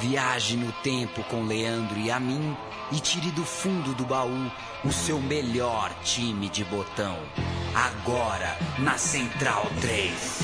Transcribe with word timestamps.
Viaje 0.00 0.56
no 0.56 0.72
tempo 0.82 1.22
com 1.24 1.44
Leandro 1.44 1.98
e 1.98 2.10
a 2.10 2.18
mim 2.18 2.56
e 2.90 2.98
tire 2.98 3.30
do 3.32 3.44
fundo 3.44 3.92
do 3.94 4.06
baú 4.06 4.50
o 4.82 4.90
seu 4.90 5.20
melhor 5.20 5.92
time 6.02 6.48
de 6.48 6.64
botão. 6.64 7.18
Agora 7.74 8.56
na 8.78 8.96
Central 8.96 9.66
3. 9.82 10.40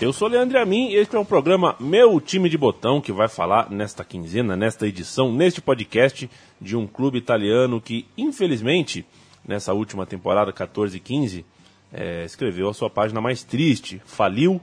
Eu 0.00 0.14
sou 0.14 0.28
Leandro 0.28 0.58
Amin 0.58 0.88
e 0.88 0.96
este 0.96 1.14
é 1.14 1.18
o 1.18 1.26
programa 1.26 1.76
Meu 1.78 2.18
Time 2.22 2.48
de 2.48 2.56
Botão, 2.56 3.02
que 3.02 3.12
vai 3.12 3.28
falar 3.28 3.70
nesta 3.70 4.02
quinzena, 4.02 4.56
nesta 4.56 4.88
edição, 4.88 5.30
neste 5.30 5.60
podcast 5.60 6.30
de 6.58 6.74
um 6.74 6.86
clube 6.86 7.18
italiano 7.18 7.82
que, 7.82 8.06
infelizmente, 8.16 9.04
nessa 9.46 9.72
última 9.72 10.06
temporada 10.06 10.52
14 10.52 10.96
e 10.96 11.00
15, 11.00 11.44
é, 11.92 12.24
escreveu 12.24 12.68
a 12.68 12.74
sua 12.74 12.88
página 12.88 13.20
mais 13.20 13.42
triste. 13.42 14.00
Faliu, 14.04 14.60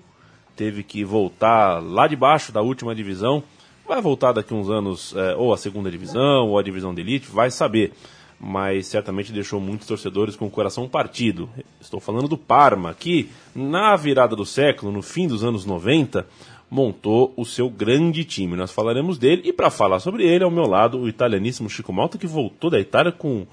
teve 0.55 0.83
que 0.83 1.03
voltar 1.03 1.81
lá 1.81 2.07
de 2.07 2.15
baixo 2.15 2.51
da 2.51 2.61
última 2.61 2.95
divisão. 2.95 3.43
Vai 3.87 4.01
voltar 4.01 4.33
daqui 4.33 4.53
uns 4.53 4.69
anos, 4.69 5.15
é, 5.15 5.35
ou 5.35 5.53
a 5.53 5.57
segunda 5.57 5.89
divisão, 5.89 6.49
ou 6.49 6.59
a 6.59 6.63
divisão 6.63 6.93
de 6.93 7.01
elite, 7.01 7.27
vai 7.29 7.51
saber 7.51 7.93
mas 8.39 8.87
certamente 8.87 9.31
deixou 9.31 9.59
muitos 9.59 9.87
torcedores 9.87 10.35
com 10.35 10.45
o 10.45 10.51
coração 10.51 10.87
partido. 10.87 11.49
Estou 11.81 11.99
falando 11.99 12.27
do 12.27 12.37
Parma, 12.37 12.93
que 12.93 13.29
na 13.55 13.95
virada 13.95 14.35
do 14.35 14.45
século, 14.45 14.91
no 14.91 15.01
fim 15.01 15.27
dos 15.27 15.43
anos 15.43 15.65
90, 15.65 16.25
montou 16.69 17.33
o 17.35 17.45
seu 17.45 17.69
grande 17.69 18.23
time. 18.23 18.55
Nós 18.55 18.71
falaremos 18.71 19.17
dele 19.17 19.41
e 19.45 19.53
para 19.53 19.69
falar 19.69 19.99
sobre 19.99 20.23
ele, 20.23 20.43
ao 20.43 20.51
meu 20.51 20.67
lado, 20.67 20.99
o 20.99 21.09
italianíssimo 21.09 21.69
Chico 21.69 21.93
Malta, 21.93 22.17
que 22.17 22.27
voltou 22.27 22.69
da 22.69 22.79
Itália 22.79 23.11
com 23.11 23.47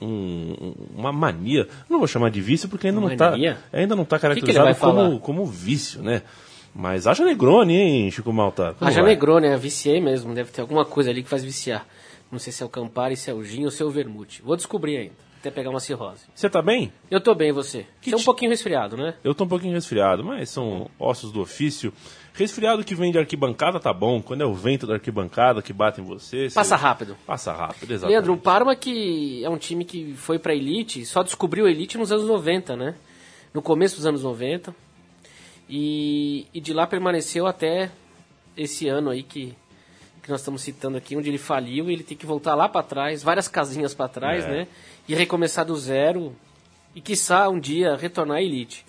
um, 0.00 0.74
uma 0.94 1.12
mania. 1.12 1.68
Não 1.88 1.98
vou 1.98 2.08
chamar 2.08 2.30
de 2.30 2.40
vício 2.40 2.68
porque 2.68 2.88
ainda 2.88 3.00
não 3.00 3.10
está 3.10 3.34
ainda 3.72 3.96
não 3.96 4.04
tá 4.04 4.18
caracterizado 4.18 4.68
que 4.68 4.74
que 4.74 4.80
como, 4.80 5.20
como 5.20 5.46
vício, 5.46 6.02
né? 6.02 6.22
Mas 6.74 7.06
haja 7.06 7.24
Negroni, 7.24 7.74
hein, 7.74 8.10
Chico 8.10 8.32
Malta? 8.32 8.74
Como 8.78 8.88
haja 8.88 9.00
vai? 9.00 9.12
Negroni, 9.12 9.46
é 9.46 9.56
viciei 9.56 9.98
mesmo. 10.00 10.34
Deve 10.34 10.50
ter 10.50 10.60
alguma 10.60 10.84
coisa 10.84 11.10
ali 11.10 11.22
que 11.22 11.28
faz 11.28 11.42
viciar. 11.42 11.86
Não 12.30 12.38
sei 12.38 12.52
se 12.52 12.62
é 12.62 12.66
o 12.66 12.68
Campari, 12.68 13.16
se 13.16 13.30
é 13.30 13.34
o 13.34 13.42
gin 13.42 13.64
ou 13.64 13.70
se 13.70 13.82
é 13.82 13.86
o 13.86 13.90
vermute. 13.90 14.42
Vou 14.42 14.56
descobrir 14.56 14.98
ainda. 14.98 15.26
Até 15.40 15.50
pegar 15.50 15.70
uma 15.70 15.80
cirrose. 15.80 16.24
Você 16.34 16.50
tá 16.50 16.60
bem? 16.60 16.92
Eu 17.10 17.20
tô 17.20 17.34
bem, 17.34 17.52
você? 17.52 17.86
Que 18.00 18.10
você 18.10 18.16
é 18.16 18.18
um 18.18 18.24
pouquinho 18.24 18.50
resfriado, 18.50 18.96
né? 18.96 19.14
Eu 19.22 19.34
tô 19.34 19.44
um 19.44 19.48
pouquinho 19.48 19.74
resfriado, 19.74 20.24
mas 20.24 20.50
são 20.50 20.90
ossos 20.98 21.30
do 21.30 21.40
ofício. 21.40 21.92
Resfriado 22.36 22.84
que 22.84 22.94
vem 22.94 23.10
de 23.10 23.18
arquibancada 23.18 23.80
tá 23.80 23.92
bom. 23.92 24.20
Quando 24.20 24.42
é 24.42 24.44
o 24.44 24.52
vento 24.52 24.86
da 24.86 24.94
arquibancada 24.94 25.62
que 25.62 25.72
bate 25.72 26.02
em 26.02 26.04
você. 26.04 26.48
Passa 26.52 26.76
você... 26.76 26.82
rápido. 26.82 27.16
Passa 27.26 27.52
rápido, 27.52 27.90
exatamente. 27.90 28.12
Leandro, 28.12 28.34
o 28.34 28.36
Parma 28.36 28.76
que 28.76 29.42
é 29.42 29.48
um 29.48 29.56
time 29.56 29.84
que 29.84 30.12
foi 30.14 30.38
pra 30.38 30.54
elite, 30.54 31.06
só 31.06 31.22
descobriu 31.22 31.64
a 31.64 31.70
elite 31.70 31.96
nos 31.96 32.12
anos 32.12 32.26
90, 32.26 32.76
né? 32.76 32.94
No 33.54 33.62
começo 33.62 33.96
dos 33.96 34.04
anos 34.04 34.22
90. 34.22 34.74
E, 35.68 36.46
e 36.52 36.60
de 36.60 36.74
lá 36.74 36.86
permaneceu 36.86 37.46
até 37.46 37.90
esse 38.56 38.86
ano 38.86 39.10
aí 39.10 39.22
que 39.22 39.56
que 40.22 40.32
nós 40.32 40.40
estamos 40.40 40.60
citando 40.60 40.96
aqui, 40.96 41.16
onde 41.16 41.30
ele 41.30 41.38
faliu 41.38 41.88
e 41.88 41.92
ele 41.92 42.02
tem 42.02 42.16
que 42.16 42.26
voltar 42.26 42.56
lá 42.56 42.68
para 42.68 42.82
trás, 42.82 43.22
várias 43.22 43.46
casinhas 43.46 43.94
para 43.94 44.08
trás, 44.08 44.44
é. 44.44 44.48
né? 44.48 44.68
E 45.08 45.14
recomeçar 45.14 45.64
do 45.64 45.76
zero 45.76 46.34
e, 46.96 47.00
quiçá, 47.00 47.48
um 47.48 47.60
dia 47.60 47.94
retornar 47.94 48.38
à 48.38 48.42
elite. 48.42 48.84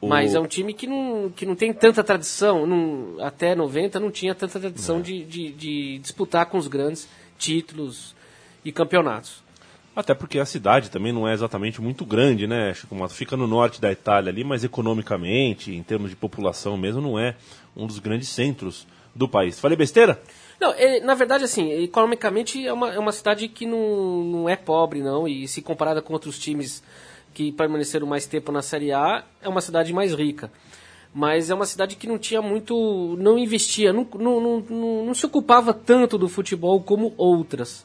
O... 0.00 0.08
Mas 0.08 0.34
é 0.34 0.40
um 0.40 0.46
time 0.46 0.72
que 0.72 0.86
não, 0.86 1.30
que 1.34 1.44
não 1.44 1.54
tem 1.54 1.72
tanta 1.72 2.02
tradição, 2.02 2.66
não, 2.66 3.16
até 3.20 3.54
90 3.54 4.00
não 4.00 4.10
tinha 4.10 4.34
tanta 4.34 4.58
tradição 4.58 4.98
é. 4.98 5.02
de, 5.02 5.24
de, 5.24 5.52
de 5.52 5.98
disputar 5.98 6.46
com 6.46 6.56
os 6.56 6.66
grandes 6.66 7.08
títulos 7.38 8.14
e 8.64 8.72
campeonatos. 8.72 9.42
Até 9.94 10.14
porque 10.14 10.38
a 10.38 10.46
cidade 10.46 10.90
também 10.90 11.12
não 11.12 11.28
é 11.28 11.34
exatamente 11.34 11.80
muito 11.80 12.06
grande, 12.06 12.46
né? 12.46 12.72
Fica 13.10 13.36
no 13.36 13.46
norte 13.46 13.80
da 13.80 13.90
Itália 13.90 14.30
ali, 14.30 14.44
mas 14.44 14.62
economicamente, 14.62 15.74
em 15.74 15.82
termos 15.82 16.10
de 16.10 16.16
população 16.16 16.76
mesmo, 16.76 17.00
não 17.00 17.18
é 17.18 17.34
um 17.76 17.86
dos 17.86 17.98
grandes 17.98 18.28
centros 18.28 18.86
do 19.14 19.28
país. 19.28 19.58
Falei 19.58 19.76
besteira? 19.76 20.20
Não, 20.60 20.72
é, 20.74 21.00
na 21.00 21.14
verdade, 21.14 21.44
assim, 21.44 21.72
economicamente 21.82 22.64
é 22.66 22.72
uma, 22.72 22.92
é 22.92 22.98
uma 22.98 23.12
cidade 23.12 23.48
que 23.48 23.66
não, 23.66 24.24
não 24.24 24.48
é 24.48 24.56
pobre, 24.56 25.02
não, 25.02 25.26
e 25.26 25.48
se 25.48 25.60
comparada 25.60 26.00
com 26.00 26.12
outros 26.12 26.38
times 26.38 26.82
que 27.34 27.52
permaneceram 27.52 28.06
mais 28.06 28.26
tempo 28.26 28.50
na 28.52 28.62
Série 28.62 28.92
A, 28.92 29.24
é 29.40 29.48
uma 29.48 29.60
cidade 29.60 29.92
mais 29.92 30.12
rica. 30.14 30.50
Mas 31.12 31.50
é 31.50 31.54
uma 31.54 31.66
cidade 31.66 31.96
que 31.96 32.06
não 32.06 32.18
tinha 32.18 32.40
muito. 32.40 33.16
não 33.18 33.36
investia, 33.36 33.92
não, 33.92 34.06
não, 34.14 34.40
não, 34.40 35.04
não 35.06 35.14
se 35.14 35.26
ocupava 35.26 35.74
tanto 35.74 36.16
do 36.16 36.28
futebol 36.28 36.80
como 36.82 37.14
outras. 37.16 37.84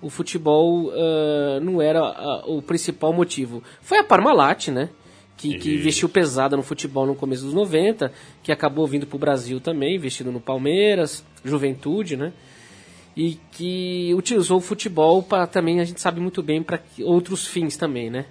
O 0.00 0.08
futebol 0.08 0.86
uh, 0.86 1.60
não 1.62 1.80
era 1.80 2.02
uh, 2.02 2.56
o 2.56 2.62
principal 2.62 3.12
motivo. 3.12 3.62
Foi 3.82 3.98
a 3.98 4.04
Parmalat, 4.04 4.68
né? 4.68 4.88
que, 5.36 5.58
que 5.58 5.74
investiu 5.74 6.08
pesada 6.08 6.56
no 6.56 6.62
futebol 6.62 7.06
no 7.06 7.14
começo 7.14 7.44
dos 7.44 7.54
90, 7.54 8.12
que 8.42 8.52
acabou 8.52 8.86
vindo 8.86 9.06
para 9.06 9.16
o 9.16 9.18
Brasil 9.18 9.60
também, 9.60 9.96
investindo 9.96 10.32
no 10.32 10.40
Palmeiras, 10.40 11.24
Juventude, 11.44 12.16
né? 12.16 12.32
E 13.16 13.38
que 13.52 14.12
utilizou 14.14 14.58
o 14.58 14.60
futebol 14.60 15.22
para 15.22 15.46
também, 15.46 15.80
a 15.80 15.84
gente 15.84 16.00
sabe 16.00 16.20
muito 16.20 16.42
bem, 16.42 16.62
para 16.62 16.80
outros 17.02 17.46
fins 17.46 17.76
também, 17.76 18.10
né? 18.10 18.26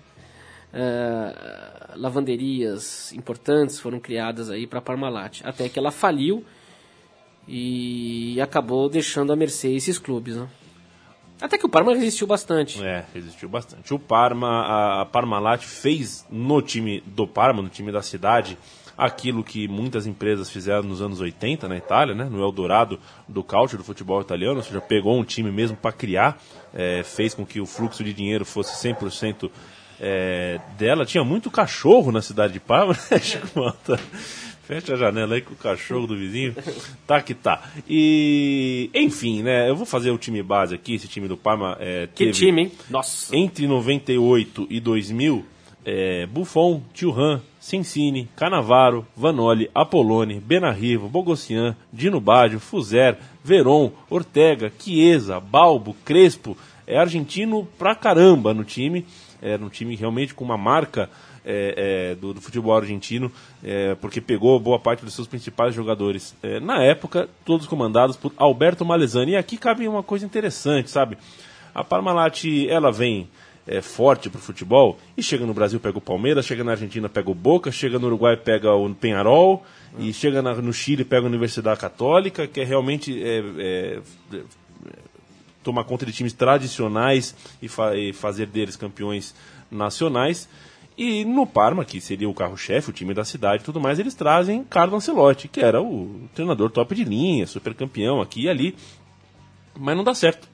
Uh, 0.74 2.00
lavanderias 2.00 3.14
importantes 3.14 3.80
foram 3.80 4.00
criadas 4.00 4.50
aí 4.50 4.66
para 4.66 4.82
Parmalat, 4.82 5.42
até 5.44 5.70
que 5.70 5.78
ela 5.78 5.92
faliu 5.92 6.44
e 7.48 8.40
acabou 8.42 8.90
deixando 8.90 9.32
a 9.32 9.36
mercê 9.36 9.70
esses 9.70 10.00
clubes, 10.00 10.36
né? 10.36 10.48
Até 11.42 11.58
que 11.58 11.66
o 11.66 11.70
Parma 11.70 11.94
resistiu 11.94 12.26
bastante. 12.26 12.82
É, 12.84 13.04
resistiu 13.14 13.50
bastante. 13.50 13.94
O 13.94 14.00
Parma, 14.00 14.48
a, 14.62 15.02
a 15.02 15.06
Parmalat 15.06 15.62
fez 15.62 16.26
no 16.30 16.62
time 16.62 17.04
do 17.06 17.28
Parma, 17.28 17.62
no 17.62 17.68
time 17.68 17.92
da 17.92 18.02
cidade, 18.02 18.58
aquilo 18.98 19.44
que 19.44 19.68
muitas 19.68 20.08
empresas 20.08 20.50
fizeram 20.50 20.84
nos 20.84 21.02
anos 21.02 21.20
80 21.20 21.68
na 21.68 21.76
Itália, 21.76 22.16
né, 22.16 22.26
no 22.26 22.42
Eldorado 22.42 23.00
do 23.28 23.44
cálcio 23.44 23.78
do 23.78 23.84
futebol 23.84 24.22
italiano, 24.22 24.58
ou 24.58 24.64
seja, 24.64 24.80
pegou 24.80 25.20
um 25.20 25.24
time 25.24 25.52
mesmo 25.52 25.76
para 25.76 25.92
criar, 25.92 26.42
é, 26.74 27.04
fez 27.04 27.34
com 27.34 27.46
que 27.46 27.60
o 27.60 27.66
fluxo 27.66 28.04
de 28.04 28.14
dinheiro 28.14 28.46
fosse 28.46 28.88
100% 28.88 29.52
é, 30.06 30.60
dela. 30.78 31.06
Tinha 31.06 31.24
muito 31.24 31.50
cachorro 31.50 32.12
na 32.12 32.22
cidade 32.22 32.54
de 32.54 32.60
Parma, 32.60 32.94
né, 33.10 33.20
Chico 33.24 33.48
Fecha 34.64 34.94
a 34.94 34.98
janela 34.98 35.36
aí 35.36 35.42
com 35.42 35.54
o 35.54 35.58
cachorro 35.58 36.08
do 36.08 36.18
vizinho. 36.18 36.56
Tá 37.06 37.22
que 37.22 37.34
tá. 37.34 37.70
E, 37.88 38.90
enfim, 38.94 39.44
né? 39.44 39.70
Eu 39.70 39.76
vou 39.76 39.86
fazer 39.86 40.12
o 40.12 40.18
time 40.18 40.42
base 40.42 40.74
aqui. 40.74 40.96
Esse 40.96 41.08
time 41.08 41.28
do 41.28 41.36
Parma 41.36 41.78
é, 41.80 42.08
Que 42.14 42.32
time, 42.32 42.64
hein? 42.64 42.72
Nossa. 42.90 43.36
Entre 43.36 43.68
98 43.68 44.68
e 44.70 44.80
2000, 44.80 45.46
é, 45.86 46.26
Buffon, 46.28 46.82
Thuram, 46.94 47.42
Sensini, 47.60 48.30
Canavaro, 48.38 49.06
Vanoli, 49.18 49.70
Apolone, 49.76 50.40
Benarrivo, 50.40 51.10
Bogossian, 51.10 51.76
Dino 51.92 52.22
Baggio, 52.22 52.60
Fuser, 52.60 53.18
Veron, 53.44 53.92
Ortega, 54.10 54.72
Chiesa, 54.80 55.42
Balbo, 55.42 55.94
Crespo. 56.06 56.58
É 56.88 56.98
argentino 56.98 57.68
pra 57.78 57.96
caramba 57.96 58.54
no 58.54 58.64
time. 58.64 59.06
Era 59.44 59.64
um 59.64 59.70
time 59.70 59.96
realmente 59.96 60.34
com 60.34 60.44
uma 60.44 60.58
marca 60.58 61.10
é, 61.46 62.12
é, 62.12 62.16
do, 62.16 62.34
do, 62.34 62.42
futebol 62.42 62.76
argentino, 62.76 63.32
é, 63.64 63.96
porque 63.96 64.22
pegou 64.22 64.60
boa 64.60 64.80
parte 64.80 65.04
dos 65.04 65.14
seus 65.14 65.28
principais 65.28 65.76
jogadores. 65.76 66.34
É, 66.42 66.60
na 66.60 66.82
época, 66.82 67.30
todos 67.44 67.68
comandados 67.68 68.16
por 68.16 68.32
Alberto 68.38 68.86
Malesani. 68.86 69.34
E 69.34 69.36
aqui 69.36 69.58
cabe 69.58 69.88
uma 69.88 70.02
coisa 70.02 70.26
interessante, 70.26 70.90
sabe? 70.90 71.18
A 71.76 71.84
Parmalat, 71.84 72.46
ela 72.70 72.92
vem 72.92 73.28
é, 73.68 73.82
forte 73.82 74.30
para 74.30 74.38
o 74.38 74.42
futebol 74.42 74.98
e 75.18 75.24
chega 75.24 75.46
no 75.46 75.54
Brasil 75.54 75.80
pega 75.80 75.98
o 75.98 76.02
Palmeiras, 76.02 76.46
chega 76.46 76.64
na 76.64 76.72
Argentina 76.72 77.10
pega 77.10 77.32
o 77.32 77.36
Boca, 77.36 77.72
chega 77.72 77.98
no 77.98 78.08
Uruguai 78.08 78.36
pega 78.36 78.74
o 78.74 78.94
Penharol 78.94 79.66
e 79.98 80.12
chega 80.12 80.42
na, 80.42 80.54
no 80.56 80.74
Chile 80.74 81.06
pega 81.06 81.26
a 81.26 81.30
Universidade 81.30 81.80
Católica, 81.80 82.48
que 82.48 82.62
é 82.62 82.64
realmente 82.64 83.22
é, 83.24 84.00
tomar 85.64 85.84
conta 85.86 86.06
de 86.06 86.12
times 86.12 86.34
tradicionais 86.34 87.36
e, 87.62 87.68
fa 87.68 87.96
e, 87.96 88.14
fazer 88.14 88.48
deles 88.48 88.76
campeões 88.76 89.34
nacionais. 89.72 90.48
E 90.96 91.26
no 91.26 91.48
Parma, 91.48 91.84
que 91.84 92.00
seria 92.00 92.30
o 92.30 92.34
carro-chefe, 92.34 92.92
o 92.92 92.94
time 92.94 93.14
da 93.14 93.26
cidade 93.26 93.64
e 93.64 93.66
tudo 93.66 93.80
mais, 93.80 93.98
eles 93.98 94.14
trazem 94.14 94.64
Carlo 94.64 94.96
Ancelotti, 94.96 95.48
que 95.48 95.60
era 95.60 95.82
o 95.82 96.30
treinador 96.36 96.70
top 96.70 96.94
de 96.94 97.04
linha, 97.04 97.48
super 97.48 97.74
campeão 97.74 98.22
aqui 98.22 98.44
e 98.44 98.50
ali. 98.50 98.76
Mas 99.76 99.98
não 99.98 100.04
dá 100.04 100.14
certo. 100.14 100.48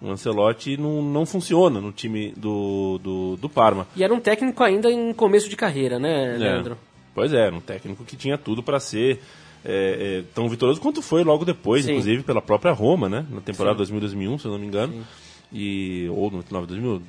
O 0.00 0.10
Ancelotti 0.10 0.76
não, 0.78 1.02
não 1.02 1.26
funciona 1.26 1.80
no 1.80 1.92
time 1.92 2.32
do, 2.36 2.98
do, 3.02 3.36
do 3.36 3.48
Parma. 3.48 3.86
E 3.94 4.02
era 4.02 4.12
um 4.12 4.18
técnico 4.18 4.64
ainda 4.64 4.90
em 4.90 5.12
começo 5.12 5.48
de 5.48 5.56
carreira, 5.56 5.98
né, 5.98 6.34
é. 6.34 6.38
Leandro? 6.38 6.74
É. 6.74 6.92
Pois 7.14 7.32
é, 7.32 7.46
era 7.46 7.54
um 7.54 7.60
técnico 7.60 8.04
que 8.04 8.16
tinha 8.16 8.38
tudo 8.38 8.62
para 8.62 8.80
ser 8.80 9.20
é, 9.64 10.18
é, 10.18 10.24
tão 10.34 10.48
vitorioso 10.48 10.80
quanto 10.80 11.02
foi 11.02 11.24
logo 11.24 11.44
depois, 11.44 11.84
Sim. 11.84 11.92
inclusive 11.92 12.22
pela 12.22 12.42
própria 12.42 12.72
Roma, 12.72 13.08
né? 13.08 13.26
Na 13.30 13.40
temporada 13.40 13.82
2000-2001, 13.82 14.38
se 14.40 14.44
eu 14.46 14.52
não 14.52 14.58
me 14.58 14.66
engano. 14.66 14.92
Sim 14.92 15.02
e 15.52 16.08
ou 16.08 16.30
no 16.30 16.38
99 16.38 16.66
2000 16.66 17.02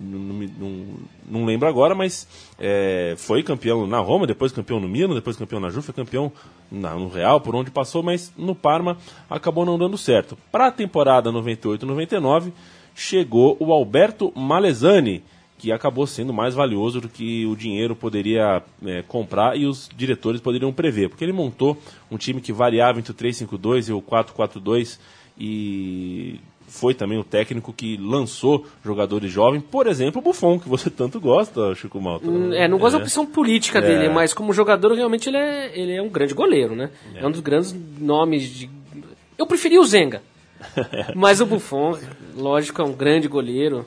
não, 0.00 0.18
não, 0.18 0.86
não, 1.28 1.44
lembro 1.44 1.68
agora 1.68 1.94
mas 1.94 2.26
é, 2.58 3.14
foi 3.18 3.42
campeão 3.42 3.86
na 3.86 3.98
Roma 3.98 4.26
depois 4.26 4.52
campeão 4.52 4.80
no 4.80 4.88
Milan 4.88 5.14
depois 5.14 5.36
campeão 5.36 5.60
na 5.60 5.68
Juve 5.68 5.84
foi 5.84 5.94
campeão 5.94 6.32
na, 6.72 6.94
no 6.94 7.08
Real 7.08 7.40
por 7.40 7.54
onde 7.54 7.70
passou 7.70 8.02
mas 8.02 8.32
no 8.38 8.54
Parma 8.54 8.96
acabou 9.28 9.66
não 9.66 9.78
dando 9.78 9.98
certo 9.98 10.38
para 10.50 10.68
a 10.68 10.72
temporada 10.72 11.30
98 11.30 11.84
99 11.84 12.52
chegou 12.94 13.56
o 13.60 13.70
Alberto 13.72 14.32
Malesani 14.34 15.22
que 15.58 15.72
acabou 15.72 16.06
sendo 16.06 16.32
mais 16.32 16.54
valioso 16.54 17.00
do 17.00 17.08
que 17.08 17.46
o 17.46 17.56
dinheiro 17.56 17.94
poderia 17.94 18.62
é, 18.84 19.02
comprar 19.02 19.56
e 19.56 19.66
os 19.66 19.88
diretores 19.96 20.40
poderiam 20.40 20.72
prever, 20.72 21.08
porque 21.08 21.24
ele 21.24 21.32
montou 21.32 21.76
um 22.10 22.16
time 22.16 22.40
que 22.40 22.52
variava 22.52 22.98
entre 22.98 23.12
o 23.12 23.14
3-5-2 23.14 23.88
e 23.88 23.92
o 23.92 24.02
4-4-2 24.02 24.98
e 25.38 26.40
foi 26.66 26.92
também 26.92 27.18
o 27.18 27.24
técnico 27.24 27.72
que 27.72 27.96
lançou 27.96 28.66
jogadores 28.84 29.30
jovens, 29.30 29.62
por 29.70 29.86
exemplo, 29.86 30.20
o 30.20 30.24
Buffon, 30.24 30.58
que 30.58 30.68
você 30.68 30.90
tanto 30.90 31.20
gosta, 31.20 31.74
Chico 31.74 32.00
Malta. 32.00 32.26
É, 32.54 32.66
não 32.66 32.78
gosto 32.78 32.96
é. 32.96 32.98
da 32.98 33.04
opção 33.04 33.24
política 33.24 33.80
dele, 33.80 34.08
mas 34.08 34.34
como 34.34 34.52
jogador 34.52 34.92
realmente 34.92 35.28
ele 35.28 35.36
é, 35.36 35.78
ele 35.78 35.94
é 35.94 36.02
um 36.02 36.08
grande 36.08 36.34
goleiro, 36.34 36.74
né? 36.74 36.90
É, 37.14 37.20
é 37.20 37.26
um 37.26 37.30
dos 37.30 37.40
grandes 37.40 37.74
nomes 37.98 38.42
de... 38.42 38.70
Eu 39.38 39.46
preferi 39.46 39.78
o 39.78 39.84
Zenga, 39.84 40.22
mas 41.14 41.40
o 41.40 41.46
Buffon, 41.46 41.96
lógico, 42.36 42.82
é 42.82 42.84
um 42.84 42.92
grande 42.92 43.28
goleiro. 43.28 43.86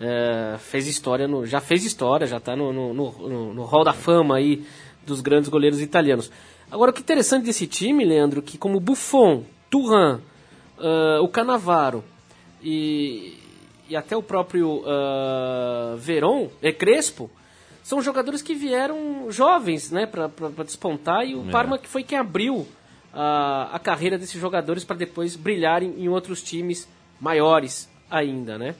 É, 0.00 0.56
fez 0.58 0.86
história, 0.86 1.28
no, 1.28 1.44
já 1.44 1.60
fez 1.60 1.84
história, 1.84 2.26
já 2.26 2.38
está 2.38 2.56
no, 2.56 2.72
no, 2.72 2.94
no, 2.94 3.54
no 3.54 3.64
hall 3.64 3.84
da 3.84 3.92
fama 3.92 4.36
aí 4.36 4.64
dos 5.04 5.20
grandes 5.20 5.50
goleiros 5.50 5.80
italianos. 5.80 6.30
Agora, 6.70 6.90
o 6.90 6.94
que 6.94 7.00
é 7.00 7.02
interessante 7.02 7.44
desse 7.44 7.66
time, 7.66 8.04
Leandro, 8.04 8.40
que 8.40 8.56
como 8.56 8.80
Buffon, 8.80 9.44
Turan, 9.68 10.20
uh, 10.78 11.22
o 11.22 11.28
Canavaro 11.28 12.02
e, 12.62 13.36
e 13.88 13.96
até 13.96 14.16
o 14.16 14.22
próprio 14.22 14.78
uh, 14.78 15.96
Veron, 15.98 16.48
é 16.62 16.72
Crespo, 16.72 17.30
são 17.82 18.00
jogadores 18.00 18.40
que 18.40 18.54
vieram 18.54 19.30
jovens 19.30 19.90
né, 19.90 20.06
para 20.06 20.28
despontar 20.64 21.26
e 21.26 21.34
o 21.34 21.48
é. 21.48 21.50
Parma 21.50 21.78
que 21.78 21.88
foi 21.88 22.02
quem 22.02 22.16
abriu 22.16 22.66
a, 23.12 23.70
a 23.72 23.78
carreira 23.78 24.16
desses 24.16 24.40
jogadores 24.40 24.84
para 24.84 24.96
depois 24.96 25.34
brilharem 25.34 25.94
em 25.98 26.08
outros 26.08 26.42
times 26.42 26.88
maiores 27.20 27.90
ainda, 28.10 28.56
né? 28.56 28.74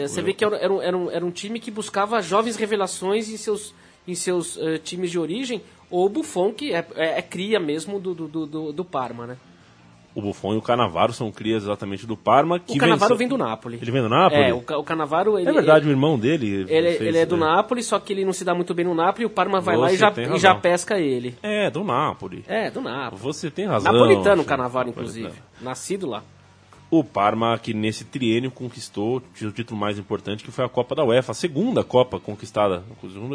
Você 0.00 0.22
vê 0.22 0.32
que 0.32 0.44
era, 0.44 0.56
era, 0.56 0.74
era, 0.82 0.96
um, 0.96 1.10
era 1.10 1.24
um 1.24 1.30
time 1.30 1.60
que 1.60 1.70
buscava 1.70 2.20
jovens 2.22 2.56
revelações 2.56 3.28
em 3.28 3.36
seus, 3.36 3.74
em 4.06 4.14
seus 4.14 4.56
uh, 4.56 4.78
times 4.78 5.10
de 5.10 5.18
origem, 5.18 5.62
ou 5.90 6.06
o 6.06 6.08
Buffon, 6.08 6.52
que 6.52 6.72
é, 6.72 6.86
é, 6.96 7.18
é 7.18 7.22
cria 7.22 7.60
mesmo 7.60 8.00
do, 8.00 8.14
do, 8.14 8.46
do, 8.46 8.72
do, 8.72 8.84
Parma, 8.84 9.26
né? 9.26 9.36
O 10.14 10.20
Buffon 10.20 10.54
e 10.54 10.56
o 10.58 10.62
Canavaro 10.62 11.12
são 11.12 11.32
crias 11.32 11.62
exatamente 11.62 12.06
do 12.06 12.16
Parma. 12.16 12.58
Que 12.58 12.76
o 12.76 12.78
Canavaro 12.78 13.16
vem 13.16 13.26
do 13.26 13.38
Napoli. 13.38 13.78
Ele 13.80 13.90
vem 13.90 14.02
do 14.02 14.10
Napoli? 14.10 14.42
É, 14.42 14.52
o, 14.52 14.58
o 14.58 14.84
Canavaro... 14.84 15.38
Ele, 15.38 15.48
é 15.48 15.52
verdade, 15.52 15.86
ele, 15.86 15.90
o 15.90 15.92
irmão 15.92 16.18
dele... 16.18 16.66
Ele, 16.68 16.88
ele 16.88 17.18
é 17.18 17.24
do 17.24 17.36
é. 17.36 17.38
Napoli, 17.38 17.82
só 17.82 17.98
que 17.98 18.12
ele 18.12 18.24
não 18.24 18.32
se 18.32 18.44
dá 18.44 18.54
muito 18.54 18.74
bem 18.74 18.84
no 18.84 18.94
Napoli, 18.94 19.22
e 19.22 19.26
o 19.26 19.30
Parma 19.30 19.60
vai 19.60 19.74
Você 19.74 19.80
lá 19.80 19.92
e 19.92 19.96
já, 19.96 20.34
e 20.34 20.38
já 20.38 20.54
pesca 20.54 20.98
ele. 20.98 21.34
É, 21.42 21.70
do 21.70 21.82
Napoli. 21.82 22.44
É, 22.46 22.70
do 22.70 22.82
Napoli. 22.82 23.22
Você 23.22 23.50
tem 23.50 23.66
razão. 23.66 23.90
Napolitano 23.90 24.42
o 24.42 24.44
Canavaro, 24.44 24.90
inclusive. 24.90 25.32
Nascido 25.62 26.06
lá 26.06 26.22
o 26.92 27.02
Parma 27.02 27.58
que 27.58 27.72
nesse 27.72 28.04
triênio 28.04 28.50
conquistou 28.50 29.22
o 29.40 29.50
título 29.50 29.80
mais 29.80 29.98
importante 29.98 30.44
que 30.44 30.50
foi 30.50 30.62
a 30.62 30.68
Copa 30.68 30.94
da 30.94 31.02
UEFA, 31.02 31.32
a 31.32 31.34
segunda 31.34 31.82
Copa 31.82 32.20
conquistada, 32.20 32.84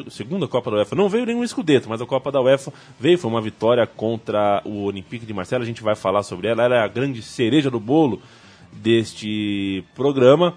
a 0.05 0.11
segunda 0.11 0.47
Copa 0.47 0.69
da 0.69 0.77
UEFA. 0.77 0.95
Não 0.95 1.09
veio 1.09 1.25
nenhum 1.25 1.43
escudeto, 1.43 1.89
mas 1.89 1.99
a 1.99 2.05
Copa 2.05 2.31
da 2.31 2.39
UEFA 2.39 2.71
veio, 2.99 3.17
foi 3.17 3.31
uma 3.31 3.41
vitória 3.41 3.87
contra 3.87 4.61
o 4.63 4.83
Olympique 4.83 5.25
de 5.25 5.33
Marseille, 5.33 5.63
a 5.63 5.65
gente 5.65 5.81
vai 5.81 5.95
falar 5.95 6.21
sobre 6.21 6.47
ela, 6.49 6.65
ela 6.65 6.75
é 6.75 6.79
a 6.81 6.87
grande 6.87 7.23
cereja 7.23 7.71
do 7.71 7.79
bolo 7.79 8.21
deste 8.71 9.83
programa. 9.95 10.53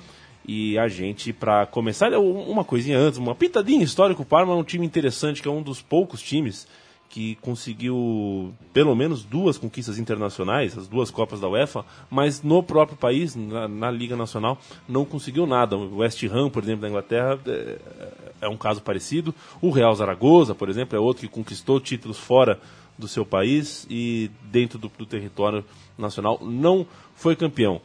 E 0.47 0.79
a 0.79 0.87
gente, 0.87 1.32
para 1.32 1.64
começar, 1.64 2.12
uma 2.12 2.64
coisinha 2.64 2.99
antes, 2.99 3.19
uma 3.19 3.35
pitadinha 3.35 3.82
histórica, 3.82 4.20
o 4.20 4.26
Parma 4.26 4.52
é 4.52 4.56
um 4.56 4.64
time 4.64 4.85
interessante, 4.85 5.41
que 5.41 5.49
é 5.49 5.50
um 5.50 5.62
dos 5.62 5.81
poucos 5.81 6.20
times 6.20 6.69
que 7.11 7.35
conseguiu 7.41 8.55
pelo 8.73 8.95
menos 8.95 9.25
duas 9.25 9.59
conquistas 9.59 9.99
internacionais, 9.99 10.79
as 10.79 10.87
duas 10.87 11.11
Copas 11.11 11.41
da 11.41 11.49
UEFA, 11.49 11.85
mas 12.09 12.41
no 12.41 12.62
próprio 12.62 12.97
país, 12.97 13.35
na, 13.35 13.67
na 13.67 13.91
Liga 13.91 14.17
Nacional, 14.17 14.57
não 14.89 15.05
conseguiu 15.05 15.45
nada. 15.45 15.77
O 15.77 15.99
West 15.99 16.23
Ham, 16.25 16.49
por 16.49 16.62
exemplo, 16.62 16.83
da 16.83 16.89
Inglaterra, 16.89 17.39
é, 17.47 17.79
é, 18.43 18.49
um 18.49 18.57
caso 18.57 18.81
parecido. 18.81 19.35
O 19.61 19.71
Real 19.71 19.93
Zaragoza, 19.93 20.55
por 20.55 20.69
exemplo, 20.69 20.97
é 20.97 21.01
outro 21.01 21.27
que 21.27 21.35
conquistou 21.35 21.81
títulos 21.81 22.17
fora 22.17 22.61
do 22.97 23.09
seu 23.09 23.27
país 23.27 23.87
e 23.91 24.31
dentro 24.45 24.79
do, 24.79 24.89
do 24.97 25.05
território 25.05 25.65
nacional 25.99 26.39
não 26.41 26.87
foi 27.17 27.35
campeão. 27.35 27.81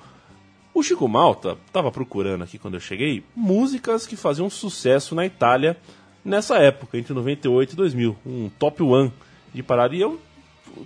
O 0.71 0.83
Chico 0.83 1.07
Malta 1.07 1.57
estava 1.65 1.91
procurando 1.91 2.43
aqui 2.43 2.59
quando 2.59 2.75
eu 2.75 2.79
cheguei 2.79 3.23
músicas 3.35 4.05
que 4.05 4.15
faziam 4.15 4.49
sucesso 4.51 5.15
na 5.15 5.25
Itália 5.25 5.77
nessa 6.25 6.57
época, 6.57 6.97
entre 6.97 7.13
98 7.13 7.73
e 7.73 7.75
2000. 7.75 8.17
Um 8.25 8.49
top 8.57 8.81
one 8.83 9.13
de 9.53 9.61
parada. 9.61 9.95
E 9.95 10.01
eu, 10.01 10.19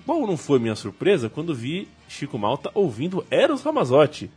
qual 0.06 0.28
não 0.28 0.38
foi 0.38 0.60
minha 0.60 0.76
surpresa 0.76 1.30
quando 1.30 1.56
vi 1.56 1.88
Chico 2.08 2.38
Malta 2.38 2.70
ouvindo 2.74 3.26
Eros 3.32 3.64
Ramazotti. 3.64 4.30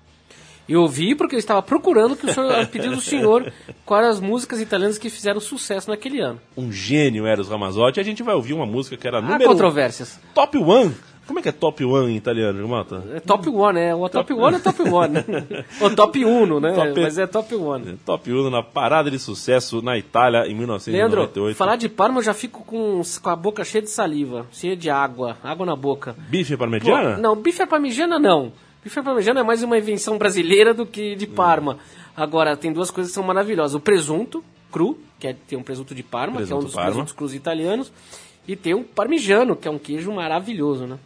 Eu 0.68 0.82
ouvi 0.82 1.14
porque 1.16 1.34
eu 1.34 1.40
estava 1.40 1.60
procurando 1.60 2.14
que 2.14 2.24
o 2.24 2.32
senhor 2.32 2.66
pediu 2.68 2.92
do 2.92 3.00
senhor 3.02 3.52
quais 3.84 4.06
as 4.06 4.20
músicas 4.20 4.60
italianas 4.60 4.96
que 4.96 5.10
fizeram 5.10 5.40
sucesso 5.40 5.90
naquele 5.90 6.20
ano. 6.20 6.40
Um 6.56 6.70
gênio 6.70 7.26
Eros 7.26 7.48
Ramazotti. 7.48 7.98
A 7.98 8.02
gente 8.04 8.22
vai 8.22 8.34
ouvir 8.34 8.52
uma 8.52 8.64
música 8.64 8.96
que 8.96 9.06
era 9.06 9.18
Há 9.18 9.22
número 9.22 9.44
controvérsias. 9.44 10.20
Top 10.32 10.56
One 10.56 10.94
como 11.32 11.38
é 11.38 11.42
que 11.42 11.48
é 11.48 11.52
top 11.52 11.82
one 11.82 12.12
em 12.12 12.16
italiano, 12.16 12.68
Mata? 12.68 13.02
É 13.14 13.18
top 13.18 13.48
one, 13.48 13.80
é. 13.80 13.94
O 13.94 14.06
top, 14.06 14.28
top 14.28 14.32
one 14.34 14.56
é 14.56 14.58
top 14.58 14.82
one. 14.82 15.18
o 15.80 15.90
top 15.96 16.24
uno, 16.26 16.60
né? 16.60 16.74
Top, 16.74 17.00
Mas 17.00 17.16
é 17.16 17.26
top 17.26 17.54
one. 17.54 17.92
É, 17.92 17.94
top 18.04 18.30
uno 18.30 18.50
na 18.50 18.62
parada 18.62 19.10
de 19.10 19.18
sucesso 19.18 19.80
na 19.80 19.96
Itália 19.96 20.46
em 20.46 20.54
1998. 20.54 21.34
Leandro, 21.40 21.54
falar 21.54 21.76
de 21.76 21.88
Parma 21.88 22.18
eu 22.18 22.22
já 22.22 22.34
fico 22.34 22.62
com, 22.64 23.00
com 23.22 23.30
a 23.30 23.34
boca 23.34 23.64
cheia 23.64 23.80
de 23.80 23.88
saliva, 23.88 24.46
cheia 24.52 24.76
de 24.76 24.90
água, 24.90 25.38
água 25.42 25.64
na 25.64 25.74
boca. 25.74 26.14
Bife 26.28 26.54
parmegiana? 26.54 27.14
Pô, 27.14 27.22
não, 27.22 27.34
bife 27.34 27.64
parmegiana 27.64 28.18
não. 28.18 28.52
Bife 28.84 29.00
parmegiana 29.00 29.40
é 29.40 29.42
mais 29.42 29.62
uma 29.62 29.78
invenção 29.78 30.18
brasileira 30.18 30.74
do 30.74 30.84
que 30.84 31.16
de 31.16 31.26
Parma. 31.26 31.78
Agora, 32.14 32.58
tem 32.58 32.70
duas 32.74 32.90
coisas 32.90 33.10
que 33.10 33.14
são 33.14 33.24
maravilhosas. 33.24 33.74
O 33.74 33.80
presunto 33.80 34.44
cru, 34.70 34.98
que 35.18 35.28
é, 35.28 35.32
tem 35.32 35.58
um 35.58 35.62
presunto 35.62 35.94
de 35.94 36.02
Parma, 36.02 36.36
presunto 36.36 36.48
que 36.48 36.52
é 36.52 36.56
um 36.56 36.64
dos 36.66 36.74
Parma. 36.74 36.90
presuntos 36.90 37.14
crus 37.14 37.32
italianos. 37.32 37.90
E 38.46 38.54
tem 38.54 38.74
o 38.74 38.84
parmigiano, 38.84 39.56
que 39.56 39.66
é 39.66 39.70
um 39.70 39.78
queijo 39.78 40.12
maravilhoso, 40.12 40.86
né? 40.86 40.98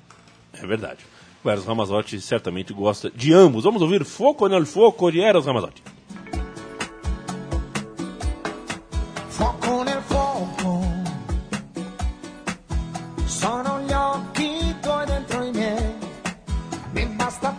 É 0.62 0.66
verdade. 0.66 0.98
O 1.44 1.50
Eros 1.50 1.64
Ramazotti 1.64 2.20
certamente 2.20 2.72
gosta 2.72 3.10
de 3.10 3.32
ambos. 3.32 3.64
Vamos 3.64 3.82
ouvir 3.82 4.04
Foco 4.04 4.48
nel 4.48 4.66
Foco 4.66 5.10
de 5.10 5.20
Eros 5.20 5.46
Ramazotti. 5.46 5.82
Foco 9.30 9.84
foco 10.08 10.80
dentro 15.06 15.36
basta 17.16 17.56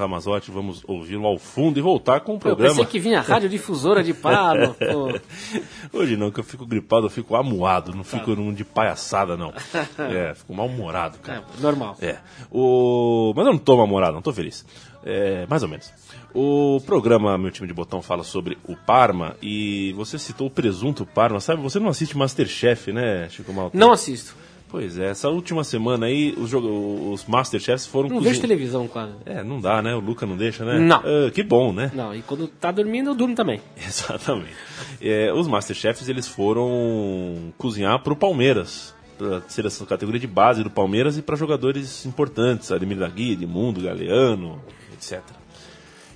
Ramazotti, 0.00 0.50
vamos 0.50 0.82
ouvi-lo 0.86 1.26
ao 1.26 1.38
fundo 1.38 1.78
e 1.78 1.82
voltar 1.82 2.20
com 2.20 2.32
o 2.32 2.34
Eu 2.36 2.40
programa. 2.40 2.74
pensei 2.74 2.86
que 2.86 2.98
vinha 2.98 3.20
radiodifusora 3.20 4.02
de 4.02 4.12
Parma. 4.14 4.74
pô. 4.80 5.98
Hoje 5.98 6.16
não, 6.16 6.30
que 6.30 6.40
eu 6.40 6.44
fico 6.44 6.66
gripado, 6.66 7.06
eu 7.06 7.10
fico 7.10 7.36
amuado, 7.36 7.92
não 7.94 8.02
Tá. 8.02 8.18
fico 8.18 8.34
num 8.34 8.52
de 8.52 8.64
palhaçada, 8.64 9.36
não. 9.36 9.52
é, 9.98 10.34
fico 10.34 10.54
mal-humorado, 10.54 11.18
cara. 11.18 11.44
É, 11.58 11.60
normal. 11.62 11.96
É. 12.00 12.16
O... 12.50 13.32
Mas 13.36 13.46
eu 13.46 13.52
não 13.52 13.58
tô 13.58 13.76
mal-humorado, 13.76 14.14
não 14.14 14.22
tô 14.22 14.32
feliz. 14.32 14.64
É, 15.04 15.46
mais 15.48 15.62
ou 15.62 15.68
menos. 15.68 15.92
O 16.34 16.80
programa 16.84 17.36
Meu 17.38 17.50
Time 17.50 17.66
de 17.66 17.72
Botão 17.74 18.02
fala 18.02 18.22
sobre 18.22 18.58
o 18.68 18.76
Parma 18.76 19.34
e 19.42 19.92
você 19.94 20.18
citou 20.18 20.46
o 20.46 20.50
presunto 20.50 21.06
Parma. 21.06 21.40
Sabe, 21.40 21.62
você 21.62 21.78
não 21.80 21.88
assiste 21.88 22.16
Masterchef, 22.16 22.92
né, 22.92 23.28
Chico 23.30 23.52
Malta? 23.52 23.76
Não 23.76 23.92
assisto. 23.92 24.36
Pois 24.70 24.96
é, 24.96 25.08
essa 25.10 25.28
última 25.28 25.64
semana 25.64 26.06
aí 26.06 26.32
os, 26.38 26.48
jogo... 26.48 27.10
os 27.10 27.24
Masterchefs 27.24 27.86
foram 27.86 28.08
Não 28.08 28.20
vejo 28.20 28.40
televisão 28.40 28.86
quase. 28.86 29.14
É, 29.26 29.42
não 29.42 29.60
dá, 29.60 29.82
né? 29.82 29.94
O 29.96 29.98
Luca 29.98 30.24
não 30.24 30.36
deixa, 30.36 30.64
né? 30.64 30.78
Não. 30.78 30.98
Ah, 30.98 31.30
que 31.32 31.42
bom, 31.42 31.72
né? 31.72 31.90
Não, 31.92 32.14
e 32.14 32.22
quando 32.22 32.46
tá 32.46 32.70
dormindo, 32.70 33.10
eu 33.10 33.14
durmo 33.14 33.34
também. 33.34 33.60
Exatamente. 33.76 34.54
É, 35.00 35.32
os 35.32 35.48
Masterchefs 35.48 36.08
eles 36.08 36.28
foram 36.28 37.52
cozinhar 37.58 38.00
para 38.00 38.12
o 38.12 38.16
Palmeiras, 38.16 38.94
para 39.18 39.42
seleção 39.48 39.84
categoria 39.84 40.20
de 40.20 40.28
base 40.28 40.62
do 40.62 40.70
Palmeiras 40.70 41.18
e 41.18 41.22
para 41.22 41.34
jogadores 41.34 42.06
importantes, 42.06 42.70
Ademir 42.70 42.98
da 42.98 43.08
Guia, 43.08 43.32
Edmundo, 43.32 43.82
Galeano, 43.82 44.62
etc. 44.92 45.20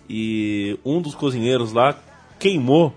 E 0.09 0.79
um 0.85 1.03
dos 1.03 1.17
cozinheiros 1.17 1.73
lá 1.73 1.99
queimou 2.39 2.95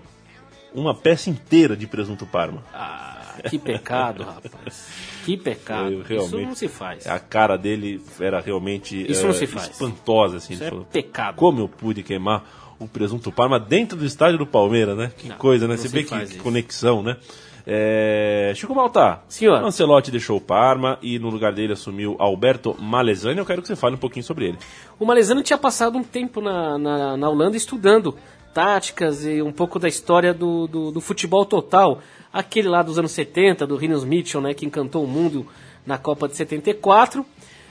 uma 0.72 0.94
peça 0.94 1.30
inteira 1.30 1.76
de 1.76 1.86
presunto 1.88 2.24
Parma. 2.26 2.62
Ah, 2.72 3.38
que 3.48 3.58
pecado, 3.58 4.22
rapaz. 4.24 5.17
Que 5.28 5.36
pecado. 5.36 6.04
Isso 6.08 6.38
não 6.38 6.54
se 6.54 6.68
faz. 6.68 7.06
A 7.06 7.18
cara 7.18 7.58
dele 7.58 8.00
era 8.18 8.40
realmente 8.40 9.04
Isso 9.10 9.24
não 9.24 9.30
eh, 9.30 9.34
se 9.34 9.46
faz. 9.46 9.68
espantosa, 9.68 10.38
assim. 10.38 10.54
Isso 10.54 10.64
é 10.64 10.70
falou, 10.70 10.86
pecado. 10.86 11.34
Como 11.36 11.60
eu 11.60 11.68
pude 11.68 12.02
queimar 12.02 12.74
o 12.78 12.88
presunto 12.88 13.30
Parma 13.30 13.60
dentro 13.60 13.98
do 13.98 14.06
estádio 14.06 14.38
do 14.38 14.46
Palmeiras, 14.46 14.96
né? 14.96 15.12
Que 15.18 15.28
Não, 15.28 15.36
coisa, 15.36 15.68
né? 15.68 15.76
Você 15.76 15.88
vê 15.88 16.02
que, 16.02 16.18
que 16.26 16.38
conexão, 16.38 17.02
né? 17.02 17.18
É... 17.66 18.54
Chico 18.56 18.74
Malta. 18.74 19.20
Senhor. 19.28 19.62
Ancelotti 19.62 20.10
deixou 20.10 20.38
o 20.38 20.40
Parma 20.40 20.98
e 21.02 21.18
no 21.18 21.28
lugar 21.28 21.52
dele 21.52 21.74
assumiu 21.74 22.16
Alberto 22.18 22.74
Malesani. 22.80 23.38
Eu 23.38 23.44
quero 23.44 23.60
que 23.60 23.68
você 23.68 23.76
fale 23.76 23.96
um 23.96 23.98
pouquinho 23.98 24.24
sobre 24.24 24.46
ele. 24.46 24.58
O 24.98 25.04
Malesano 25.04 25.42
tinha 25.42 25.58
passado 25.58 25.98
um 25.98 26.02
tempo 26.02 26.40
na, 26.40 26.78
na, 26.78 27.16
na 27.18 27.28
Holanda 27.28 27.54
estudando 27.54 28.16
táticas 28.54 29.26
e 29.26 29.42
um 29.42 29.52
pouco 29.52 29.78
da 29.78 29.88
história 29.88 30.32
do, 30.32 30.66
do, 30.66 30.90
do 30.90 31.00
futebol 31.02 31.44
total. 31.44 32.00
Aquele 32.32 32.68
lá 32.68 32.82
dos 32.82 32.98
anos 32.98 33.12
70, 33.12 33.66
do 33.66 33.76
Rinus 33.76 34.04
Mitchell, 34.04 34.40
né, 34.40 34.54
que 34.54 34.66
encantou 34.66 35.04
o 35.04 35.08
mundo 35.08 35.46
na 35.86 35.96
Copa 35.96 36.28
de 36.28 36.36
74. 36.36 37.24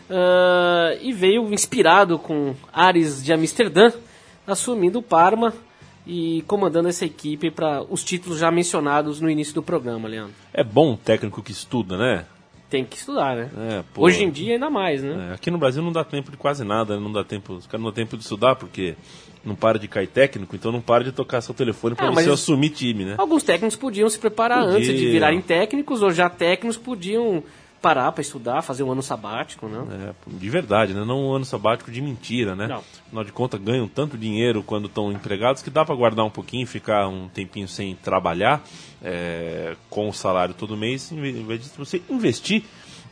ah, 0.09 0.97
e 1.01 1.13
veio 1.13 1.53
inspirado 1.53 2.17
com 2.17 2.55
Ares 2.73 3.23
de 3.23 3.31
Amsterdã, 3.31 3.91
assumindo 4.45 4.99
o 4.99 5.03
Parma 5.03 5.53
e 6.05 6.41
comandando 6.47 6.87
essa 6.87 7.05
equipe 7.05 7.51
para 7.51 7.83
os 7.83 8.03
títulos 8.03 8.39
já 8.39 8.49
mencionados 8.49 9.19
no 9.19 9.29
início 9.29 9.53
do 9.53 9.61
programa, 9.61 10.07
Leandro. 10.07 10.33
É 10.53 10.63
bom 10.63 10.93
um 10.93 10.95
técnico 10.95 11.43
que 11.43 11.51
estuda, 11.51 11.97
né? 11.97 12.25
Tem 12.69 12.83
que 12.83 12.97
estudar, 12.97 13.35
né? 13.35 13.49
É, 13.57 13.83
pô. 13.93 14.03
Hoje 14.03 14.23
em 14.23 14.29
dia 14.29 14.53
ainda 14.53 14.69
mais, 14.69 15.03
né? 15.03 15.29
É, 15.29 15.33
aqui 15.33 15.51
no 15.51 15.57
Brasil 15.57 15.81
não 15.83 15.91
dá 15.91 16.03
tempo 16.03 16.31
de 16.31 16.37
quase 16.37 16.63
nada, 16.63 16.95
né? 16.95 17.01
não 17.01 17.11
dá 17.11 17.23
tempo, 17.23 17.53
os 17.53 17.65
caras 17.65 17.81
não 17.81 17.89
dá 17.89 17.95
tempo 17.95 18.17
de 18.17 18.23
estudar 18.23 18.55
porque 18.55 18.95
não 19.47 19.55
para 19.55 19.79
de 19.79 19.87
cair 19.87 20.07
técnico, 20.07 20.55
então 20.55 20.71
não 20.71 20.81
para 20.81 21.05
de 21.05 21.11
tocar 21.11 21.41
seu 21.41 21.53
telefone 21.55 21.95
para 21.95 22.09
Ah, 22.09 22.11
você 22.11 22.29
assumir 22.29 22.69
time, 22.69 23.05
né? 23.05 23.15
Alguns 23.17 23.43
técnicos 23.43 23.77
podiam 23.77 24.09
se 24.09 24.19
preparar 24.19 24.63
Podia. 24.63 24.77
antes 24.77 24.87
de 24.99 25.09
virarem 25.09 25.41
técnicos, 25.41 26.01
ou 26.01 26.11
já 26.11 26.29
técnicos 26.29 26.77
podiam 26.77 27.41
parar 27.81 28.11
para 28.11 28.21
estudar, 28.21 28.61
fazer 28.61 28.83
um 28.83 28.91
ano 28.91 29.01
sabático, 29.01 29.67
né? 29.67 29.85
É, 30.09 30.13
de 30.27 30.49
verdade, 30.49 30.93
né? 30.93 31.05
Não 31.05 31.29
um 31.29 31.33
ano 31.33 31.45
sabático 31.45 31.91
de 31.91 32.01
mentira, 32.01 32.55
né? 32.55 32.67
Não. 32.67 32.83
Afinal 33.05 33.23
de 33.23 33.31
contas, 33.31 33.61
ganham 33.61 33.87
tanto 33.87 34.17
dinheiro 34.17 34.61
quando 34.63 34.87
estão 34.87 35.11
empregados 35.11 35.61
que 35.61 35.69
dá 35.69 35.85
para 35.85 35.95
guardar 35.95 36.25
um 36.25 36.29
pouquinho, 36.29 36.67
ficar 36.67 37.07
um 37.07 37.29
tempinho 37.29 37.67
sem 37.67 37.95
trabalhar, 37.95 38.63
é, 39.01 39.75
com 39.89 40.09
o 40.09 40.13
salário 40.13 40.53
todo 40.53 40.75
mês, 40.75 41.11
em 41.11 41.45
vez 41.45 41.63
de 41.63 41.69
você 41.77 42.01
investir 42.09 42.63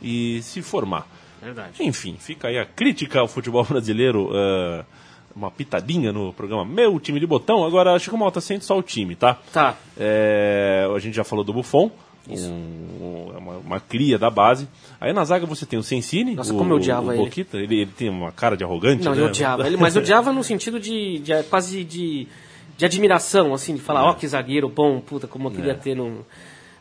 e 0.02 0.40
se 0.42 0.60
formar. 0.60 1.06
Verdade. 1.40 1.82
Enfim, 1.82 2.16
fica 2.18 2.48
aí 2.48 2.58
a 2.58 2.66
crítica 2.66 3.20
ao 3.20 3.28
futebol 3.28 3.62
brasileiro, 3.70 4.30
é, 4.34 4.84
uma 5.36 5.50
pitadinha 5.50 6.12
no 6.12 6.32
programa 6.32 6.64
Meu 6.64 6.98
Time 6.98 7.20
de 7.20 7.26
Botão. 7.26 7.64
Agora, 7.64 7.98
Chico 7.98 8.16
Malta, 8.16 8.40
sente 8.40 8.64
só 8.64 8.76
o 8.78 8.82
time, 8.82 9.14
tá? 9.14 9.38
Tá. 9.52 9.76
É, 9.98 10.88
a 10.94 10.98
gente 10.98 11.14
já 11.14 11.24
falou 11.24 11.44
do 11.44 11.52
Buffon, 11.52 11.90
um- 12.28 13.32
é 13.34 13.38
uma, 13.38 13.52
uma 13.58 13.80
cria 13.80 14.18
da 14.18 14.30
base. 14.30 14.66
Aí 15.00 15.12
na 15.12 15.24
zaga 15.24 15.46
você 15.46 15.66
tem 15.66 15.78
o 15.78 15.82
Sensini, 15.82 16.34
Nossa, 16.34 16.54
o, 16.54 16.58
como 16.58 16.72
eu 16.72 16.76
odiava 16.78 17.08
o 17.08 17.12
ele. 17.12 17.22
Boquita, 17.24 17.56
ele. 17.58 17.82
ele 17.82 17.90
tem 17.96 18.08
uma 18.08 18.32
cara 18.32 18.56
de 18.56 18.64
arrogante, 18.64 19.04
Não, 19.04 19.14
né? 19.14 19.20
eu 19.20 19.26
odiava 19.26 19.66
ele, 19.66 19.76
mas 19.76 19.94
eu 19.94 20.02
odiava 20.02 20.32
no 20.32 20.42
sentido 20.42 20.80
de, 20.80 21.18
de 21.20 21.42
quase 21.44 21.84
de, 21.84 22.26
de 22.76 22.84
admiração, 22.84 23.52
assim, 23.54 23.74
de 23.74 23.80
falar, 23.80 24.04
ó, 24.04 24.14
que 24.14 24.26
zagueiro 24.26 24.68
bom, 24.68 25.00
puta, 25.00 25.26
como 25.26 25.48
eu 25.48 25.52
queria 25.52 25.74
ter 25.74 25.94
no. 25.94 26.24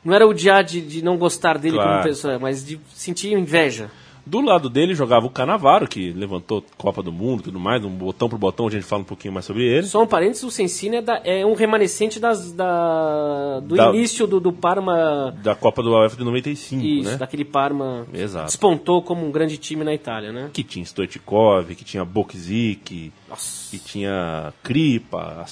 Não 0.03 0.13
era 0.13 0.25
odiar 0.27 0.63
de, 0.63 0.81
de 0.81 1.03
não 1.03 1.17
gostar 1.17 1.57
dele 1.57 1.75
Claro. 1.75 1.91
como 1.91 2.03
pessoa, 2.03 2.37
mas 2.39 2.63
de 2.65 2.79
sentir 2.93 3.33
inveja. 3.33 3.89
Do 4.25 4.41
lado 4.41 4.69
dele 4.71 4.95
jogava 4.95 5.27
o 5.27 5.29
Canavaro, 5.29 5.87
que 5.87 6.11
levantou 6.11 6.65
Copa 6.77 7.03
do 7.03 7.11
Mundo 7.11 7.41
e 7.41 7.43
tudo 7.43 7.59
mais, 7.59 7.85
um 7.85 7.89
botão 7.91 8.27
por 8.27 8.39
botão, 8.39 8.67
a 8.67 8.71
gente 8.71 8.83
fala 8.83 9.03
um 9.03 9.05
pouquinho 9.05 9.31
mais 9.33 9.45
sobre 9.45 9.63
ele. 9.63 9.85
Só 9.85 10.01
um 10.01 10.07
parênteses, 10.07 10.43
o 10.43 10.49
Sensini 10.49 10.95
é, 10.97 11.01
da- 11.03 11.21
é 11.23 11.45
um 11.45 11.53
remanescente 11.53 12.19
das, 12.19 12.51
da, 12.51 13.59
do 13.59 13.75
Da- 13.75 13.89
início 13.89 14.25
do, 14.25 14.39
do 14.39 14.51
Parma, 14.51 15.31
Da 15.43 15.53
Copa 15.53 15.83
do 15.83 15.91
UEFA 15.91 16.17
de 16.17 16.23
95, 16.23 16.83
isso, 16.83 17.11
né? 17.11 17.17
daquele 17.17 17.45
Parma 17.45 18.07
Exato. 18.11 18.47
despontou 18.47 19.01
como 19.03 19.25
um 19.27 19.31
grande 19.31 19.57
time 19.59 19.83
na 19.83 19.93
Itália, 19.93 20.31
né? 20.31 20.49
Que 20.51 20.63
tinha 20.63 20.83
Stoichkov, 20.83 21.75
que 21.75 21.83
tinha 21.83 22.03
Bokzik, 22.03 23.11
que 23.69 23.77
tinha 23.79 24.51
Kripa, 24.63 25.45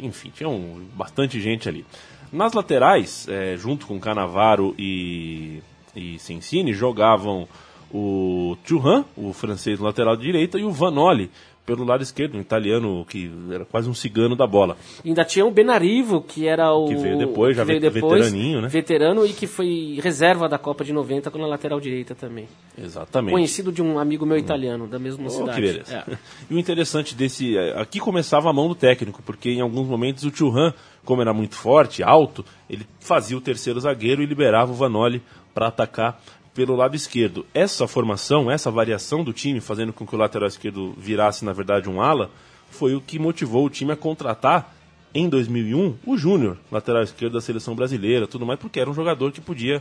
enfim, 0.00 0.32
tinha 0.34 0.48
um- 0.48 0.84
bastante 0.94 1.40
gente 1.40 1.68
ali. 1.68 1.84
Nas 2.32 2.52
laterais, 2.52 3.26
é, 3.28 3.56
junto 3.56 3.86
com 3.86 3.98
Canavaro 4.00 4.74
e, 4.78 5.62
e 5.94 6.18
Sensini, 6.18 6.72
jogavam 6.74 7.46
o 7.92 8.56
Thuram, 8.66 9.04
o 9.16 9.32
francês 9.32 9.78
lateral 9.80 10.16
direita, 10.16 10.58
e 10.58 10.64
o 10.64 10.70
Vanoli 10.70 11.30
pelo 11.68 11.84
lado 11.84 12.02
esquerdo, 12.02 12.38
um 12.38 12.40
italiano 12.40 13.04
que 13.06 13.30
era 13.52 13.62
quase 13.66 13.90
um 13.90 13.94
cigano 13.94 14.34
da 14.34 14.46
bola. 14.46 14.74
Ainda 15.04 15.22
tinha 15.22 15.44
o 15.44 15.50
Benarivo, 15.50 16.22
que 16.22 16.48
era 16.48 16.72
o. 16.72 16.86
Que 16.86 16.96
veio 16.96 17.18
depois, 17.18 17.54
já 17.54 17.62
veio 17.62 17.78
veteraninho, 17.78 18.62
né? 18.62 18.68
Veterano 18.68 19.26
e 19.26 19.34
que 19.34 19.46
foi 19.46 20.00
reserva 20.02 20.48
da 20.48 20.56
Copa 20.56 20.82
de 20.82 20.94
90 20.94 21.30
na 21.38 21.46
lateral 21.46 21.78
direita 21.78 22.14
também. 22.14 22.48
Exatamente. 22.82 23.32
Conhecido 23.32 23.70
de 23.70 23.82
um 23.82 23.98
amigo 23.98 24.24
meu 24.24 24.38
italiano, 24.38 24.86
da 24.86 24.98
mesma 24.98 25.26
Oh, 25.26 25.30
cidade. 25.30 25.60
que 25.60 25.60
beleza. 25.60 26.04
É. 26.10 26.16
E 26.50 26.54
o 26.54 26.58
interessante 26.58 27.14
desse. 27.14 27.58
é, 27.58 27.78
Aqui 27.78 28.00
começava 28.00 28.48
a 28.48 28.52
mão 28.52 28.66
do 28.66 28.74
técnico, 28.74 29.22
porque 29.22 29.50
em 29.50 29.60
alguns 29.60 29.86
momentos 29.86 30.24
o 30.24 30.34
Churran, 30.34 30.72
como 31.04 31.20
era 31.20 31.34
muito 31.34 31.54
forte, 31.54 32.02
alto, 32.02 32.42
ele 32.70 32.86
fazia 32.98 33.36
o 33.36 33.42
terceiro 33.42 33.78
zagueiro 33.78 34.22
e 34.22 34.26
liberava 34.26 34.72
o 34.72 34.74
Vanoli 34.74 35.20
para 35.52 35.66
atacar 35.66 36.18
pelo 36.58 36.74
lado 36.74 36.96
esquerdo. 36.96 37.46
Essa 37.54 37.86
formação, 37.86 38.50
essa 38.50 38.68
variação 38.68 39.22
do 39.22 39.32
time, 39.32 39.60
fazendo 39.60 39.92
com 39.92 40.04
que 40.04 40.16
o 40.16 40.18
lateral 40.18 40.48
esquerdo 40.48 40.92
virasse, 40.98 41.44
na 41.44 41.52
verdade, 41.52 41.88
um 41.88 42.02
ala, 42.02 42.32
foi 42.68 42.96
o 42.96 43.00
que 43.00 43.16
motivou 43.16 43.64
o 43.64 43.70
time 43.70 43.92
a 43.92 43.96
contratar 43.96 44.74
em 45.14 45.28
2001 45.28 45.98
o 46.04 46.18
Júnior, 46.18 46.58
lateral 46.68 47.04
esquerdo 47.04 47.34
da 47.34 47.40
seleção 47.40 47.76
brasileira, 47.76 48.26
tudo 48.26 48.44
mais, 48.44 48.58
porque 48.58 48.80
era 48.80 48.90
um 48.90 48.92
jogador 48.92 49.30
que 49.30 49.40
podia, 49.40 49.80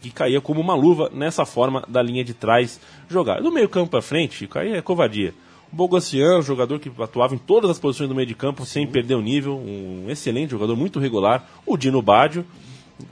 que 0.00 0.10
caía 0.10 0.40
como 0.40 0.60
uma 0.60 0.74
luva 0.74 1.08
nessa 1.14 1.46
forma 1.46 1.84
da 1.86 2.02
linha 2.02 2.24
de 2.24 2.34
trás 2.34 2.80
jogar. 3.08 3.40
Do 3.40 3.52
meio 3.52 3.68
campo 3.68 3.92
para 3.92 4.02
frente, 4.02 4.34
Chico, 4.34 4.58
aí 4.58 4.72
é 4.72 4.82
covardia. 4.82 5.32
O 5.72 5.76
Bogossian, 5.76 6.42
jogador 6.42 6.80
que 6.80 6.90
atuava 7.00 7.36
em 7.36 7.38
todas 7.38 7.70
as 7.70 7.78
posições 7.78 8.08
do 8.08 8.16
meio 8.16 8.26
de 8.26 8.34
campo 8.34 8.66
sem 8.66 8.84
perder 8.84 9.14
o 9.14 9.22
nível, 9.22 9.56
um 9.56 10.06
excelente 10.08 10.50
jogador, 10.50 10.74
muito 10.74 10.98
regular. 10.98 11.48
O 11.64 11.76
Dino 11.76 12.02
Baggio, 12.02 12.44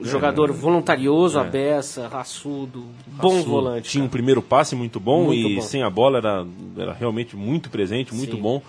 Jogador 0.00 0.50
voluntarioso, 0.53 1.38
a 1.38 1.45
beça, 1.45 2.09
raçudo, 2.09 2.87
bom 3.07 3.33
É. 3.33 3.37
Raçudo. 3.37 3.50
volante. 3.50 3.91
Tinha 3.91 4.03
um 4.03 4.07
cara. 4.07 4.12
primeiro 4.12 4.41
passe 4.43 4.75
muito 4.75 4.99
bom 4.99 5.25
Muito 5.26 5.47
e 5.49 5.57
bom. 5.57 5.61
sem 5.61 5.83
a 5.83 5.91
bola 5.91 6.19
era, 6.19 6.47
era 6.76 6.93
realmente 6.95 7.37
muito 7.37 7.69
presente, 7.69 8.14
muito 8.14 8.37
Sim. 8.37 8.43
bom. 8.43 8.62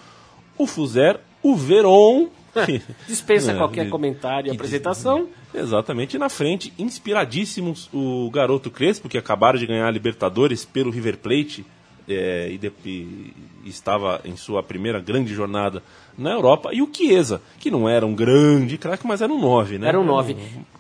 O 0.58 0.68
Fuser, 0.68 1.20
o 1.42 1.56
Veron. 1.56 2.28
Dispensa 3.08 3.52
É, 3.54 3.56
qualquer 3.56 3.90
comentário 3.90 4.52
e 4.52 4.56
apresentação. 4.56 5.28
Exatamente, 5.54 6.16
e 6.16 6.20
na 6.20 6.28
frente, 6.28 6.74
inspiradíssimos, 6.78 7.90
o 7.94 8.30
garoto 8.30 8.70
Crespo, 8.70 9.08
que 9.08 9.18
acabaram 9.18 9.58
de 9.58 9.66
ganhar 9.66 9.88
a 9.88 9.92
Libertadores 9.92 10.66
pelo 10.66 10.92
River 10.92 11.18
Plate 11.18 11.66
é, 12.08 12.50
e, 12.52 12.58
de- 12.58 12.72
e 12.84 13.34
estava 13.66 14.22
em 14.26 14.36
sua 14.38 14.62
primeira 14.64 15.00
grande 15.00 15.34
jornada 15.34 15.82
na 16.18 16.32
Europa, 16.32 16.70
e 16.74 16.82
o 16.82 16.90
Chiesa, 16.92 17.42
que 17.60 17.70
não 17.72 17.90
era 17.90 18.06
um 18.06 18.16
grande 18.16 18.78
craque, 18.78 19.06
mas 19.06 19.22
era 19.22 19.32
um 19.32 19.40
9, 19.40 19.78
né? 19.78 19.88
Era 19.88 20.00
um 20.00 20.06
9. 20.06 20.36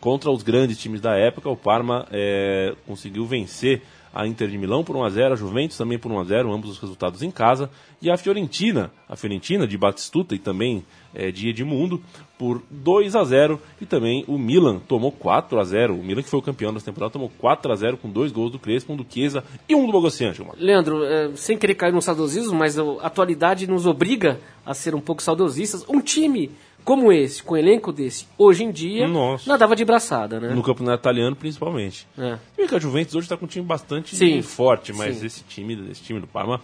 Contra 0.02 0.32
os 0.32 0.42
grandes 0.42 0.80
times 0.80 1.00
da 1.00 1.16
época, 1.16 1.48
o 1.48 1.56
Parma 1.56 2.08
é, 2.12 2.74
conseguiu 2.88 3.28
vencer 3.28 3.84
a 4.14 4.28
Inter 4.28 4.48
de 4.48 4.58
Milão 4.58 4.84
por 4.84 4.96
1x0, 4.96 5.34
a 5.34 5.36
Juventus 5.36 5.78
também 5.78 5.98
por 5.98 6.12
1x0, 6.12 6.54
ambos 6.54 6.70
os 6.70 6.80
resultados 6.80 7.24
em 7.24 7.32
casa, 7.32 7.70
e 8.02 8.12
a 8.12 8.18
Fiorentina, 8.18 8.92
a 9.10 9.16
Fiorentina 9.16 9.66
de 9.66 9.78
Batistuta 9.78 10.36
e 10.36 10.40
também 10.40 10.86
é, 11.16 11.32
de 11.32 11.50
Edmundo, 11.50 12.02
por 12.38 12.62
2 12.70 13.16
a 13.16 13.24
0 13.24 13.60
e 13.80 13.86
também 13.86 14.26
o 14.28 14.38
Milan 14.38 14.80
tomou 14.80 15.12
4 15.12 15.60
a 15.60 15.64
0 15.64 15.96
O 15.96 16.04
Milan, 16.04 16.22
que 16.22 16.30
foi 16.30 16.40
o 16.40 16.44
campeão 16.44 16.74
dessa 16.74 16.88
temporada, 16.88 17.14
tomou 17.14 17.32
4 17.38 17.72
a 17.72 17.76
0 17.76 17.98
com 17.98 18.10
dois 18.10 18.32
gols 18.32 18.52
do 18.52 18.60
Crespo, 18.60 18.92
um 18.92 18.98
do 18.98 19.06
Chiesa 19.08 19.44
e 19.70 19.74
um 19.74 19.86
do 19.86 19.92
Bogossian. 19.92 20.34
Leandro, 20.58 21.04
é, 21.06 21.32
sem 21.36 21.58
querer 21.58 21.76
cair 21.76 21.94
no 21.94 22.02
saudosismo, 22.02 22.58
mas 22.58 22.78
a 22.78 22.84
atualidade 23.02 23.68
nos 23.68 23.86
obriga 23.86 24.40
a 24.66 24.74
ser 24.74 24.94
um 24.94 25.00
pouco 25.00 25.24
saudosistas. 25.24 25.86
Um 25.88 26.02
time 26.02 26.52
como 26.84 27.12
esse, 27.12 27.42
com 27.42 27.56
um 27.56 27.58
elenco 27.58 27.92
desse, 27.92 28.28
hoje 28.38 28.64
em 28.64 28.72
dia, 28.72 29.08
Nossa. 29.08 29.50
nadava 29.50 29.76
de 29.76 29.86
braçada, 29.86 30.40
né? 30.40 30.54
No 30.54 30.62
campeonato 30.62 31.02
italiano, 31.02 31.36
principalmente. 31.36 32.08
É. 32.18 32.38
E 32.58 32.68
que 32.68 32.76
a 32.76 32.80
Juventus 32.80 33.16
hoje 33.16 33.26
está 33.26 33.38
com 33.38 33.46
um 33.46 33.48
time 33.48 33.66
bastante 33.66 34.16
Sim. 34.16 34.42
forte, 34.42 34.92
mas 34.94 35.18
Sim. 35.18 35.26
esse 35.26 35.44
time, 35.44 35.92
esse 35.92 36.02
time 36.04 36.20
do 36.20 36.28
Parma 36.28 36.60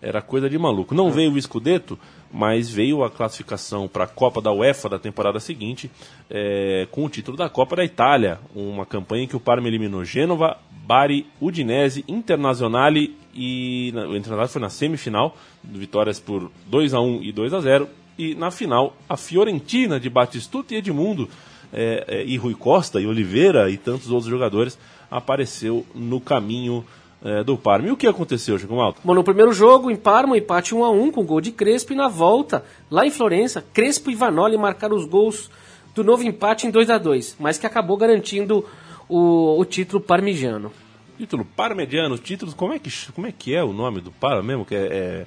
era 0.00 0.22
coisa 0.22 0.48
de 0.48 0.58
maluco. 0.58 0.94
Não 0.94 1.10
veio 1.10 1.32
o 1.32 1.40
Scudetto, 1.40 1.98
mas 2.32 2.70
veio 2.70 3.02
a 3.02 3.10
classificação 3.10 3.88
para 3.88 4.04
a 4.04 4.06
Copa 4.06 4.40
da 4.40 4.52
UEFA 4.52 4.88
da 4.88 4.98
temporada 4.98 5.40
seguinte, 5.40 5.90
é, 6.30 6.86
com 6.90 7.04
o 7.04 7.08
título 7.08 7.36
da 7.36 7.48
Copa 7.48 7.76
da 7.76 7.84
Itália, 7.84 8.38
uma 8.54 8.86
campanha 8.86 9.24
em 9.24 9.26
que 9.26 9.36
o 9.36 9.40
Parma 9.40 9.68
eliminou 9.68 10.04
Gênova, 10.04 10.58
Bari, 10.70 11.26
Udinese, 11.40 12.04
Internazionale 12.06 13.16
e 13.34 13.92
o 13.94 14.16
Internazionale 14.16 14.48
foi 14.48 14.60
na 14.60 14.70
semifinal, 14.70 15.36
vitórias 15.64 16.20
por 16.20 16.50
2 16.66 16.94
a 16.94 17.00
1 17.00 17.22
e 17.22 17.32
2 17.32 17.54
a 17.54 17.60
0 17.60 17.88
e 18.18 18.34
na 18.34 18.50
final 18.50 18.96
a 19.08 19.16
Fiorentina 19.16 20.00
de 20.00 20.08
Batistuta 20.08 20.74
e 20.74 20.78
Edmundo 20.78 21.28
é, 21.72 22.04
é, 22.08 22.24
e 22.24 22.36
Rui 22.36 22.54
Costa 22.54 23.00
e 23.00 23.06
Oliveira 23.06 23.70
e 23.70 23.76
tantos 23.76 24.10
outros 24.10 24.30
jogadores 24.30 24.78
apareceu 25.10 25.84
no 25.94 26.20
caminho 26.20 26.84
é, 27.22 27.42
do 27.42 27.56
Parma. 27.56 27.88
E 27.88 27.90
o 27.90 27.96
que 27.96 28.06
aconteceu, 28.06 28.58
Chico 28.58 28.76
Malta? 28.76 29.00
Bom, 29.04 29.14
no 29.14 29.24
primeiro 29.24 29.52
jogo, 29.52 29.90
em 29.90 29.96
Parma, 29.96 30.34
um 30.34 30.36
empate 30.36 30.74
1 30.74 30.84
a 30.84 30.90
1 30.90 31.10
com 31.10 31.24
gol 31.24 31.40
de 31.40 31.52
Crespo 31.52 31.92
e 31.92 31.96
na 31.96 32.08
volta, 32.08 32.64
lá 32.90 33.06
em 33.06 33.10
Florença, 33.10 33.64
Crespo 33.72 34.10
e 34.10 34.14
Vanoli 34.14 34.56
marcaram 34.56 34.96
os 34.96 35.04
gols 35.04 35.50
do 35.94 36.04
novo 36.04 36.22
empate 36.22 36.66
em 36.66 36.70
2 36.70 36.90
a 36.90 36.98
2 36.98 37.36
mas 37.40 37.56
que 37.56 37.66
acabou 37.66 37.96
garantindo 37.96 38.64
o, 39.08 39.58
o 39.58 39.64
título 39.64 40.00
parmigiano. 40.00 40.72
Título 41.16 41.44
parmediano, 41.44 42.18
títulos, 42.18 42.52
como 42.52 42.74
é 42.74 42.78
que, 42.78 42.90
como 43.12 43.26
é, 43.26 43.32
que 43.32 43.54
é 43.54 43.64
o 43.64 43.72
nome 43.72 44.00
do 44.00 44.10
Parma 44.10 44.42
mesmo? 44.42 44.66
Que 44.66 44.74
é, 44.74 44.78
é 44.78 45.26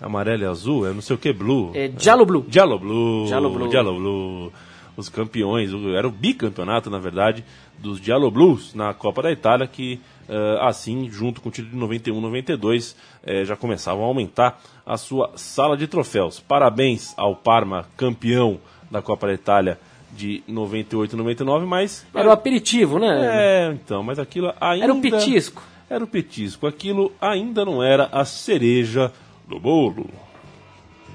amarelo 0.00 0.42
e 0.42 0.46
azul, 0.46 0.86
é 0.86 0.92
não 0.92 1.00
sei 1.00 1.16
o 1.16 1.18
que, 1.18 1.32
blue. 1.32 1.70
É 1.74 1.90
Giallo 1.96 2.26
Blue. 2.26 2.44
Giallo 2.48 2.78
Blue, 2.78 3.26
Giallo 3.26 3.50
Blue. 3.50 3.70
Giallo 3.70 3.94
Blue, 3.94 4.52
os 4.96 5.08
campeões, 5.08 5.70
era 5.96 6.06
o 6.06 6.10
bicampeonato, 6.10 6.88
na 6.90 6.98
verdade, 6.98 7.44
dos 7.78 7.98
Giallo 7.98 8.30
Blues 8.30 8.74
na 8.74 8.94
Copa 8.94 9.22
da 9.22 9.32
Itália, 9.32 9.66
que 9.66 10.00
eh, 10.28 10.58
assim, 10.60 11.08
junto 11.10 11.40
com 11.40 11.48
o 11.48 11.52
título 11.52 11.72
de 11.72 11.78
91 11.78 12.20
92, 12.20 12.96
eh, 13.24 13.44
já 13.44 13.56
começavam 13.56 14.04
a 14.04 14.06
aumentar 14.06 14.60
a 14.86 14.96
sua 14.96 15.32
sala 15.36 15.76
de 15.76 15.86
troféus. 15.86 16.40
Parabéns 16.40 17.12
ao 17.16 17.36
Parma, 17.36 17.86
campeão 17.96 18.58
da 18.90 19.02
Copa 19.02 19.26
da 19.26 19.34
Itália 19.34 19.78
de 20.12 20.42
98 20.46 21.16
99, 21.16 21.66
mas... 21.66 22.06
Era 22.14 22.28
o 22.28 22.32
aperitivo, 22.32 22.98
né? 22.98 23.18
É, 23.20 23.72
então, 23.72 24.02
mas 24.02 24.18
aquilo 24.18 24.52
ainda... 24.60 24.84
Era 24.84 24.94
o 24.94 25.00
petisco. 25.00 25.62
Era 25.90 26.04
o 26.04 26.06
petisco. 26.06 26.66
Aquilo 26.66 27.12
ainda 27.20 27.64
não 27.64 27.82
era 27.82 28.08
a 28.12 28.24
cereja 28.24 29.12
do 29.46 29.60
bolo. 29.60 30.08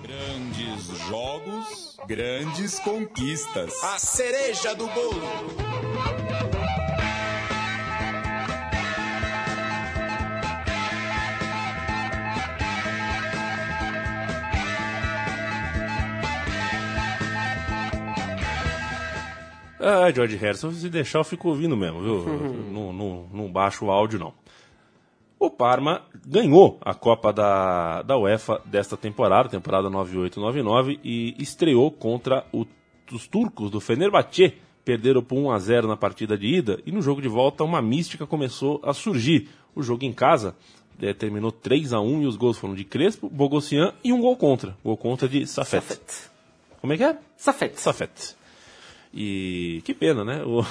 Grandes 0.02 0.86
jogos, 1.08 1.98
grandes 2.08 2.80
conquistas. 2.80 3.74
A 3.84 4.00
cereja 4.00 4.74
do 4.76 4.88
bolo. 4.88 5.22
Ah, 19.82 20.12
George 20.12 20.36
Harrison, 20.36 20.72
se 20.72 20.90
deixar 20.90 21.20
eu 21.20 21.24
fico 21.24 21.48
ouvindo 21.48 21.76
mesmo, 21.76 22.02
viu? 22.02 22.26
não, 22.72 22.92
não, 22.94 23.30
não 23.34 23.52
baixo 23.52 23.86
o 23.86 23.92
áudio, 23.92 24.20
não. 24.20 24.34
O 25.40 25.50
Parma 25.50 26.02
ganhou 26.28 26.78
a 26.82 26.94
Copa 26.94 27.32
da, 27.32 28.02
da 28.02 28.18
UEFA 28.18 28.62
desta 28.66 28.98
temporada, 28.98 29.48
temporada 29.48 29.90
98-99, 29.90 31.00
e 31.04 31.34
estreou 31.40 31.90
contra 31.92 32.46
o- 32.52 32.66
os 33.12 33.26
turcos 33.28 33.72
do 33.72 33.80
Fenerbahçe. 33.80 34.54
Perderam 34.84 35.22
por 35.24 35.38
1 35.38 35.52
a 35.52 35.60
0 35.60 35.88
na 35.88 35.96
partida 35.96 36.38
de 36.38 36.48
ida 36.48 36.80
e 36.86 36.92
no 36.92 37.02
jogo 37.02 37.22
de 37.22 37.28
volta 37.28 37.64
uma 37.64 37.82
mística 37.82 38.26
começou 38.28 38.82
a 38.84 38.94
surgir. 38.94 39.48
O 39.76 39.84
jogo 39.84 40.04
em 40.04 40.12
casa 40.12 40.56
eh, 41.02 41.14
terminou 41.14 41.52
3 41.52 41.94
a 41.94 42.02
1 42.02 42.24
e 42.24 42.26
os 42.26 42.36
gols 42.36 42.58
foram 42.58 42.74
de 42.76 42.84
Crespo, 42.84 43.30
Bogossian 43.30 43.94
e 44.04 44.12
um 44.12 44.20
gol 44.20 44.36
contra. 44.36 44.76
Gol 44.84 44.98
contra 44.98 45.28
de 45.30 45.46
Safet. 45.48 45.84
Safet. 45.86 46.30
Como 46.82 46.92
é 46.94 46.98
que 46.98 47.04
é? 47.04 47.18
Safet. 47.38 47.80
Safet. 47.80 48.36
E 49.14 49.82
que 49.84 49.94
pena, 49.94 50.24
né? 50.24 50.44
O, 50.44 50.64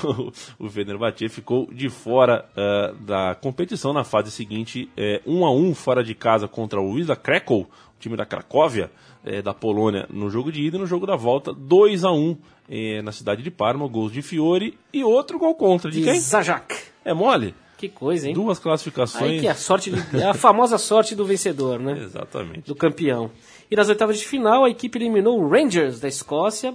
o 0.64 0.70
Fenerbahçe 0.70 1.28
ficou 1.28 1.68
de 1.72 1.88
fora 1.88 2.48
ah, 2.56 2.94
da 3.00 3.34
competição 3.34 3.92
na 3.92 4.04
fase 4.04 4.30
seguinte, 4.30 4.88
é, 4.96 5.20
1 5.26 5.44
a 5.44 5.52
1 5.52 5.74
fora 5.74 6.04
de 6.04 6.14
casa 6.14 6.46
contra 6.46 6.80
o 6.80 6.92
Wisla 6.92 7.16
Krakow, 7.16 7.62
o 7.62 8.00
time 8.00 8.16
da 8.16 8.24
Cracóvia, 8.24 8.90
eh, 9.24 9.42
da 9.42 9.52
Polônia, 9.52 10.06
no 10.08 10.30
jogo 10.30 10.52
de 10.52 10.62
ida 10.62 10.76
e 10.76 10.80
no 10.80 10.86
jogo 10.86 11.04
da 11.04 11.16
volta, 11.16 11.52
2 11.52 12.04
a 12.04 12.12
1 12.12 12.36
eh, 12.70 13.02
na 13.02 13.10
cidade 13.10 13.42
de 13.42 13.50
Parma, 13.50 13.88
gols 13.88 14.12
de 14.12 14.22
Fiore 14.22 14.78
e 14.92 15.02
outro 15.02 15.36
gol 15.38 15.54
contra. 15.56 15.90
De 15.90 15.98
De 15.98 16.04
quem? 16.04 16.20
Zajac. 16.20 16.74
É 17.04 17.12
mole? 17.12 17.54
Que 17.76 17.88
coisa, 17.88 18.28
hein? 18.28 18.34
Duas 18.34 18.58
Aí 18.58 18.62
classificações. 18.62 19.40
que 19.40 19.46
é 19.46 19.50
a 19.50 19.54
sorte, 19.54 19.90
de- 19.90 20.20
é 20.20 20.26
a 20.26 20.34
famosa 20.34 20.78
sorte 20.78 21.14
do 21.14 21.24
vencedor, 21.24 21.78
né? 21.78 21.98
Exatamente. 22.02 22.66
do 22.66 22.74
campeão. 22.74 23.30
E 23.70 23.76
nas 23.76 23.88
oitavas 23.88 24.18
de 24.18 24.26
final, 24.26 24.64
a 24.64 24.70
equipe 24.70 24.98
eliminou 24.98 25.40
o 25.40 25.48
Rangers 25.48 26.00
da 26.00 26.08
Escócia 26.08 26.74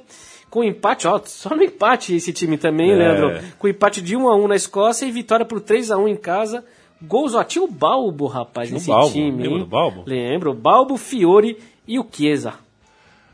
com 0.54 0.64
empate, 0.64 1.08
ó, 1.08 1.20
só 1.26 1.56
no 1.56 1.64
empate 1.64 2.14
esse 2.16 2.32
time 2.32 2.58
também, 2.60 2.92
É. 2.92 2.96
Leandro. 2.96 3.44
Com 3.58 3.68
empate 3.68 4.04
de 4.04 4.16
1 4.16 4.28
a 4.30 4.36
1 4.36 4.48
na 4.48 4.56
Escócia 4.56 5.08
e 5.08 5.12
vitória 5.12 5.44
por 5.44 5.60
3 5.60 5.90
a 5.90 5.98
1 5.98 6.08
em 6.10 6.16
casa. 6.16 6.64
Gols, 7.02 7.34
ó, 7.34 7.44
tinha 7.44 7.64
o 7.66 7.68
Balbo, 7.68 8.28
rapaz, 8.28 8.68
Tinha 8.68 8.78
o 8.78 8.80
nesse 8.80 8.88
Balbo, 8.92 9.12
time. 9.12 9.32
lembra 9.32 9.50
hein? 9.52 9.60
do 9.60 9.66
Balbo? 9.66 10.04
Lembro, 10.06 10.54
Balbo, 10.54 10.96
Fiore 10.96 11.58
e 11.88 11.98
o 11.98 12.06
Chiesa. 12.10 12.54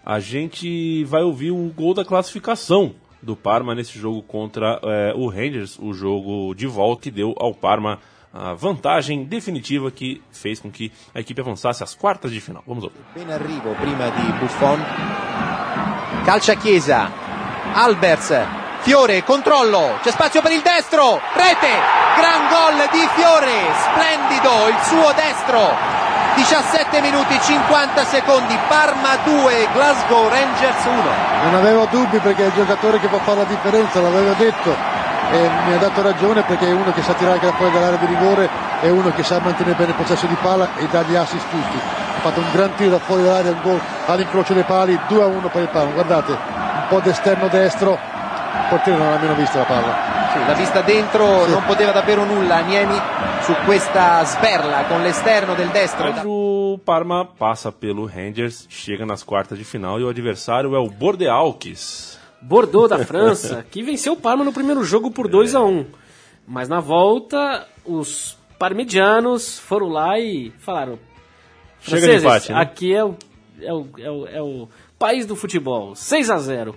a 0.05 0.19
gente 0.21 1.03
vai 1.03 1.21
ouvir 1.23 1.51
o 1.51 1.71
gol 1.75 1.93
da 1.93 2.05
classificação 2.05 2.95
do 3.21 3.35
Parma 3.35 3.75
nesse 3.75 3.99
jogo 3.99 4.21
contra 4.23 4.79
eh, 4.81 5.13
o 5.15 5.27
Rangers, 5.27 5.77
o 5.77 5.93
jogo 5.93 6.55
de 6.55 6.65
volta 6.67 7.01
que 7.03 7.11
deu 7.11 7.35
ao 7.37 7.53
Parma 7.53 7.99
a 8.33 8.53
vantagem 8.53 9.25
definitiva 9.25 9.91
que 9.91 10.21
fez 10.31 10.59
com 10.59 10.71
que 10.71 10.89
a 11.13 11.19
equipe 11.19 11.41
avançasse 11.41 11.83
às 11.83 11.93
quartas 11.93 12.31
de 12.31 12.39
final. 12.39 12.63
Vamos 12.65 12.83
ouvir. 12.85 12.95
Ben 13.13 13.29
arrivo 13.31 13.75
prima 13.75 14.09
di 14.09 14.39
Buffon. 14.39 15.18
Calcia 16.23 16.53
Chiesa. 16.55 17.11
Alberts. 17.73 18.37
Fiore, 18.79 19.23
controllo. 19.23 19.99
C'è 20.01 20.11
spazio 20.11 20.41
per 20.41 20.51
il 20.51 20.61
destro. 20.61 21.19
Rete. 21.33 21.73
Gran 22.15 22.47
gol 22.49 22.87
di 22.91 23.07
Fiore. 23.15 23.73
Splendido 23.91 24.67
il 24.67 24.77
suo 24.83 25.11
destro. 25.13 25.75
17 26.35 27.01
minuti 27.01 27.39
50 27.39 28.05
secondi. 28.05 28.57
Parma 28.67 29.17
2, 29.23 29.67
Glasgow 29.73 30.29
Rangers 30.29 30.85
1. 30.85 30.93
Non 31.43 31.55
avevo 31.55 31.87
dubbi 31.89 32.19
perché 32.19 32.43
è 32.43 32.47
il 32.47 32.53
giocatore 32.53 32.99
che 32.99 33.07
può 33.07 33.19
fare 33.19 33.39
la 33.39 33.43
differenza, 33.45 33.99
l'avevo 33.99 34.33
detto 34.33 34.97
e 35.31 35.49
mi 35.67 35.73
ha 35.73 35.77
dato 35.77 36.01
ragione 36.01 36.41
perché 36.41 36.67
è 36.67 36.71
uno 36.71 36.91
che 36.91 37.03
sa 37.03 37.13
tirare 37.13 37.39
anche 37.39 37.55
fuori 37.55 37.71
dall'area 37.71 37.99
di 37.99 38.05
rigore, 38.07 38.49
è 38.81 38.89
uno 38.89 39.11
che 39.13 39.23
sa 39.23 39.39
mantenere 39.39 39.75
bene 39.75 39.91
il 39.91 39.95
possesso 39.95 40.25
di 40.25 40.35
palla 40.41 40.69
e 40.75 40.87
dà 40.87 41.03
gli 41.03 41.15
assist 41.15 41.45
giusti. 41.51 42.08
Ha 42.19 42.21
fatto 42.21 42.41
un 42.41 42.51
gran 42.51 42.75
tiro 42.75 42.89
da 42.91 42.99
fuori 42.99 43.23
dall'area, 43.23 43.51
un 43.51 43.61
gol 43.61 43.79
all'incrocio 44.07 44.53
dei 44.53 44.63
pali, 44.63 44.99
2 45.07 45.23
a 45.23 45.25
1 45.25 45.47
per 45.47 45.61
il 45.61 45.69
Parma. 45.69 45.93
Guardate, 45.93 46.31
un 46.33 46.85
po' 46.89 46.99
d'esterno 46.99 47.47
destro, 47.47 47.93
il 47.93 48.65
portiere 48.69 48.99
non 48.99 49.07
ha 49.07 49.11
nemmeno 49.15 49.35
visto 49.35 49.57
la 49.57 49.63
palla. 49.63 50.17
Sì, 50.33 50.39
l'ha 50.45 50.53
vista 50.53 50.81
dentro, 50.81 51.45
Sì. 51.45 51.51
non 51.51 51.63
poteva 51.65 51.93
davvero 51.93 52.25
nulla 52.25 52.59
Niemi 52.59 52.99
su 53.41 53.53
questa 53.63 54.25
sberla 54.25 54.83
con 54.89 55.01
l'esterno 55.01 55.53
del 55.55 55.69
destro. 55.69 56.13
O 56.25 56.77
Parma 56.79 57.25
passa 57.25 57.71
pelo 57.71 58.05
Rangers, 58.05 58.67
chega 58.69 59.05
nas 59.05 59.23
quartas 59.23 59.57
de 59.57 59.63
final 59.63 59.97
e 59.97 60.03
o 60.03 60.09
adversário 60.09 60.75
é 60.75 60.77
o 60.77 60.89
Bordeaux. 60.89 62.19
Bordeaux 62.41 62.89
da 62.89 62.97
França, 63.05 63.65
que 63.71 63.81
venceu 63.81 64.11
o 64.13 64.17
Parma 64.17 64.43
no 64.43 64.51
primeiro 64.51 64.83
jogo 64.83 65.09
por 65.09 65.29
2 65.29 65.55
a 65.55 65.61
1 65.61 65.85
Mas 66.45 66.67
na 66.67 66.81
volta, 66.81 67.65
os 67.85 68.37
parmigianos 68.59 69.57
foram 69.57 69.87
lá 69.87 70.19
e 70.19 70.51
falaram: 70.59 70.99
Chega 71.81 72.01
de 72.01 72.19
"Franceses, 72.19 72.23
empate, 72.23 72.51
né? 72.51 72.59
aqui 72.59 72.93
é 72.93 73.03
o, 73.03 73.15
é, 73.61 73.73
o, 73.73 73.87
é, 73.97 74.11
o, 74.11 74.27
é 74.27 74.41
o 74.41 74.67
país 74.97 75.25
do 75.25 75.35
futebol. 75.35 75.95
6 75.95 76.29
a 76.29 76.37
0 76.37 76.75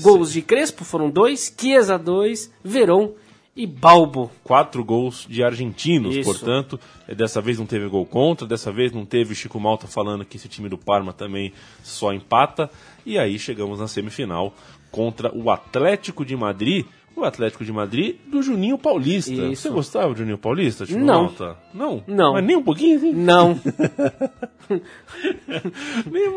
Gols 0.00 0.32
de 0.32 0.40
Crespo 0.42 0.84
foram 0.84 1.10
dois, 1.10 1.52
Chiesa 1.58 1.98
2, 1.98 2.52
Verón 2.62 3.10
E 3.56 3.66
Balbo. 3.66 4.30
Quatro 4.44 4.84
gols 4.84 5.26
de 5.28 5.42
argentinos, 5.42 6.14
Isso. 6.14 6.30
portanto. 6.30 6.78
eh, 7.08 7.14
Dessa 7.14 7.40
vez 7.40 7.58
não 7.58 7.66
teve 7.66 7.88
gol 7.88 8.06
contra, 8.06 8.46
dessa 8.46 8.70
vez 8.70 8.92
não 8.92 9.04
teve 9.04 9.34
Chico 9.34 9.58
Malta 9.58 9.88
falando 9.88 10.24
que 10.24 10.36
esse 10.36 10.48
time 10.48 10.68
do 10.68 10.78
Parma 10.78 11.12
também 11.12 11.52
só 11.82 12.12
empata. 12.12 12.70
E 13.04 13.18
aí 13.18 13.36
chegamos 13.38 13.80
na 13.80 13.88
semifinal 13.88 14.54
contra 14.92 15.34
o 15.36 15.50
Atlético 15.50 16.24
de 16.24 16.36
Madrid. 16.36 16.86
O 17.20 17.24
Atlético 17.24 17.64
de 17.64 17.72
Madrid 17.72 18.16
do 18.26 18.42
Juninho 18.42 18.78
Paulista. 18.78 19.30
Isso. 19.30 19.62
Você 19.62 19.68
gostava 19.68 20.08
do 20.14 20.16
Juninho 20.18 20.38
Paulista, 20.38 20.86
Chico 20.86 20.98
Não. 20.98 21.30
Não? 21.74 22.02
Não. 22.06 22.32
Mas 22.32 22.44
nem 22.44 22.56
um 22.56 22.62
pouquinho, 22.62 22.96
assim? 22.96 23.12
Não. 23.12 23.60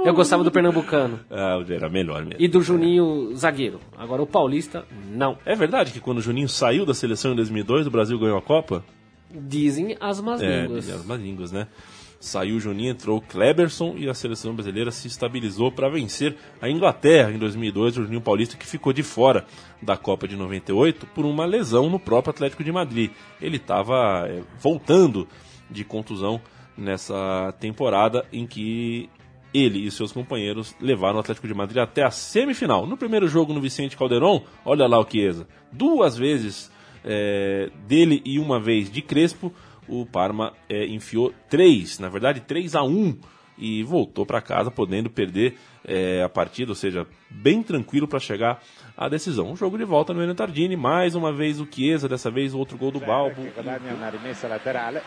Eu 0.05 0.13
gostava 0.13 0.43
do 0.43 0.51
Pernambucano. 0.51 1.19
Ah, 1.31 1.63
era 1.69 1.89
melhor 1.89 2.23
mesmo. 2.25 2.41
E 2.41 2.47
do 2.47 2.61
Juninho 2.61 3.33
zagueiro. 3.35 3.79
Agora 3.97 4.21
o 4.21 4.27
Paulista, 4.27 4.85
não. 5.09 5.37
É 5.45 5.55
verdade 5.55 5.91
que 5.91 5.99
quando 5.99 6.17
o 6.17 6.21
Juninho 6.21 6.49
saiu 6.49 6.85
da 6.85 6.93
seleção 6.93 7.31
em 7.31 7.35
2002, 7.35 7.87
o 7.87 7.91
Brasil 7.91 8.19
ganhou 8.19 8.37
a 8.37 8.41
Copa? 8.41 8.83
Dizem 9.31 9.95
as 9.99 10.19
más 10.21 10.41
É, 10.41 10.61
línguas. 10.63 10.89
as 10.89 11.05
más 11.05 11.19
línguas, 11.19 11.51
né? 11.51 11.67
Saiu 12.23 12.55
o 12.55 12.59
Juninho, 12.59 12.91
entrou 12.91 13.19
Kleberson 13.19 13.95
e 13.97 14.07
a 14.07 14.13
seleção 14.13 14.55
brasileira 14.55 14.91
se 14.91 15.09
estabilizou 15.09 15.69
para 15.69 15.89
vencer 15.89 16.37
a 16.61 16.69
Inglaterra 16.69 17.33
em 17.33 17.37
2002, 17.37 17.97
o 17.97 18.03
Juninho 18.03 18.21
Paulista 18.21 18.55
que 18.55 18.65
ficou 18.65 18.93
de 18.93 19.03
fora 19.03 19.45
da 19.81 19.97
Copa 19.97 20.25
de 20.25 20.37
98 20.37 21.05
por 21.07 21.25
uma 21.25 21.43
lesão 21.43 21.89
no 21.89 21.99
próprio 21.99 22.31
Atlético 22.31 22.63
de 22.63 22.71
Madrid. 22.71 23.11
Ele 23.41 23.57
estava 23.57 24.25
voltando 24.57 25.27
de 25.69 25.83
contusão 25.83 26.39
nessa 26.77 27.53
temporada 27.59 28.25
em 28.31 28.47
que 28.47 29.09
ele 29.53 29.85
e 29.85 29.91
seus 29.91 30.13
companheiros 30.13 30.73
levaram 30.79 31.17
o 31.17 31.19
Atlético 31.19 31.45
de 31.45 31.53
Madrid 31.53 31.83
até 31.83 32.03
a 32.03 32.09
semifinal. 32.09 32.87
No 32.87 32.95
primeiro 32.95 33.27
jogo 33.27 33.53
no 33.53 33.59
Vicente 33.59 33.97
Calderon, 33.97 34.43
olha 34.63 34.87
lá 34.87 34.97
o 34.97 35.05
Chiesa, 35.05 35.45
duas 35.73 36.17
vezes 36.17 36.71
é, 37.03 37.69
dele 37.85 38.21
e 38.23 38.39
uma 38.39 38.61
vez 38.61 38.89
de 38.89 39.01
Crespo, 39.01 39.53
o 39.87 40.05
Parma 40.05 40.53
é, 40.69 40.85
enfiou 40.85 41.33
três, 41.49 41.99
na 41.99 42.09
verdade 42.09 42.41
3 42.41 42.75
a 42.75 42.83
1 42.83 43.17
e 43.57 43.83
voltou 43.83 44.25
para 44.25 44.41
casa 44.41 44.71
podendo 44.71 45.09
perder 45.09 45.57
é, 45.85 46.23
a 46.23 46.29
partida, 46.29 46.71
ou 46.71 46.75
seja, 46.75 47.05
bem 47.29 47.61
tranquilo 47.61 48.07
para 48.07 48.19
chegar 48.19 48.61
à 48.97 49.07
decisão. 49.07 49.51
Um 49.51 49.55
jogo 49.55 49.77
de 49.77 49.83
volta 49.83 50.13
no 50.13 50.23
Enio 50.23 50.35
Tardini, 50.35 50.75
mais 50.75 51.15
uma 51.15 51.31
vez 51.31 51.59
o 51.59 51.67
Chiesa, 51.69 52.07
dessa 52.07 52.31
vez 52.31 52.53
outro 52.53 52.77
gol 52.77 52.91
do 52.91 52.99
Balbo. 52.99 53.41
guadagna 53.53 53.93
una 53.93 54.09
rimessa 54.09 54.47
laterale. 54.47 55.01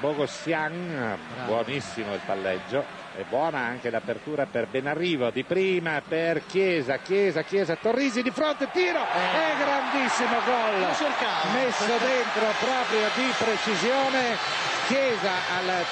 Bogossian, 0.00 0.72
buonissimo 1.46 2.14
il 2.14 2.20
palleggio. 2.26 3.05
E 3.18 3.24
buona 3.30 3.60
anche 3.60 3.88
l'apertura 3.88 4.44
per 4.44 4.68
Benarrivo 4.68 5.30
di 5.30 5.42
prima 5.42 6.02
per 6.06 6.44
Chiesa, 6.44 6.98
Chiesa, 6.98 7.44
Chiesa, 7.44 7.74
Torrisi 7.74 8.20
di 8.20 8.30
fronte, 8.30 8.68
tiro 8.70 9.00
e 9.00 9.56
grandissimo 9.56 10.36
gol. 10.44 10.80
Messo 11.54 11.96
dentro 11.96 12.44
proprio 12.60 13.08
di 13.14 13.32
precisione 13.38 14.36
Chiesa 14.86 15.32
al 15.56 15.86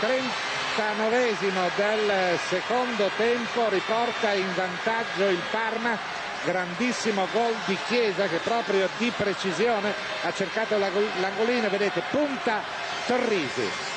39esimo 0.76 1.70
del 1.76 2.38
secondo 2.40 3.10
tempo 3.16 3.70
riporta 3.70 4.34
in 4.34 4.52
vantaggio 4.54 5.26
il 5.26 5.40
Parma. 5.50 5.96
Grandissimo 6.44 7.26
gol 7.32 7.54
di 7.64 7.78
Chiesa 7.86 8.26
che 8.26 8.36
proprio 8.44 8.86
di 8.98 9.10
precisione 9.16 9.94
ha 10.24 10.30
cercato 10.30 10.76
l'angolino 10.76 11.70
vedete 11.70 12.02
punta 12.10 12.60
Torrisi 13.06 13.93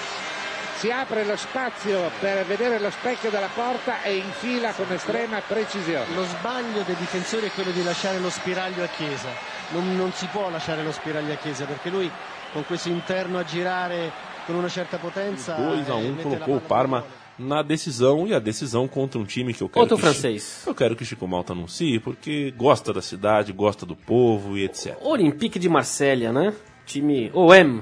si 0.78 0.92
apre 0.92 1.26
lo 1.26 1.36
spazio 1.36 2.12
per 2.20 2.46
vedere 2.46 2.80
lo 2.80 2.92
specchio 2.92 3.32
della 3.32 3.50
porta 3.52 4.04
e 4.04 4.18
infila 4.18 4.72
con 4.74 4.86
estrema 4.92 5.42
precisione 5.42 6.13
Lo 6.13 6.24
sbaglio 6.24 6.84
dei 6.84 6.96
difensori 6.96 7.48
è 7.48 7.52
quello 7.52 7.72
di 7.72 7.84
lasciare 7.84 8.20
lo 8.20 8.30
spiraglio 8.30 8.84
a 8.84 8.88
Chiesa. 8.88 9.30
Non, 9.72 9.96
non 9.96 10.12
si 10.12 10.28
può 10.32 10.52
lasciare 10.52 10.84
lo 10.84 10.92
spiraglio 10.92 11.34
a 11.34 11.38
Chiesa 11.38 11.66
perché 11.66 11.90
lui 11.90 12.10
con 12.54 12.63
questo 12.66 12.90
interno 12.90 13.40
a 13.40 13.44
girare 13.44 14.12
con 14.46 14.54
una 14.54 14.70
certa 14.70 14.98
potenza 14.98 15.56
2 15.56 15.66
a 15.66 16.00
eh, 16.00 16.06
1 16.06 16.10
mette 16.13 16.22
colocou 16.24 16.54
la 16.54 16.56
o 16.56 16.62
Parma 16.62 17.04
na 17.40 17.62
decisão 17.62 18.28
e 18.28 18.34
a 18.34 18.40
decisão 18.40 18.88
contra 18.88 19.20
um 19.20 19.26
time 19.26 19.54
que 19.54 19.62
eu 19.62 19.70
quero 19.70 19.82
Outro 19.82 19.98
que 19.98 20.04
francês. 20.04 20.63
Eu 20.66 20.74
quero 20.74 20.96
que 20.96 21.04
o 21.04 21.06
Chico 21.06 21.28
Malta 21.28 21.54
anuncie 21.54 22.00
porque 22.00 22.52
gosta 22.56 22.94
da 22.94 23.02
cidade, 23.02 23.52
gosta 23.52 23.86
do 23.86 23.96
povo 23.96 24.58
e 24.58 24.63
etc. 24.63 24.96
Olympique 25.02 25.60
de 25.60 25.68
Marselha, 25.68 26.32
né? 26.32 26.54
Time 26.86 27.30
OM. 27.34 27.82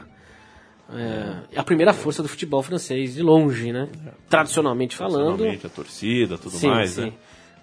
É, 0.93 1.57
a 1.59 1.63
primeira 1.63 1.93
força 1.93 2.21
do 2.21 2.29
futebol 2.29 2.61
francês, 2.61 3.15
de 3.15 3.21
longe, 3.23 3.71
né? 3.71 3.89
Tradicionalmente 4.29 4.95
falando. 4.95 5.37
Tradicionalmente, 5.37 5.65
a 5.65 5.69
torcida, 5.69 6.37
tudo 6.37 6.55
Sim, 6.57 6.67
mais, 6.67 6.91
sim. 6.91 7.01
né? 7.05 7.13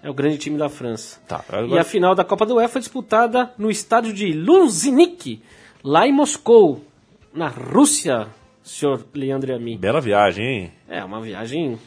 É 0.03 0.09
o 0.09 0.13
grande 0.13 0.37
time 0.37 0.57
da 0.57 0.67
França. 0.67 1.19
Tá, 1.25 1.43
E 1.49 1.55
agora- 1.55 1.81
a 1.81 1.85
final 1.85 2.13
da 2.13 2.25
Copa 2.25 2.45
do 2.45 2.55
UEFA 2.55 2.73
foi 2.73 2.81
disputada 2.81 3.53
no 3.57 3.71
estádio 3.71 4.11
de 4.11 4.33
Luzhniki, 4.33 5.41
lá 5.81 6.05
em 6.05 6.11
Moscou, 6.11 6.83
na 7.33 7.47
Rússia, 7.47 8.27
senhor 8.61 9.05
Leandro 9.15 9.51
e 9.51 9.53
a 9.55 9.59
mim. 9.59 9.77
Bela 9.77 10.01
viagem, 10.01 10.45
hein? 10.45 10.71
É, 10.89 11.01
uma 11.05 11.21
viagem 11.21 11.79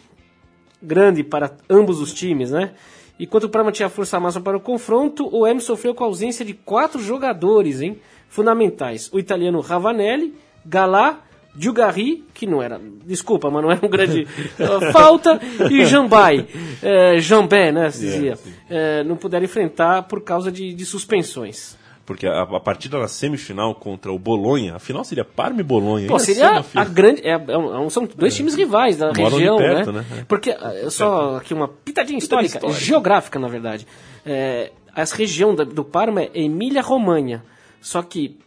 grande 0.82 1.22
para 1.22 1.54
ambos 1.68 2.00
os 2.00 2.14
times, 2.14 2.50
né? 2.50 2.72
Enquanto 3.20 3.44
o 3.44 3.48
Parma 3.50 3.70
tinha 3.72 3.88
força 3.90 4.18
máxima 4.18 4.42
para 4.44 4.56
o 4.56 4.60
confronto, 4.60 5.28
o 5.34 5.46
M 5.46 5.60
sofreu 5.60 5.94
com 5.94 6.04
a 6.04 6.06
ausência 6.06 6.44
de 6.44 6.54
quatro 6.54 7.00
jogadores 7.02 7.80
hein, 7.82 7.98
fundamentais. 8.28 9.10
O 9.12 9.18
italiano 9.18 9.60
Ravanelli, 9.60 10.34
Galá, 10.66 11.20
Djugari, 11.54 12.24
que 12.34 12.46
não 12.46 12.62
era, 12.62 12.78
desculpa, 13.06 13.50
mas 13.50 13.62
não 13.62 13.70
era 13.70 13.84
um 13.84 13.88
grande 13.88 14.26
eh, 14.58 14.92
falta, 14.92 15.40
e 15.70 15.84
Jambay, 15.86 16.46
eh, 16.82 17.18
Jambé, 17.18 17.72
né, 17.72 17.90
se 17.90 18.00
dizia, 18.00 18.38
eh, 18.68 19.02
não 19.04 19.16
puderam 19.16 19.44
enfrentar 19.44 20.02
por 20.02 20.22
causa 20.22 20.52
de, 20.52 20.74
de 20.74 20.84
suspensões. 20.84 21.76
Porque 22.04 22.26
a, 22.26 22.42
a 22.42 22.60
partida 22.60 22.98
na 22.98 23.08
semifinal 23.08 23.74
contra 23.74 24.12
o 24.12 24.18
Bolonha, 24.18 24.76
a 24.76 24.78
final 24.78 25.02
seria 25.02 25.24
Parma 25.24 25.60
e 25.60 25.64
Bolonha. 25.64 26.06
Pô, 26.06 26.14
Ia 26.14 26.18
ser 26.20 26.34
seria 26.34 26.50
uma 26.52 26.64
a 26.74 26.84
grande. 26.84 27.20
é- 27.26 27.30
é 27.32 27.58
um- 27.58 27.90
são 27.90 28.06
dois 28.16 28.32
times 28.36 28.54
rivais 28.54 28.96
da 28.96 29.06
Moram 29.08 29.30
região, 29.38 29.56
perto, 29.56 29.90
né? 29.92 30.04
né? 30.08 30.18
É. 30.20 30.24
Porque, 30.24 30.50
ah, 30.52 30.88
só 30.90 31.36
aqui 31.38 31.52
uma 31.52 31.66
pitadinha 31.66 32.18
histórica, 32.18 32.58
histórica. 32.58 32.78
geográfica, 32.80 33.40
na 33.40 33.48
verdade. 33.48 33.88
É, 34.24 34.70
essa 34.94 35.16
região 35.16 35.52
do 35.54 35.84
Parma 35.84 36.22
é 36.22 36.30
Emília-Romanha. 36.34 37.42
Só 37.80 38.02
que 38.02 38.38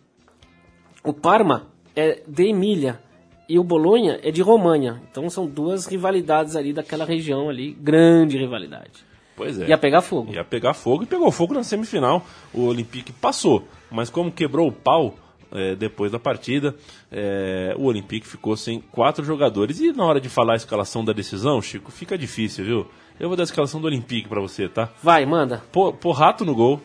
o 1.03 1.11
Parma 1.11 1.67
é 1.95 2.21
de 2.27 2.47
Emília 2.47 2.99
e 3.47 3.57
o 3.57 3.63
Bolonha 3.63 4.19
é 4.21 4.31
de 4.31 4.41
Romanha. 4.41 5.01
Então 5.09 5.29
são 5.29 5.47
duas 5.47 5.85
rivalidades 5.85 6.55
ali 6.55 6.71
daquela 6.71 7.05
região 7.05 7.49
ali, 7.49 7.71
grande 7.71 8.37
rivalidade. 8.37 9.07
Pois 9.35 9.59
é. 9.59 9.69
Ia 9.69 9.77
pegar 9.77 10.01
fogo. 10.01 10.33
Ia 10.33 10.43
pegar 10.43 10.73
fogo 10.73 11.03
e 11.03 11.05
pegou 11.05 11.31
fogo 11.31 11.53
na 11.53 11.63
semifinal. 11.63 12.25
O 12.53 12.65
Olympique 12.65 13.11
passou, 13.13 13.65
mas 13.89 14.09
como 14.09 14.31
quebrou 14.31 14.67
o 14.67 14.71
pau 14.71 15.15
é, 15.51 15.75
depois 15.75 16.11
da 16.11 16.19
partida, 16.19 16.75
é, 17.11 17.73
o 17.77 17.85
Olympique 17.85 18.27
ficou 18.27 18.55
sem 18.55 18.79
quatro 18.79 19.23
jogadores. 19.23 19.79
E 19.79 19.91
na 19.91 20.05
hora 20.05 20.19
de 20.19 20.29
falar 20.29 20.53
a 20.53 20.57
escalação 20.57 21.03
da 21.03 21.13
decisão, 21.13 21.61
Chico, 21.61 21.91
fica 21.91 22.17
difícil, 22.17 22.65
viu? 22.65 22.87
Eu 23.19 23.27
vou 23.27 23.35
dar 23.35 23.43
a 23.43 23.45
escalação 23.45 23.81
do 23.81 23.87
Olympique 23.87 24.29
pra 24.29 24.39
você, 24.39 24.67
tá? 24.67 24.89
Vai, 25.01 25.25
manda. 25.25 25.63
Por, 25.71 25.93
Porrato 25.93 26.45
no 26.45 26.53
gol. 26.53 26.79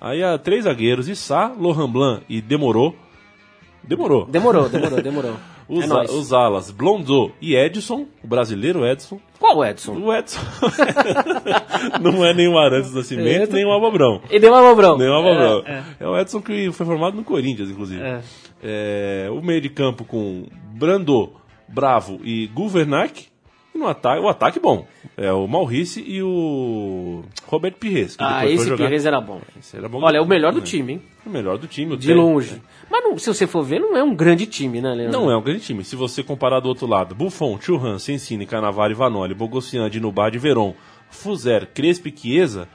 Aí 0.00 0.22
há 0.22 0.38
três 0.38 0.64
zagueiros, 0.64 1.08
Issá, 1.08 1.54
Lohan 1.58 1.90
Blanc 1.90 2.24
e 2.28 2.40
Demorou. 2.40 2.96
Demorou. 3.82 4.26
Demorou, 4.26 4.68
demorou, 4.68 5.02
demorou. 5.02 5.36
Os, 5.70 5.84
é 5.84 5.86
nóis. 5.86 6.10
os 6.10 6.32
alas, 6.32 6.70
Blonzo 6.72 7.30
e 7.40 7.54
Edson, 7.54 8.06
o 8.24 8.26
brasileiro 8.26 8.84
Edson. 8.84 9.20
Qual 9.38 9.64
Edson? 9.64 9.92
O 9.92 10.12
Edson 10.12 10.40
não 12.02 12.24
é 12.24 12.34
nem 12.34 12.48
o 12.48 12.58
Arantes 12.58 12.92
Nascimento, 12.92 13.52
nem 13.52 13.64
o 13.64 13.72
Abobrão. 13.72 14.20
E 14.28 14.40
deu 14.40 14.52
uma 14.52 14.62
Mobrão. 14.62 14.98
Nem 14.98 15.08
o 15.08 15.14
Abobrão. 15.14 15.62
É, 15.64 15.82
É, 16.00 16.08
o 16.08 16.18
Edson 16.18 16.42
que 16.42 16.72
foi 16.72 16.84
formado 16.84 17.16
no 17.16 17.22
Corinthians, 17.22 17.70
inclusive. 17.70 18.02
É. 18.02 18.20
É, 18.62 19.30
o 19.30 19.40
meio 19.40 19.60
de 19.60 19.68
campo 19.70 20.04
com 20.04 20.46
Brando, 20.74 21.30
Bravo 21.68 22.20
e 22.24 22.48
Guvernac. 22.48 23.29
E 23.74 23.78
no 23.78 23.86
ataque, 23.86 24.20
o 24.20 24.28
ataque 24.28 24.58
bom. 24.60 24.86
É 25.16 25.32
o 25.32 25.46
Maurice 25.46 26.02
e 26.04 26.22
o 26.22 27.22
Roberto 27.46 27.76
Pires. 27.76 28.16
Ah, 28.18 28.46
esse 28.46 28.66
jogar- 28.68 28.88
Pires 28.88 29.06
era 29.06 29.20
bom. 29.20 29.40
Esse 29.58 29.76
era 29.76 29.88
bom. 29.88 30.02
Olha, 30.02 30.18
é 30.18 30.20
o 30.20 30.26
melhor 30.26 30.52
do 30.52 30.58
É. 30.58 30.62
time, 30.62 30.94
hein? 30.94 31.02
O 31.24 31.30
melhor 31.30 31.56
do 31.58 31.66
time. 31.66 31.94
o 31.94 31.96
De 31.96 32.12
longe. 32.12 32.60
Mas 32.90 33.04
não- 33.04 33.16
se 33.18 33.26
você 33.32 33.46
for 33.46 33.62
ver, 33.62 33.78
não 33.78 33.96
é 33.96 34.02
um 34.02 34.14
grande 34.14 34.46
time, 34.46 34.80
né, 34.80 34.92
Leandro? 34.92 35.20
Não 35.20 35.30
é 35.30 35.36
um 35.36 35.42
grande 35.42 35.60
time. 35.60 35.84
Se 35.84 35.94
você 35.94 36.22
comparar 36.22 36.60
do 36.60 36.68
outro 36.68 36.86
lado, 36.86 37.14
Buffon, 37.14 37.60
Churran, 37.60 37.98
Sensini, 37.98 38.46
Cannavaro, 38.46 38.94
Vanoli, 38.96 39.34
Bogossian, 39.34 39.88
Dinubad, 39.88 40.36
Veron, 40.38 40.74
Fuzer, 41.10 41.68
Crespo 41.72 42.08
e 42.08 42.14
Chiesa, 42.16 42.66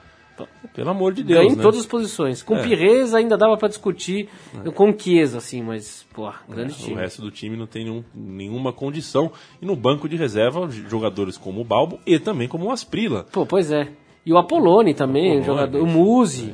pelo 0.74 0.90
amor 0.90 1.14
de 1.14 1.24
Deus, 1.24 1.40
Ganha 1.40 1.54
em 1.54 1.56
né? 1.56 1.62
todas 1.64 1.80
as 1.80 1.86
posições. 1.86 2.44
Com 2.44 2.56
É. 2.58 2.64
Pires 2.64 3.14
ainda 3.14 3.38
dava 3.38 3.56
pra 3.58 3.68
discutir 3.68 4.28
com 4.74 4.98
Chiesa, 4.98 5.38
assim, 5.38 5.62
mas, 5.62 6.06
pô, 6.14 6.30
grande 6.50 6.74
É, 6.74 6.76
O 6.76 6.80
time. 6.80 6.96
resto 6.96 7.22
do 7.22 7.32
time 7.32 7.56
não 7.56 7.66
tem 7.68 7.86
nenhum- 7.86 8.04
nenhuma 8.14 8.74
condição. 8.74 9.32
E 9.62 9.66
no 9.66 9.76
banco 9.76 10.10
de 10.10 10.16
reserva, 10.16 10.70
jogadores 10.70 11.38
como 11.38 11.62
o 11.62 11.64
Balbo 11.64 12.00
e 12.06 12.20
também 12.20 12.48
como 12.48 12.66
o 12.66 12.72
Asprila. 12.72 13.26
Pô, 13.32 13.46
pois 13.46 13.72
é. 13.72 13.90
E 14.26 14.34
o 14.34 14.38
Apolone 14.38 14.94
também, 14.94 15.38
o 15.38 15.42
Apolone, 15.42 15.46
jogador, 15.46 15.82
o 15.84 15.86
Muzi, 15.88 16.54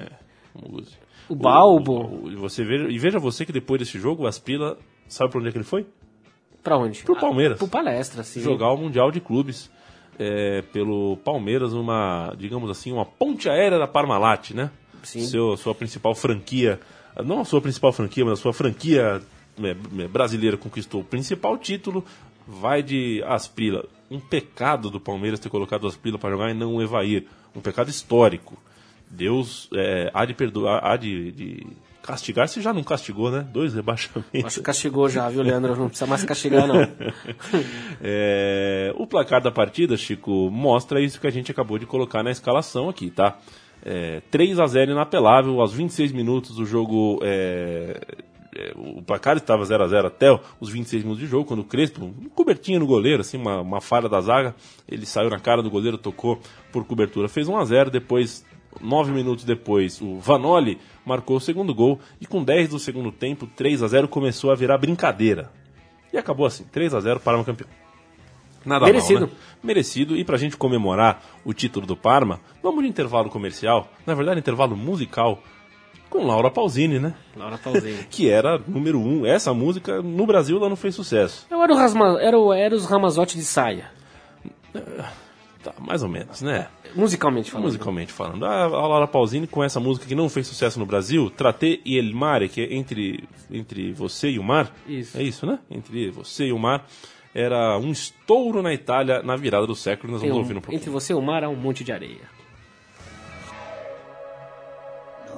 Use. 0.72 0.98
o 1.30 1.36
Balbo. 1.36 1.94
O- 2.02 2.26
o- 2.26 2.32
e 2.32 2.36
você 2.36 2.64
veja, 2.64 2.88
e 2.90 2.98
veja 3.00 3.18
você 3.20 3.46
que 3.46 3.52
depois 3.52 3.80
desse 3.80 3.98
jogo, 3.98 4.24
o 4.24 4.28
Asprila, 4.28 4.78
sabe 5.08 5.32
pra 5.32 5.40
onde 5.40 5.50
é 5.50 5.52
que 5.52 5.58
ele 5.58 5.64
foi? 5.66 5.86
Pra 6.64 6.78
onde? 6.78 7.02
Pro 7.04 7.16
Palmeiras. 7.16 7.58
Pro 7.58 7.68
palestra, 7.68 8.22
sim. 8.24 8.42
jogar 8.42 8.72
o 8.72 8.78
Mundial 8.78 9.10
de 9.10 9.20
Clubes 9.20 9.72
é, 10.22 10.62
pelo 10.74 11.18
Palmeiras, 11.18 11.74
uma, 11.74 12.34
digamos 12.38 12.70
assim, 12.70 12.92
uma 12.92 13.06
ponte 13.06 13.50
aérea 13.50 13.80
da 13.80 13.88
Parmalat, 13.88 14.52
né? 14.52 14.70
Sim. 15.04 15.26
Seu, 15.26 15.58
sua 15.58 15.74
principal 15.74 16.14
franquia 16.14 16.80
não 17.24 17.42
a 17.42 17.46
sua 17.46 17.62
principal 17.62 17.92
franquia, 17.92 18.24
mas 18.24 18.40
a 18.40 18.42
sua 18.42 18.54
franquia 18.54 19.22
é, 19.62 19.70
é, 19.70 20.08
brasileira 20.08 20.58
conquistou 20.58 21.02
o 21.02 21.04
principal 21.04 21.58
título, 21.58 22.06
vai 22.48 22.82
de 22.82 23.22
Asprila. 23.26 23.86
Um 24.10 24.20
pecado 24.20 24.90
do 24.90 25.00
Palmeiras 25.00 25.40
ter 25.40 25.50
colocado 25.50 25.84
o 25.84 25.88
Asprila 25.88 26.18
para 26.18 26.32
jogar 26.32 26.52
e 26.52 26.54
não 26.54 26.76
o 26.76 26.82
Evair. 26.82 27.26
Um 27.56 27.62
pecado 27.62 27.90
histórico. 27.90 28.58
Deus 29.10 29.70
é, 29.74 30.10
há 30.14 30.24
de 30.26 30.34
perdoar, 30.34 30.86
há 30.86 30.96
de, 30.96 31.32
de 31.32 31.68
castigar, 32.02 32.48
se 32.48 32.62
já 32.62 32.74
não 32.74 32.84
castigou, 32.84 33.32
né? 33.32 33.46
Dois 33.52 33.74
rebaixamentos. 33.74 34.46
Acho 34.46 34.60
que 34.60 34.66
castigou 34.66 35.08
já, 35.08 35.30
viu, 35.30 35.42
Leandro? 35.42 35.76
Não 35.76 35.88
precisa 35.88 36.08
mais 36.08 36.24
castigar, 36.24 36.68
não. 36.68 36.82
É, 38.04 38.92
o 38.96 39.06
placar 39.06 39.42
da 39.42 39.52
partida, 39.52 39.96
Chico, 39.96 40.50
mostra 40.50 41.00
isso 41.00 41.22
que 41.22 41.28
a 41.28 41.32
gente 41.32 41.52
acabou 41.52 41.78
de 41.78 41.86
colocar 41.86 42.24
na 42.24 42.32
escalação 42.32 42.90
aqui, 42.90 43.12
tá? 43.12 43.38
É, 43.84 44.22
3 44.32 44.60
a 44.60 44.66
0 44.66 44.92
inapelável, 44.92 45.60
aos 45.62 45.74
26 45.74 46.12
minutos 46.12 46.58
o 46.58 46.66
jogo. 46.66 47.20
É, 47.22 48.00
é, 48.56 48.74
o 48.76 49.02
placar 49.02 49.38
estava 49.38 49.64
0 49.64 49.84
a 49.84 49.88
0 49.88 50.08
até 50.08 50.28
os 50.60 50.70
26 50.70 51.04
minutos 51.04 51.24
de 51.24 51.30
jogo, 51.30 51.46
quando 51.46 51.62
o 51.62 51.66
Crespo, 51.66 52.04
um 52.04 52.30
cobertinha 52.30 52.80
no 52.80 52.86
goleiro, 52.86 53.22
assim, 53.22 53.38
uma, 53.38 53.62
uma 53.62 53.80
falha 53.80 54.10
da 54.10 54.20
zaga, 54.20 54.54
ele 54.90 55.06
saiu 55.06 55.30
na 55.30 55.40
cara 55.40 55.64
do 55.64 55.70
goleiro, 55.70 55.98
tocou 55.98 56.40
por 56.72 56.86
cobertura, 56.86 57.30
fez 57.30 57.48
1 57.48 57.58
a 57.58 57.66
0 57.66 57.90
depois 57.90 58.46
Nove 58.80 59.12
minutos 59.12 59.44
depois, 59.44 60.00
o 60.02 60.20
Vanoli 60.20 60.80
marcou 61.06 61.38
o 61.38 61.42
segundo 61.42 61.74
gol 61.74 62.00
e 62.20 62.26
com 62.26 62.44
10 62.44 62.70
do 62.70 62.80
segundo 62.80 63.12
tempo, 63.12 63.46
3 63.48 63.84
a 63.84 63.88
0 63.88 64.08
começou 64.08 64.52
a 64.52 64.56
virar 64.56 64.78
brincadeira. 64.78 65.52
E 66.14 66.18
acabou 66.18 66.46
assim, 66.46 66.64
3 66.72 66.94
a 66.94 67.00
0 67.00 67.20
para 67.20 67.40
o 67.40 67.46
campeão. 67.46 67.68
Nada 68.66 68.86
Merecido. 68.86 69.22
mal, 69.22 69.30
né? 69.30 69.36
Merecido. 69.64 70.16
E 70.16 70.24
pra 70.24 70.38
gente 70.38 70.56
comemorar 70.56 71.24
o 71.44 71.54
título 71.54 71.86
do 71.86 71.98
Parma, 71.98 72.40
vamos 72.62 72.84
de 72.84 72.90
intervalo 72.90 73.30
comercial, 73.30 73.88
na 74.06 74.14
verdade 74.14 74.40
intervalo 74.40 74.76
musical, 74.76 75.42
com 76.10 76.26
Laura 76.26 76.52
Pausini, 76.52 77.00
né? 77.00 77.14
Laura 77.36 77.58
Pausini. 77.58 78.04
que 78.12 78.30
era 78.30 78.62
número 78.68 79.00
um. 79.00 79.26
Essa 79.26 79.54
música 79.54 80.02
no 80.02 80.26
Brasil 80.26 80.58
ela 80.58 80.70
não 80.70 80.76
fez 80.76 80.94
sucesso. 80.94 81.48
Eu 81.50 81.62
era 81.64 81.74
o, 81.74 81.76
Rasma, 81.76 82.22
era 82.22 82.38
o 82.38 82.54
Eros 82.54 82.86
Ramazotti 82.86 83.38
de 83.38 83.44
saia. 83.44 83.90
Tá, 85.64 85.74
mais 85.80 86.02
ou 86.02 86.10
menos, 86.10 86.42
né? 86.42 86.68
Musicalmente 86.96 87.52
falando. 87.52 87.66
Musicalmente 87.66 88.12
falando. 88.12 88.44
A, 88.46 88.64
a 88.64 88.68
Laura 88.88 89.08
Pausini 89.08 89.46
com 89.46 89.64
essa 89.64 89.80
música 89.80 90.08
que 90.08 90.16
não 90.16 90.28
fez 90.28 90.48
sucesso 90.48 90.80
no 90.80 90.86
Brasil, 90.88 91.30
Tratê 91.30 91.80
e 91.86 91.98
El 92.00 92.16
Mare, 92.16 92.50
que 92.50 92.62
é 92.62 92.74
entre, 92.74 93.24
entre 93.52 93.92
você 93.94 94.30
e 94.32 94.40
o 94.40 94.44
mar. 94.44 94.74
Isso. 94.88 95.16
É 95.18 95.22
isso, 95.22 95.46
né? 95.46 95.60
Entre 95.70 96.10
você 96.10 96.46
e 96.48 96.52
o 96.52 96.58
mar. 96.58 96.88
Era 97.34 97.78
um 97.78 97.92
estouro 97.92 98.62
na 98.64 98.74
Itália 98.74 99.22
na 99.22 99.36
virada 99.36 99.68
do 99.68 99.76
século. 99.76 100.12
Nós 100.14 100.22
vamos 100.22 100.36
um- 100.36 100.40
ouvir 100.40 100.54
no 100.56 100.62
entre 100.70 100.90
você 100.90 101.14
e 101.14 101.16
o 101.16 101.22
mar 101.22 101.44
há 101.44 101.50
um 101.50 101.56
monte 101.56 101.84
de 101.84 101.92
areia. 101.92 102.28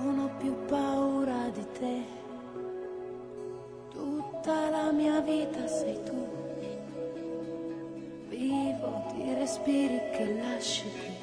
Non 0.01 0.19
ho 0.25 0.29
più 0.39 0.53
paura 0.67 1.51
di 1.53 1.63
te. 1.79 2.03
Tutta 3.93 4.69
la 4.71 4.91
mia 4.91 5.21
vita 5.21 5.67
sei 5.67 5.95
tu. 6.05 6.22
Vivo 8.35 9.13
di 9.13 9.31
respiri 9.35 10.01
che 10.11 10.25
lasci 10.41 10.89
qui. 10.89 11.13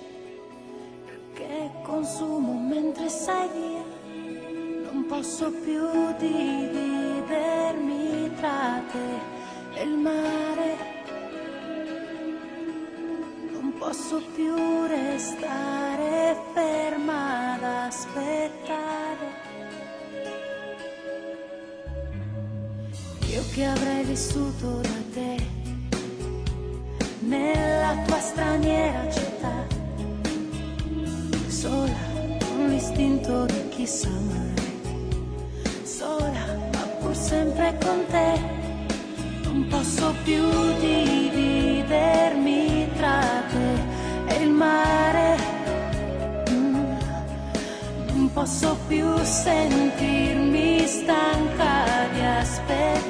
Che 1.35 1.71
consumo 1.83 2.53
mentre 2.53 3.09
sei 3.09 3.49
via. 3.49 3.83
Non 4.93 5.07
posso 5.09 5.51
più 5.51 5.89
dividermi 6.19 7.21
tra 8.37 8.81
te 8.93 9.19
e 9.75 9.83
il 9.83 9.97
mare. 9.97 10.77
Non 13.51 13.75
posso 13.77 14.23
più 14.33 14.55
restare 14.87 16.37
ferma 16.55 17.55
ad 17.55 17.65
aspettare. 17.65 19.49
Io 23.33 23.43
che 23.53 23.65
avrei 23.65 24.05
vissuto 24.05 24.81
da 24.81 25.03
te 25.13 25.60
nella 27.31 27.97
tua 28.07 28.19
straniera 28.19 29.09
città, 29.09 29.65
sola 31.47 32.09
con 32.45 32.67
l'istinto 32.69 33.45
di 33.45 33.69
chi 33.69 33.87
sa 33.87 34.09
amare, 34.09 34.65
sola 35.85 36.45
ma 36.73 36.83
pur 36.99 37.15
sempre 37.15 37.79
con 37.85 38.05
te. 38.11 38.59
Non 39.45 39.69
posso 39.69 40.13
più 40.25 40.43
dividermi 40.81 42.59
tra 42.97 43.21
te 43.51 44.35
e 44.35 44.43
il 44.43 44.51
mare. 44.51 45.37
Mm. 46.51 46.75
Non 48.09 48.33
posso 48.33 48.77
più 48.89 49.07
sentirmi 49.23 50.85
stanca 50.85 52.09
di 52.13 52.21
aspettare. 52.21 53.10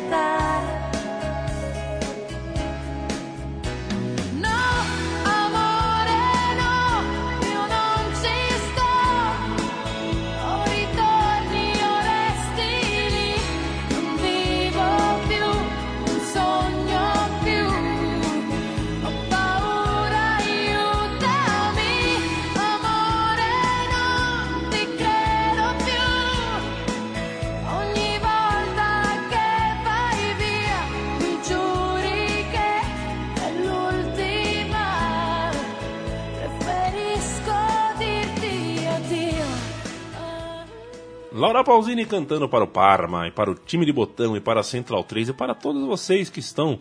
Laura 41.41 41.65
Pausini 41.65 42.05
cantando 42.05 42.49
para 42.49 42.65
o 42.65 42.69
Parma, 42.69 43.27
e 43.27 43.31
para 43.31 43.51
o 43.51 43.55
time 43.55 43.87
de 43.87 43.93
botão, 43.93 44.37
e 44.37 44.41
para 44.41 44.61
a 44.61 44.63
Central 44.63 45.03
3, 45.05 45.31
e 45.31 45.33
para 45.33 45.55
todos 45.55 45.83
vocês 45.87 46.29
que 46.29 46.39
estão, 46.41 46.79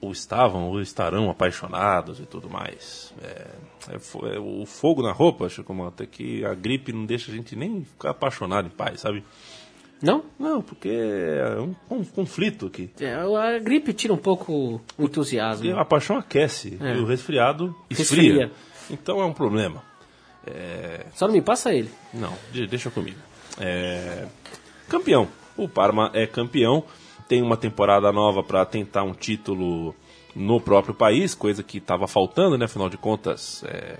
ou 0.00 0.10
estavam, 0.10 0.68
ou 0.70 0.80
estarão 0.80 1.28
apaixonados 1.30 2.18
e 2.18 2.24
tudo 2.24 2.48
mais. 2.48 3.12
É, 3.22 3.46
é 3.92 4.34
é 4.34 4.38
o 4.38 4.64
fogo 4.64 5.02
na 5.02 5.12
roupa, 5.12 5.44
acho 5.46 5.62
como 5.62 5.86
até 5.86 6.06
que 6.06 6.44
a 6.44 6.54
gripe 6.54 6.92
não 6.92 7.04
deixa 7.04 7.30
a 7.30 7.34
gente 7.34 7.54
nem 7.54 7.84
ficar 7.84 8.10
apaixonado 8.10 8.66
em 8.66 8.70
paz, 8.70 9.00
sabe? 9.00 9.22
Não? 10.02 10.24
Não, 10.38 10.62
porque 10.62 10.88
é 10.88 11.60
um, 11.60 11.74
um 11.98 12.02
conflito 12.04 12.68
aqui. 12.68 12.88
É, 12.98 13.12
a 13.14 13.58
gripe 13.58 13.92
tira 13.92 14.14
um 14.14 14.18
pouco 14.18 14.80
o 14.96 15.04
entusiasmo. 15.04 15.62
Porque 15.66 15.78
a 15.78 15.84
paixão 15.84 16.16
aquece 16.16 16.78
É. 16.80 16.96
e 16.96 17.00
o 17.00 17.04
resfriado 17.04 17.76
esfria. 17.90 18.46
Resfria. 18.46 18.52
Então 18.90 19.20
é 19.20 19.26
um 19.26 19.32
problema. 19.34 19.82
É, 20.46 21.04
Só 21.14 21.26
não 21.26 21.34
me 21.34 21.42
passa 21.42 21.74
ele. 21.74 21.90
Não, 22.14 22.32
de- 22.50 22.66
deixa 22.66 22.90
comigo. 22.90 23.18
É, 23.60 24.26
Campeão. 24.90 25.28
O 25.56 25.68
Parma 25.68 26.10
é 26.12 26.26
campeão. 26.26 26.82
Tem 27.28 27.40
uma 27.42 27.56
temporada 27.56 28.10
nova 28.10 28.42
para 28.42 28.64
tentar 28.66 29.04
um 29.04 29.12
título 29.12 29.94
no 30.34 30.60
próprio 30.60 30.94
país, 30.94 31.34
coisa 31.34 31.62
que 31.62 31.78
estava 31.78 32.08
faltando, 32.08 32.58
né? 32.58 32.64
Afinal 32.64 32.88
de 32.88 32.96
contas, 32.96 33.62
é, 33.64 33.98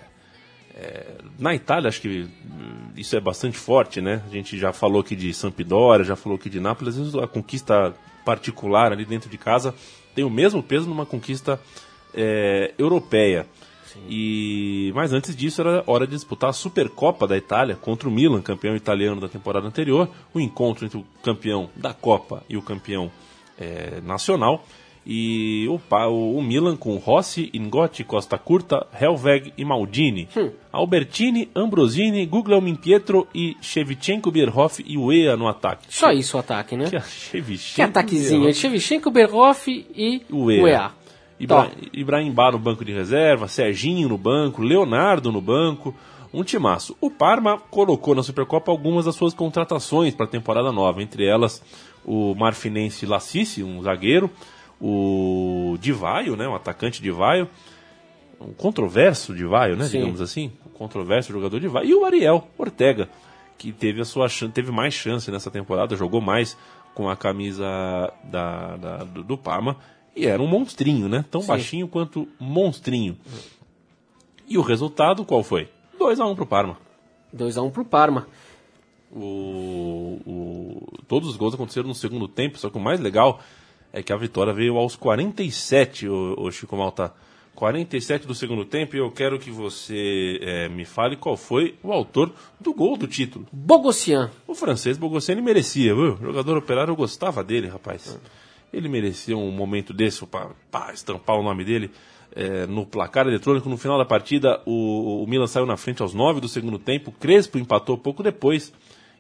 é, 0.75 1.07
na 1.39 1.55
Itália 1.55 1.89
acho 1.89 2.01
que 2.01 2.29
hum, 2.45 2.91
isso 2.97 3.15
é 3.15 3.21
bastante 3.21 3.57
forte, 3.57 4.01
né? 4.01 4.23
A 4.27 4.31
gente 4.31 4.59
já 4.59 4.73
falou 4.73 5.01
aqui 5.01 5.15
de 5.15 5.33
Sampdoria, 5.33 6.05
já 6.05 6.17
falou 6.17 6.37
aqui 6.37 6.51
de 6.51 6.59
Nápoles. 6.59 7.15
A 7.15 7.29
conquista 7.29 7.95
particular 8.25 8.93
ali 8.93 9.05
dentro 9.05 9.31
de 9.31 9.39
casa 9.39 9.75
tem 10.15 10.25
o 10.25 10.31
mesmo 10.31 10.63
peso 10.63 10.89
numa 10.89 11.07
conquista 11.07 11.61
é, 12.13 12.75
europeia. 12.77 13.47
E 14.09 14.93
mas 14.95 15.13
antes 15.13 15.35
disso 15.35 15.61
era 15.61 15.83
hora 15.87 16.07
de 16.07 16.15
disputar 16.15 16.51
a 16.51 16.53
Supercopa 16.53 17.27
da 17.27 17.37
Itália 17.37 17.77
contra 17.77 18.09
o 18.09 18.13
Milan, 18.13 18.41
campeão 18.41 18.77
italiano 18.77 19.21
da 19.21 19.29
temporada 19.29 19.67
anterior. 19.67 20.09
O 20.33 20.41
encontro 20.41 20.85
entre 20.87 20.99
o 20.99 21.05
campeão 21.23 21.71
da 21.77 21.93
Copa 21.93 22.43
e 22.49 22.57
o 22.57 22.63
campeão 22.63 23.11
é, 23.59 24.01
nacional. 24.03 24.65
E 25.07 25.67
o, 25.69 25.81
o, 26.37 26.43
Milan 26.43 26.77
com 26.77 26.97
Rossi, 26.97 27.51
Ingotti, 27.55 28.05
Costa 28.05 28.37
Curta, 28.37 28.87
Helveg 29.01 29.53
e 29.57 29.65
Maldini. 29.65 30.29
Albertini, 30.71 31.49
Ambrosini, 31.55 32.27
Guglielmin 32.27 32.77
Pietro 32.77 33.27
e 33.35 33.57
Shevchenko, 33.61 34.31
Bierhoff 34.31 34.85
e 34.87 34.99
Uea 34.99 35.37
no 35.37 35.49
ataque. 35.49 35.87
Só 35.89 36.13
isso 36.13 36.37
o 36.37 36.41
ataque, 36.41 36.77
né? 36.77 36.91
Que, 36.91 36.97
é 36.97 37.01
Shevchenko, 37.01 37.75
Que 37.77 37.83
ataquezinho. 37.83 38.55
Shevchenko, 38.55 39.11
Berhoff 39.11 39.69
e 39.69 40.23
Uea. 40.31 40.63
Uea. 40.63 41.00
Ibra 41.93 42.23
Bar 42.33 42.53
no 42.53 42.59
banco 42.59 42.85
de 42.85 42.93
reserva, 42.93 43.49
Serginho 43.49 44.09
no 44.09 44.19
banco, 44.19 44.63
Leonardo 44.63 45.33
no 45.33 45.41
banco, 45.41 45.95
um 46.33 46.45
timaço. 46.45 46.97
O 47.01 47.11
Parma 47.11 47.59
colocou 47.59 48.15
na 48.15 48.23
Supercopa 48.23 48.71
algumas 48.71 49.05
das 49.07 49.15
suas 49.15 49.33
contratações 49.35 50.15
para 50.15 50.27
a 50.27 50.29
temporada 50.29 50.71
nova, 50.71 51.03
entre 51.03 51.25
elas 51.25 51.63
o 52.05 52.35
marfinense 52.35 53.05
Lacice, 53.07 53.63
um 53.63 53.83
zagueiro, 53.83 54.31
o 54.81 55.77
Divaio, 55.81 56.37
né, 56.37 56.49
um 56.49 56.55
atacante 56.55 57.03
Divaio, 57.03 57.49
um 58.41 58.53
controverso 58.53 59.35
Divaio, 59.35 59.77
né, 59.77 59.85
Sim. 59.87 59.99
digamos 59.99 60.21
assim, 60.21 60.53
um 60.67 60.71
controverso 60.71 61.33
jogador 61.33 61.61
Divaio, 61.61 61.89
e 61.89 61.95
o 61.95 62.05
Ariel 62.05 62.49
Ortega, 62.57 63.09
que 63.59 63.73
teve 63.73 64.01
a 64.01 64.05
sua 64.05 64.27
teve 64.53 64.71
mais 64.73 64.95
chance 64.95 65.31
nessa 65.31 65.51
temporada, 65.51 65.95
jogou 65.97 66.21
mais 66.21 66.57
com 66.95 67.09
a 67.09 67.17
camisa 67.17 67.67
da, 68.25 68.77
da- 68.77 69.05
do, 69.05 69.23
do 69.23 69.37
Parma 69.39 69.77
e 70.17 70.27
era 70.27 70.43
um 70.43 70.47
monstrinho, 70.47 71.09
né? 71.09 71.25
Tão 71.31 71.41
Sim. 71.41 71.47
baixinho 71.49 71.89
quanto 71.89 72.27
monstrinho. 72.39 73.17
E 74.49 74.59
o 74.59 74.63
resultado 74.63 75.25
qual 75.25 75.43
foi? 75.43 75.69
2 75.99 76.19
a 76.21 76.27
1 76.27 76.35
pro 76.35 76.47
Parma. 76.47 76.77
2x1 77.37 77.71
pro 77.71 77.85
Parma. 77.85 78.27
O, 79.13 80.21
o- 80.27 81.03
todos 81.07 81.29
os 81.29 81.37
gols 81.37 81.55
aconteceram 81.55 81.89
no 81.89 81.95
segundo 81.95 82.27
tempo, 82.29 82.59
só 82.59 82.71
que 82.71 82.77
o 82.77 82.81
mais 82.81 83.01
legal 83.01 83.41
é 83.93 84.03
que 84.03 84.13
a 84.13 84.17
vitória 84.17 84.53
veio 84.53 84.77
aos 84.77 84.97
47, 84.97 86.09
o, 86.09 86.35
o 86.39 86.51
Chico 86.51 86.77
Malta. 86.77 87.13
47 87.55 88.27
do 88.27 88.35
segundo 88.35 88.65
tempo, 88.65 88.97
e 88.97 89.01
eu 89.01 89.11
quero 89.11 89.39
que 89.39 89.51
você 89.51 90.39
eh, 90.41 90.69
me 90.71 90.87
fale 90.87 91.15
qual 91.17 91.37
foi 91.37 91.75
o 91.83 91.93
autor 91.93 92.33
do 92.59 92.73
gol 92.73 92.97
do 92.97 93.07
título. 93.07 93.47
Bogossian. 93.53 94.31
O 94.47 94.55
francês 94.55 94.97
Bogossian 94.97 95.33
ele 95.35 95.43
merecia, 95.43 95.95
viu? 95.95 96.15
O 96.15 96.23
jogador 96.23 96.57
operário 96.57 96.93
eu 96.93 96.97
gostava 96.97 97.45
dele, 97.45 97.67
rapaz. 97.69 98.19
Ele 98.73 98.89
merecia 98.89 99.37
um 99.37 99.51
momento 99.51 99.93
desse 99.93 100.25
para 100.27 100.93
estampar 100.93 101.37
o 101.37 101.43
nome 101.43 101.65
dele 101.65 101.91
eh, 102.35 102.67
no 102.67 102.87
placar 102.87 103.27
eletrônico. 103.27 103.69
No 103.69 103.77
final 103.77 103.99
da 103.99 104.05
partida, 104.05 104.61
o, 104.65 105.25
o 105.25 105.27
Milan 105.27 105.47
saiu 105.47 105.67
na 105.67 105.77
frente 105.77 106.03
aos 106.03 106.15
9 106.15 106.41
do 106.41 106.49
segundo 106.49 106.79
tempo. 106.79 107.13
Crespo 107.13 107.59
empatou 107.59 107.99
pouco 107.99 108.23
depois. 108.23 108.73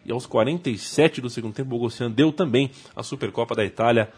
E 0.04 0.12
aos 0.12 0.24
47 0.26 1.20
do 1.20 1.28
segundo 1.28 1.52
tempo, 1.52 1.68
o 1.68 1.78
Bogossian 1.78 2.10
deu 2.10 2.32
também 2.32 2.70
a 2.96 3.02
Supercopa 3.02 3.54
da 3.54 3.64
Itália 3.64 4.10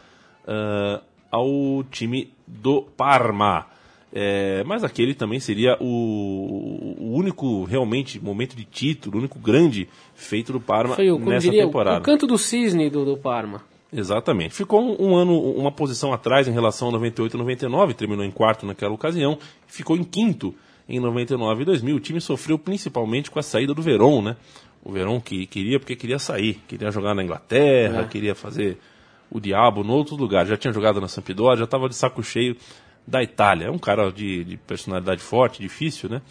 ah, 0.47 1.01
ao 1.31 1.83
time 1.91 2.33
do 2.47 2.83
Parma. 2.83 3.67
É, 4.15 4.63
mas 4.65 4.85
aquele 4.85 5.15
também 5.15 5.41
seria 5.41 5.75
o, 5.81 6.97
o 7.01 7.15
único 7.17 7.65
realmente 7.65 8.23
momento 8.23 8.55
de 8.55 8.67
título, 8.67 9.17
o 9.17 9.19
único 9.21 9.39
grande 9.39 9.89
feito 10.15 10.53
do 10.53 10.61
Parma 10.61 10.95
Foi 10.95 11.11
nessa 11.19 11.47
diria, 11.47 11.65
temporada. 11.65 12.01
o 12.01 12.03
canto 12.03 12.27
do 12.27 12.37
cisne 12.37 12.91
do, 12.91 13.07
do 13.07 13.17
Parma. 13.17 13.63
Exatamente. 13.93 14.55
Ficou 14.55 14.81
um, 15.01 15.15
ano, 15.17 15.39
uma 15.39 15.71
posição 15.71 16.13
atrás 16.13 16.49
em 16.49 16.53
relação 16.53 16.89
a 16.89 16.93
98 16.93 17.37
e 17.37 17.39
99, 17.39 17.95
terminou 17.95 18.25
em 18.25 18.31
quarto 18.31 18.65
naquela 18.65 18.95
ocasião, 18.95 19.39
ficou 19.67 19.97
em 19.97 20.03
quinto 20.05 20.55
em 20.89 20.99
99 20.99 21.63
e 21.63 21.65
2000. 21.67 21.97
O 21.97 22.01
time 22.01 22.21
sofreu 22.21 22.59
principalmente 22.59 23.31
com 23.31 23.39
a 23.39 23.43
saída 23.43 23.75
do 23.75 23.83
Verón, 23.83 24.23
né? 24.23 24.37
O 24.83 24.91
Verón 24.91 25.21
que 25.21 25.47
queria 25.47 25.79
porque 25.79 25.95
queria 25.95 26.19
sair, 26.19 26.55
queria 26.67 26.91
jogar 26.91 27.15
na 27.15 27.23
Inglaterra, 27.23 28.01
É. 28.01 28.05
queria 28.05 28.35
fazer 28.35 28.79
o 29.31 29.39
diabo 29.39 29.83
em 29.83 29.91
outros 29.91 30.19
lugares. 30.19 30.49
Já 30.49 30.57
tinha 30.57 30.73
jogado 30.73 31.01
na 31.01 31.07
Sampdoria, 31.09 31.59
já 31.59 31.65
estava 31.65 31.89
de 31.89 31.95
saco 31.95 32.23
cheio 32.23 32.57
da 33.07 33.23
Itália. 33.23 33.67
É 33.67 33.71
um 33.71 33.79
cara 33.79 34.11
de, 34.11 34.43
de 34.45 34.57
personalidade 34.57 35.21
forte, 35.21 35.61
difícil, 35.61 36.09
né? 36.09 36.23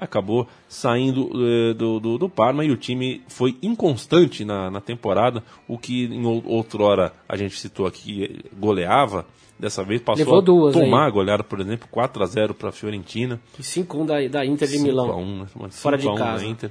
Acabou 0.00 0.46
saindo 0.68 1.28
eh, 1.34 1.74
do, 1.74 1.98
do, 1.98 2.18
do 2.18 2.28
Parma 2.28 2.64
e 2.64 2.70
o 2.70 2.76
time 2.76 3.20
foi 3.26 3.56
inconstante 3.60 4.44
na, 4.44 4.70
na 4.70 4.80
temporada. 4.80 5.42
O 5.66 5.76
que 5.76 6.04
em 6.04 6.24
ou- 6.24 6.42
outrora 6.46 7.12
a 7.28 7.36
gente 7.36 7.58
citou 7.58 7.84
aqui 7.84 8.40
goleava, 8.56 9.26
dessa 9.58 9.82
vez 9.82 10.00
passou 10.00 10.24
Levou 10.24 10.38
a 10.38 10.40
duas 10.42 10.72
tomar 10.72 11.02
aí. 11.02 11.08
a 11.08 11.10
goleada, 11.10 11.42
por 11.42 11.58
exemplo, 11.60 11.88
4 11.90 12.22
a 12.22 12.26
0 12.26 12.54
para 12.54 12.68
a 12.68 12.72
Fiorentina. 12.72 13.40
E 13.58 13.62
5x1 13.62 14.06
da, 14.06 14.28
da 14.28 14.46
Inter 14.46 14.68
de 14.68 14.74
5 14.76 14.84
Milão. 14.86 15.10
a 15.10 15.16
1, 15.16 15.38
né? 15.40 15.46
Fora 15.70 15.98
5 15.98 16.00
de 16.00 16.08
a 16.08 16.12
1 16.12 16.14
casa. 16.14 16.46
Inter. 16.46 16.70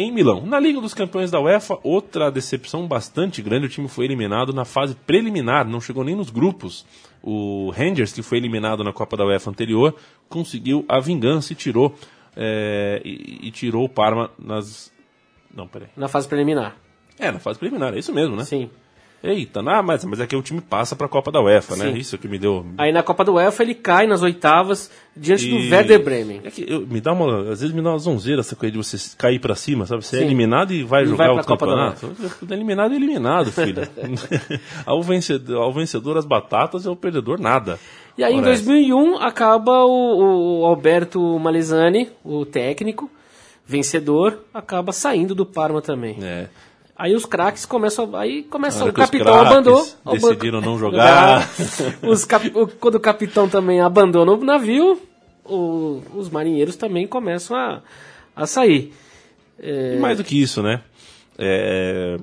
Em 0.00 0.12
Milão. 0.12 0.46
Na 0.46 0.60
Liga 0.60 0.80
dos 0.80 0.92
Campeões 0.94 1.28
da 1.30 1.40
UEFA, 1.40 1.76
outra 1.82 2.30
decepção 2.30 2.86
bastante 2.86 3.40
grande. 3.42 3.66
O 3.66 3.68
time 3.68 3.88
foi 3.88 4.04
eliminado 4.04 4.52
na 4.52 4.64
fase 4.64 4.94
preliminar, 4.94 5.66
não 5.66 5.80
chegou 5.80 6.04
nem 6.04 6.14
nos 6.14 6.28
grupos. 6.30 6.86
O 7.22 7.70
Rangers, 7.70 8.12
que 8.12 8.22
foi 8.22 8.38
eliminado 8.38 8.84
na 8.84 8.92
Copa 8.92 9.16
da 9.16 9.24
UEFA 9.26 9.50
anterior, 9.50 9.96
conseguiu 10.28 10.84
a 10.88 11.00
vingança 11.00 11.52
e 11.52 11.56
tirou, 11.56 11.92
é, 12.40 13.02
e, 13.04 13.48
e 13.48 13.50
tirou 13.50 13.84
o 13.84 13.88
Parma 13.88 14.30
nas. 14.38 14.92
Não, 15.54 15.66
peraí. 15.66 15.88
Na 15.96 16.06
fase 16.06 16.28
preliminar. 16.28 16.76
É, 17.18 17.32
na 17.32 17.40
fase 17.40 17.58
preliminar, 17.58 17.92
é 17.94 17.98
isso 17.98 18.12
mesmo, 18.14 18.36
né? 18.36 18.44
Sim. 18.44 18.70
Eita, 19.20 19.58
ah, 19.66 19.82
mas, 19.82 20.04
mas 20.04 20.20
é 20.20 20.28
que 20.28 20.36
o 20.36 20.42
time 20.42 20.60
passa 20.60 20.94
para 20.94 21.06
a 21.06 21.08
Copa 21.08 21.32
da 21.32 21.40
UEFA, 21.42 21.74
né? 21.74 21.90
Sim. 21.90 21.98
Isso 21.98 22.16
que 22.16 22.28
me 22.28 22.38
deu. 22.38 22.64
Aí 22.78 22.92
na 22.92 23.02
Copa 23.02 23.24
do 23.24 23.32
UEFA 23.34 23.64
ele 23.64 23.74
cai 23.74 24.06
nas 24.06 24.22
oitavas 24.22 24.92
diante 25.16 25.48
E- 25.48 25.50
do 25.50 25.74
Werder 25.74 26.04
Bremen. 26.04 26.40
É 26.44 26.50
que 26.52 26.64
eu- 26.72 26.86
me 26.86 27.00
dá 27.00 27.12
uma, 27.12 27.50
às 27.50 27.60
vezes 27.60 27.72
me 27.74 27.82
dá 27.82 27.90
uma 27.90 27.98
zonzeira 27.98 28.38
essa 28.42 28.54
coisa 28.54 28.70
de 28.70 28.78
você 28.78 28.96
cair 29.18 29.40
pra 29.40 29.56
cima, 29.56 29.86
sabe? 29.86 30.04
Você 30.04 30.14
é 30.14 30.18
Sim. 30.20 30.26
eliminado 30.26 30.72
e 30.72 30.84
vai 30.84 31.02
E 31.02 31.06
jogar 31.06 31.24
vai 31.24 31.32
o 31.32 31.34
pra 31.34 31.44
Copa 31.44 31.66
da 31.66 31.90
campeonato. 31.92 32.54
Eliminado 32.54 32.92
é 32.92 32.94
eliminado, 32.96 33.50
filho. 33.50 33.82
ao, 34.86 35.02
vencedor, 35.02 35.62
ao 35.62 35.72
vencedor 35.72 36.16
as 36.16 36.24
batatas 36.24 36.84
e 36.84 36.88
ao 36.88 36.94
perdedor 36.94 37.40
nada. 37.40 37.76
E 38.18 38.24
aí 38.24 38.34
em 38.34 38.40
Parece. 38.42 38.64
2001 38.64 39.18
acaba 39.18 39.84
o, 39.86 40.60
o 40.62 40.66
Alberto 40.66 41.20
Malizani, 41.38 42.10
o 42.24 42.44
técnico, 42.44 43.08
vencedor, 43.64 44.44
acaba 44.52 44.92
saindo 44.92 45.34
do 45.34 45.46
Parma 45.46 45.80
também. 45.80 46.18
É. 46.20 46.48
Aí 46.96 47.14
os 47.14 47.24
craques 47.24 47.64
começam, 47.64 48.12
a- 48.16 48.20
aí 48.22 48.42
começa 48.42 48.84
o 48.84 48.92
capitão 48.92 49.34
abandonou. 49.40 49.86
decidiram 50.32 50.60
não 50.60 50.76
jogar. 50.78 51.48
Os 52.02 52.24
cap- 52.24 52.50
o- 52.52 52.66
quando 52.66 52.96
o 52.96 53.00
capitão 53.00 53.48
também 53.48 53.80
abandona 53.80 54.32
o 54.32 54.44
navio, 54.44 55.00
o- 55.44 56.02
os 56.16 56.28
marinheiros 56.28 56.74
também 56.74 57.06
começam 57.06 57.56
a, 57.56 57.82
a 58.34 58.46
sair. 58.46 58.92
É, 59.60 59.94
E 59.94 60.00
mais 60.00 60.18
do 60.18 60.24
que 60.24 60.42
isso, 60.42 60.60
né? 60.60 60.80
É, 61.38 62.16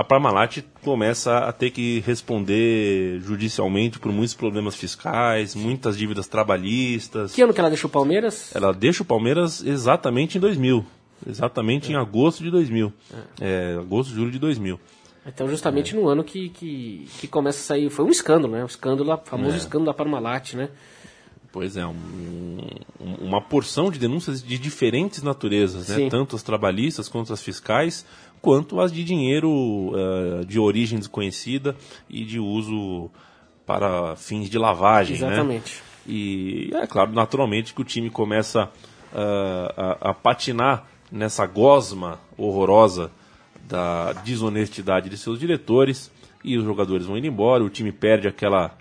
a 0.00 0.04
Parmalat 0.04 0.58
começa 0.82 1.38
a 1.38 1.52
ter 1.52 1.70
que 1.70 2.00
responder 2.00 3.20
judicialmente 3.20 3.98
por 3.98 4.10
muitos 4.10 4.34
problemas 4.34 4.74
fiscais, 4.74 5.54
muitas 5.54 5.96
dívidas 5.96 6.26
trabalhistas. 6.26 7.32
que 7.34 7.42
ano 7.42 7.52
que 7.52 7.60
ela 7.60 7.68
deixou 7.68 7.88
o 7.88 7.92
Palmeiras? 7.92 8.54
Ela 8.54 8.72
deixa 8.72 9.02
o 9.02 9.06
Palmeiras 9.06 9.62
exatamente 9.62 10.38
em 10.38 10.40
2000. 10.40 10.84
Exatamente 11.28 11.92
em 11.92 11.96
agosto 11.96 12.42
de 12.42 12.50
2000. 12.50 12.92
É, 13.40 13.76
agosto, 13.78 14.14
julho 14.14 14.30
de 14.30 14.38
2000. 14.38 14.80
Então, 15.26 15.46
justamente 15.48 15.94
no 15.94 16.08
ano 16.08 16.24
que, 16.24 16.48
que, 16.48 17.06
que 17.20 17.28
começa 17.28 17.58
a 17.58 17.62
sair. 17.62 17.90
Foi 17.90 18.06
um 18.06 18.08
escândalo, 18.08 18.54
né? 18.54 18.62
O 18.62 18.66
escândalo, 18.66 19.12
o 19.12 19.18
famoso 19.18 19.54
É. 19.54 19.58
escândalo 19.58 19.84
da 19.86 19.94
Parmalat, 19.94 20.54
né? 20.54 20.70
Pois 21.52 21.76
é, 21.76 21.84
um- 21.86 22.58
um- 23.00 23.14
uma 23.26 23.40
porção 23.40 23.90
de 23.90 23.98
denúncias 23.98 24.42
de 24.42 24.56
diferentes 24.58 25.22
naturezas, 25.22 25.88
né? 25.88 25.96
Tanto 26.08 26.36
as 26.36 26.42
trabalhistas 26.42 27.08
quanto 27.08 27.32
as 27.32 27.42
fiscais, 27.42 28.06
quanto 28.40 28.80
as 28.80 28.92
de 28.92 29.02
dinheiro 29.04 29.92
eh, 29.94 30.44
de 30.44 30.58
origem 30.60 30.98
desconhecida 30.98 31.74
e 32.08 32.24
de 32.24 32.38
uso 32.38 33.10
para 33.66 34.14
fins 34.16 34.48
de 34.48 34.58
lavagem. 34.58 35.18
né? 35.18 35.26
Exatamente. 35.28 35.82
E 36.06 36.70
é 36.74 36.86
claro, 36.86 37.12
naturalmente, 37.12 37.74
que 37.74 37.80
o 37.80 37.84
time 37.84 38.10
começa 38.10 38.70
ah, 39.12 39.96
a, 40.00 40.10
a 40.10 40.14
patinar 40.14 40.86
nessa 41.10 41.44
gosma 41.46 42.20
horrorosa 42.38 43.10
da 43.68 44.12
desonestidade 44.24 45.08
de 45.10 45.16
seus 45.16 45.38
diretores 45.38 46.10
e 46.44 46.56
os 46.56 46.64
jogadores 46.64 47.06
vão 47.06 47.18
indo 47.18 47.26
embora, 47.26 47.62
o 47.64 47.68
time 47.68 47.92
perde 47.92 48.26
aquela 48.28 48.76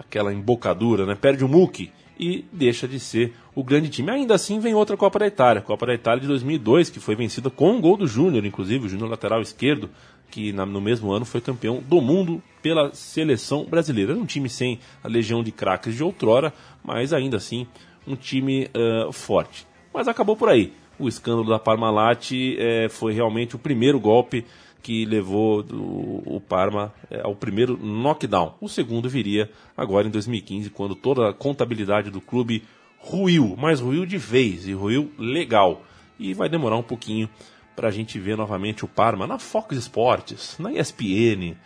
aquela 0.00 0.32
embocadura, 0.32 1.04
né? 1.04 1.14
Perde 1.14 1.44
o 1.44 1.48
muque 1.48 1.92
e 2.18 2.44
deixa 2.52 2.88
de 2.88 2.98
ser 2.98 3.34
o 3.54 3.62
grande 3.62 3.88
time. 3.88 4.10
Ainda 4.10 4.34
assim 4.34 4.58
vem 4.58 4.74
outra 4.74 4.96
Copa 4.96 5.18
da 5.18 5.26
Itália, 5.26 5.62
Copa 5.62 5.86
da 5.86 5.94
Itália 5.94 6.20
de 6.20 6.26
2002, 6.26 6.90
que 6.90 6.98
foi 6.98 7.14
vencida 7.14 7.50
com 7.50 7.72
um 7.72 7.80
gol 7.80 7.96
do 7.96 8.06
Júnior, 8.06 8.44
inclusive, 8.44 8.86
o 8.86 8.88
Júnior 8.88 9.10
lateral 9.10 9.40
esquerdo, 9.40 9.90
que 10.30 10.52
no 10.52 10.80
mesmo 10.80 11.12
ano 11.12 11.24
foi 11.24 11.40
campeão 11.40 11.82
do 11.86 12.00
mundo 12.00 12.42
pela 12.62 12.92
seleção 12.94 13.64
brasileira. 13.64 14.12
Era 14.12 14.20
um 14.20 14.26
time 14.26 14.48
sem 14.48 14.78
a 15.02 15.08
legião 15.08 15.42
de 15.42 15.50
craques 15.50 15.94
de 15.94 16.02
outrora, 16.02 16.52
mas 16.84 17.12
ainda 17.12 17.36
assim 17.36 17.66
um 18.06 18.14
time 18.14 18.68
ah, 18.74 19.12
forte. 19.12 19.66
Mas 19.92 20.08
acabou 20.08 20.36
por 20.36 20.48
aí. 20.48 20.72
O 20.98 21.08
escândalo 21.08 21.48
da 21.48 21.58
Parmalat 21.58 22.30
eh, 22.32 22.86
foi 22.90 23.14
realmente 23.14 23.56
o 23.56 23.58
primeiro 23.58 23.98
golpe 23.98 24.44
que 24.82 25.04
levou 25.04 25.62
do- 25.62 26.22
o 26.26 26.40
Parma 26.40 26.92
eh, 27.10 27.20
ao 27.22 27.34
primeiro 27.34 27.76
knockdown. 27.76 28.54
O 28.60 28.68
segundo 28.68 29.08
viria 29.08 29.50
agora 29.76 30.06
em 30.06 30.10
2015, 30.10 30.70
quando 30.70 30.94
toda 30.94 31.28
a 31.28 31.32
contabilidade 31.34 32.10
do 32.10 32.20
clube 32.20 32.62
ruiu, 32.98 33.54
mas 33.58 33.80
ruiu 33.80 34.04
de 34.06 34.18
vez 34.18 34.66
e 34.66 34.72
ruiu 34.72 35.10
legal. 35.18 35.82
E 36.18 36.34
vai 36.34 36.48
demorar 36.48 36.76
um 36.76 36.82
pouquinho 36.82 37.28
para 37.74 37.88
a 37.88 37.90
gente 37.90 38.18
ver 38.18 38.36
novamente 38.36 38.84
o 38.84 38.88
Parma 38.88 39.26
na 39.26 39.38
Fox 39.38 39.76
Sports, 39.76 40.56
na 40.58 40.70
ESPN 40.72 41.56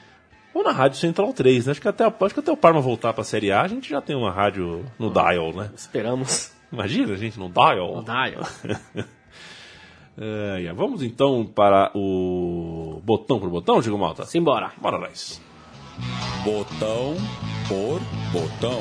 ou 0.53 0.63
na 0.63 0.71
Rádio 0.71 0.99
Central 0.99 1.33
3. 1.33 1.67
Né? 1.67 1.73
Acho, 1.73 1.81
que 1.81 1.89
até, 1.89 2.05
acho 2.05 2.35
que 2.35 2.41
até 2.41 2.53
o 2.53 2.57
Parma 2.57 2.81
voltar 2.81 3.13
para 3.13 3.23
a 3.23 3.25
Série 3.25 3.51
A, 3.51 3.63
a 3.63 3.69
gente 3.69 3.89
já 3.91 4.01
tem 4.01 4.15
uma 4.15 4.31
rádio 4.31 4.85
no 4.99 5.11
dial, 5.11 5.53
né? 5.53 5.71
Esperamos. 5.75 6.53
Imagina 6.73 7.15
a 7.15 7.17
gente 7.17 7.39
no 7.39 7.49
dial. 7.49 7.99
O 7.99 8.03
Dial. 8.03 8.43
É. 10.17 10.73
Vamos 10.73 11.03
então 11.03 11.45
para 11.45 11.91
o 11.95 13.01
botão 13.05 13.39
por 13.39 13.51
botão, 13.51 13.81
Diego 13.81 13.99
Malta? 13.99 14.25
Simbora. 14.25 14.73
Bora 14.81 14.99
nós. 14.99 15.41
Botão 16.45 17.17
por 17.69 18.01
botão. 18.33 18.81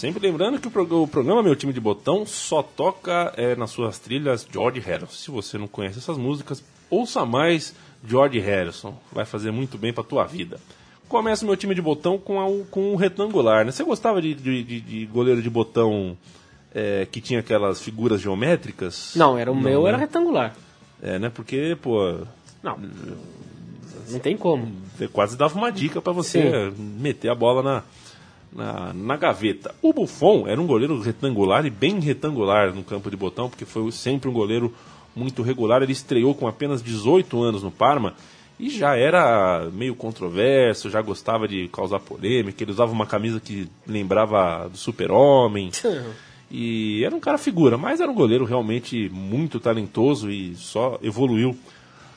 Sempre 0.00 0.26
lembrando 0.30 0.58
que 0.58 0.66
o 0.66 1.06
programa 1.06 1.42
Meu 1.42 1.54
Time 1.54 1.74
de 1.74 1.80
Botão 1.80 2.24
só 2.24 2.62
toca 2.62 3.34
é, 3.36 3.54
nas 3.54 3.70
suas 3.70 3.98
trilhas 3.98 4.48
George 4.50 4.80
Harrison. 4.80 5.12
Se 5.12 5.30
você 5.30 5.58
não 5.58 5.68
conhece 5.68 5.98
essas 5.98 6.16
músicas, 6.16 6.64
ouça 6.88 7.26
mais 7.26 7.74
George 8.02 8.38
Harrison. 8.38 8.96
Vai 9.12 9.26
fazer 9.26 9.50
muito 9.50 9.76
bem 9.76 9.92
para 9.92 10.02
tua 10.02 10.24
vida. 10.24 10.58
Começa 11.10 11.44
o 11.44 11.46
meu 11.48 11.56
time 11.56 11.74
de 11.74 11.82
botão 11.82 12.16
com, 12.16 12.40
a- 12.40 12.64
com 12.70 12.92
um 12.92 12.96
retangular, 12.96 13.64
né? 13.66 13.72
Você 13.72 13.82
gostava 13.84 14.22
de, 14.22 14.32
de- 14.32 14.62
de- 14.62 14.80
de 14.80 15.06
goleiro 15.06 15.42
de 15.42 15.50
botão 15.50 16.16
é, 16.72 17.06
que 17.10 17.20
tinha 17.20 17.40
aquelas 17.40 17.80
figuras 17.82 18.20
geométricas? 18.20 19.12
Não, 19.16 19.36
era 19.36 19.50
o 19.50 19.54
meu, 19.56 19.82
né? 19.82 19.88
era 19.88 19.98
retangular. 19.98 20.54
É, 21.02 21.18
né? 21.18 21.28
Porque, 21.28 21.76
pô, 21.82 22.20
Não. 22.62 22.78
Não 24.08 24.18
tem 24.20 24.36
como. 24.36 24.70
Você 24.96 25.08
quase 25.08 25.36
dava 25.36 25.58
uma 25.58 25.70
dica 25.72 26.00
para 26.00 26.12
você 26.12 26.72
meter 26.78 27.28
a 27.30 27.34
bola 27.34 27.62
na, 27.62 27.82
na, 28.52 28.92
na 28.92 29.16
gaveta. 29.16 29.74
O 29.82 29.92
Buffon 29.92 30.46
era 30.46 30.60
um 30.60 30.66
goleiro 30.66 31.00
retangular 31.00 31.66
e 31.66 31.70
bem 31.70 31.98
retangular 32.00 32.72
no 32.74 32.82
campo 32.84 33.10
de 33.10 33.16
botão, 33.16 33.48
porque 33.48 33.64
foi 33.64 33.90
sempre 33.92 34.28
um 34.30 34.32
goleiro 34.32 34.72
muito 35.14 35.42
regular. 35.42 35.82
Ele 35.82 35.92
estreou 35.92 36.34
com 36.36 36.46
apenas 36.46 36.82
18 36.82 37.42
anos 37.42 37.62
no 37.64 37.70
Parma 37.70 38.14
e 38.60 38.68
já 38.68 38.94
era 38.94 39.70
meio 39.72 39.94
controverso, 39.94 40.90
já 40.90 41.00
gostava 41.00 41.48
de 41.48 41.66
causar 41.68 41.98
polêmica. 41.98 42.62
Ele 42.62 42.70
usava 42.70 42.92
uma 42.92 43.06
camisa 43.06 43.40
que 43.40 43.66
lembrava 43.86 44.68
do 44.68 44.76
Super-Homem. 44.76 45.70
E 46.52 47.04
era 47.04 47.14
um 47.14 47.20
cara 47.20 47.38
figura, 47.38 47.78
mas 47.78 48.00
era 48.00 48.10
um 48.10 48.14
goleiro 48.14 48.44
realmente 48.44 49.08
muito 49.10 49.60
talentoso 49.60 50.28
e 50.28 50.56
só 50.56 50.98
evoluiu 51.00 51.56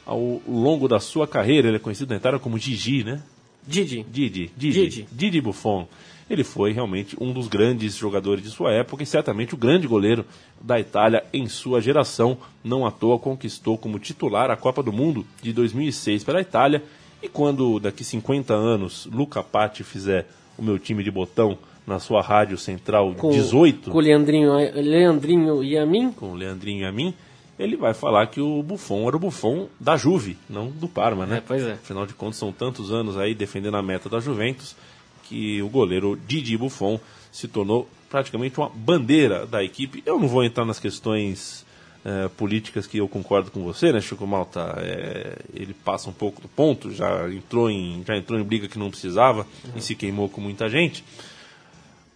ao 0.03 0.41
longo 0.47 0.87
da 0.87 0.99
sua 0.99 1.27
carreira. 1.27 1.67
Ele 1.67 1.77
é 1.77 1.79
conhecido 1.79 2.09
na 2.09 2.15
Itália 2.15 2.39
como 2.39 2.57
Gigi, 2.57 3.03
né? 3.03 3.21
Didi. 3.65 4.03
Didi, 4.09 4.51
Didi, 4.57 4.89
Didi. 4.89 5.07
Didi 5.11 5.39
Buffon. 5.39 5.87
Ele 6.33 6.43
foi 6.43 6.71
realmente 6.71 7.15
um 7.21 7.31
dos 7.31 7.47
grandes 7.47 7.95
jogadores 7.95 8.43
de 8.43 8.49
sua 8.49 8.71
época 8.71 9.03
e 9.03 9.05
certamente 9.05 9.53
o 9.53 9.57
grande 9.57 9.87
goleiro 9.87 10.25
da 10.59 10.79
Itália 10.79 11.23
em 11.31 11.47
sua 11.47 11.79
geração. 11.79 12.35
Não 12.63 12.87
à 12.87 12.91
toa 12.91 13.19
conquistou 13.19 13.77
como 13.77 13.99
titular 13.99 14.49
a 14.49 14.57
Copa 14.57 14.81
do 14.81 14.91
Mundo 14.91 15.23
de 15.43 15.53
2006 15.53 16.23
pela 16.23 16.41
Itália. 16.41 16.83
E 17.21 17.27
quando 17.29 17.79
daqui 17.79 18.03
50 18.03 18.51
anos 18.51 19.07
Luca 19.13 19.43
Patti 19.43 19.83
fizer 19.83 20.27
o 20.57 20.63
meu 20.63 20.79
time 20.79 21.03
de 21.03 21.11
botão 21.11 21.55
na 21.85 21.99
sua 21.99 22.21
rádio 22.21 22.57
central 22.57 23.13
Com, 23.13 23.29
18 23.29 23.91
Com 23.91 23.97
o 23.99 24.01
Leandrinho, 24.01 24.55
Leandrinho 24.73 25.63
e 25.63 25.77
a 25.77 25.85
mim. 25.85 26.11
com 26.11 26.31
o 26.31 26.35
Leandrinho 26.35 26.81
e 26.81 26.85
a 26.85 26.91
mim, 26.91 27.13
ele 27.59 27.75
vai 27.75 27.93
falar 27.93 28.25
que 28.27 28.41
o 28.41 28.63
Buffon 28.63 29.07
era 29.07 29.15
o 29.15 29.19
Buffon 29.19 29.67
da 29.79 29.95
Juve, 29.95 30.35
não 30.49 30.67
do 30.67 30.87
Parma, 30.87 31.27
né? 31.27 31.37
É, 31.37 31.41
pois 31.41 31.61
é. 31.61 31.73
Afinal 31.73 32.07
de 32.07 32.13
contas, 32.15 32.37
são 32.37 32.51
tantos 32.51 32.91
anos 32.91 33.17
aí 33.17 33.35
defendendo 33.35 33.77
a 33.77 33.83
meta 33.83 34.09
da 34.09 34.19
Juventus 34.19 34.75
que 35.23 35.61
o 35.61 35.69
goleiro 35.69 36.19
Didi 36.27 36.57
Buffon 36.57 36.99
se 37.31 37.47
tornou 37.47 37.89
praticamente 38.09 38.57
uma 38.59 38.69
bandeira 38.69 39.45
da 39.45 39.63
equipe. 39.63 40.03
Eu 40.05 40.19
não 40.19 40.27
vou 40.27 40.43
entrar 40.43 40.65
nas 40.65 40.79
questões 40.79 41.65
eh, 42.05 42.29
políticas 42.37 42.85
que 42.85 42.97
eu 42.97 43.07
concordo 43.07 43.49
com 43.49 43.63
você, 43.63 43.91
né, 43.91 44.01
Chico 44.01 44.27
Malta? 44.27 44.75
Eh, 44.77 45.37
ele 45.53 45.73
passa 45.73 46.09
um 46.09 46.13
pouco 46.13 46.41
do 46.41 46.47
ponto, 46.47 46.91
já 46.91 47.27
entrou 47.31 47.71
em, 47.71 48.03
já 48.05 48.15
entrou 48.17 48.37
em 48.37 48.43
briga 48.43 48.67
que 48.67 48.77
não 48.77 48.89
precisava 48.89 49.47
e 49.75 49.81
se 49.81 49.95
queimou 49.95 50.27
com 50.27 50.41
muita 50.41 50.69
gente. 50.69 51.03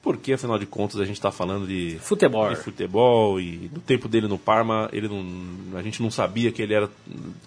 Porque, 0.03 0.34
afinal 0.34 0.60
de 0.60 0.66
contas, 0.66 0.99
a 0.99 1.05
gente 1.05 1.16
está 1.16 1.32
falando 1.32 1.66
de 1.66 1.97
Futebol. 1.99 2.49
de 2.49 2.55
futebol 2.58 3.41
e 3.41 3.70
no 3.74 3.80
tempo 3.80 4.08
dele 4.08 4.28
no 4.28 4.38
Parma, 4.38 4.89
ele 4.93 5.08
não, 5.08 5.78
a 5.78 5.82
gente 5.82 6.01
não 6.01 6.12
sabia 6.12 6.51
que 6.51 6.62
ele 6.62 6.74
era 6.74 6.89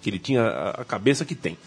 que 0.01 0.09
ele 0.09 0.19
tinha 0.19 0.43
a, 0.43 0.69
a 0.81 0.85
cabeça 0.85 1.23
que 1.23 1.35
tem. 1.35 1.57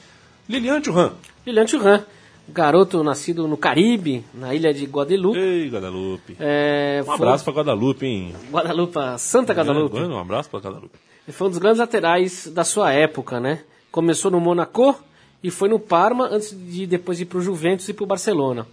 Lilian 0.48 0.80
Thuram. 0.80 1.14
Lilian 1.46 1.66
Thuram, 1.66 2.04
garoto 2.48 3.02
nascido 3.02 3.48
no 3.48 3.56
Caribe, 3.56 4.24
na 4.34 4.54
ilha 4.54 4.72
de 4.72 4.84
Guadalupe. 4.84 5.38
Ei, 5.38 5.68
Guadalupe. 5.68 6.36
É, 6.38 7.00
Um 7.02 7.06
foi- 7.06 7.14
abraço 7.14 7.44
para 7.44 7.52
Guadalupe, 7.54 8.06
hein? 8.06 8.34
Guadalupe, 8.50 8.98
Santa 9.18 9.52
Guadalupe. 9.52 9.96
Um 9.98 10.18
abraço 10.18 10.50
para 10.50 10.60
Guadalupe. 10.60 10.96
Ele 11.26 11.34
foi 11.36 11.46
um 11.46 11.50
dos 11.50 11.58
grandes 11.58 11.78
laterais 11.78 12.46
da 12.48 12.64
sua 12.64 12.92
época, 12.92 13.40
né? 13.40 13.60
Começou 13.90 14.30
no 14.30 14.40
Monaco 14.40 14.94
e 15.42 15.50
foi 15.50 15.68
no 15.68 15.78
Parma 15.78 16.28
antes 16.30 16.50
de 16.50 16.86
depois 16.86 17.20
ir 17.20 17.24
para 17.26 17.38
o 17.38 17.40
Juventus 17.40 17.88
e 17.88 17.94
para 17.94 18.04
o 18.04 18.06
Barcelona. 18.06 18.66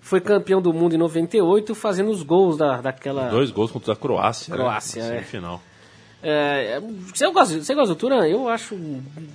Foi 0.00 0.18
campeão 0.18 0.62
do 0.62 0.72
mundo 0.72 0.94
em 0.94 0.98
98, 0.98 1.74
fazendo 1.74 2.10
os 2.10 2.22
gols 2.22 2.56
da, 2.56 2.80
daquela. 2.80 3.28
Dois 3.28 3.50
gols 3.50 3.70
contra 3.70 3.92
a 3.92 3.96
Croácia. 3.96 4.54
Croácia, 4.54 5.02
né? 5.02 5.08
é. 5.08 5.12
Semifinal. 5.18 5.60
É, 6.22 6.76
é, 6.76 6.80
você, 6.80 7.30
gosta, 7.30 7.62
você 7.62 7.74
gosta 7.74 7.94
do 7.94 7.98
Turan? 7.98 8.26
Eu 8.26 8.48
acho. 8.48 8.76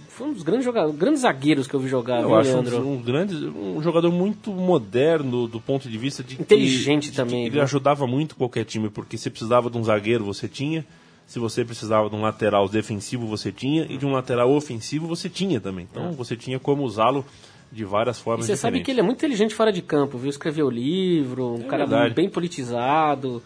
Foi 0.09 0.27
um 0.27 0.33
dos 0.33 0.43
grandes, 0.43 0.63
jogadores, 0.65 0.95
grandes 0.97 1.21
zagueiros 1.21 1.65
que 1.67 1.73
eu 1.73 1.79
vi 1.79 1.89
jogar, 1.89 2.21
Eu 2.21 2.27
viu, 2.27 2.35
acho 2.35 2.51
Leandro? 2.51 2.77
um, 2.87 2.93
um 2.93 3.01
grande, 3.01 3.35
um 3.47 3.81
jogador 3.81 4.11
muito 4.11 4.51
moderno 4.51 5.47
do 5.47 5.59
ponto 5.59 5.89
de 5.89 5.97
vista 5.97 6.23
de 6.23 6.39
Inteligente 6.39 7.05
de 7.05 7.09
que 7.11 7.15
também, 7.17 7.41
Ele 7.43 7.51
viu? 7.51 7.63
ajudava 7.63 8.05
muito 8.05 8.35
qualquer 8.35 8.65
time, 8.65 8.89
porque 8.89 9.17
se 9.17 9.29
precisava 9.29 9.69
de 9.69 9.77
um 9.77 9.83
zagueiro, 9.83 10.23
você 10.23 10.47
tinha. 10.47 10.85
Se 11.27 11.39
você 11.39 11.65
precisava 11.65 12.07
de 12.07 12.15
um 12.15 12.21
lateral 12.21 12.69
defensivo, 12.69 13.25
você 13.25 13.51
tinha. 13.51 13.87
E 13.89 13.97
de 13.97 14.05
um 14.05 14.11
lateral 14.11 14.51
ofensivo, 14.53 15.07
você 15.07 15.27
tinha 15.27 15.59
também. 15.59 15.87
Então, 15.91 16.11
você 16.11 16.35
tinha 16.35 16.59
como 16.59 16.83
usá-lo 16.83 17.25
de 17.71 17.83
várias 17.83 18.17
É. 18.17 18.21
E 18.21 18.23
formas 18.23 18.45
você 18.45 18.55
sabe 18.55 18.73
diferentes. 18.77 18.85
que 18.85 18.91
ele 18.91 18.99
é 18.99 19.03
muito 19.03 19.17
inteligente 19.17 19.55
fora 19.55 19.73
de 19.73 19.81
campo, 19.81 20.19
viu? 20.19 20.29
Escreveu 20.29 20.69
livro, 20.69 21.55
um 21.55 21.61
É 21.61 21.67
cara 21.67 21.87
verdade. 21.87 22.13
bem 22.13 22.29
politizado, 22.29 23.41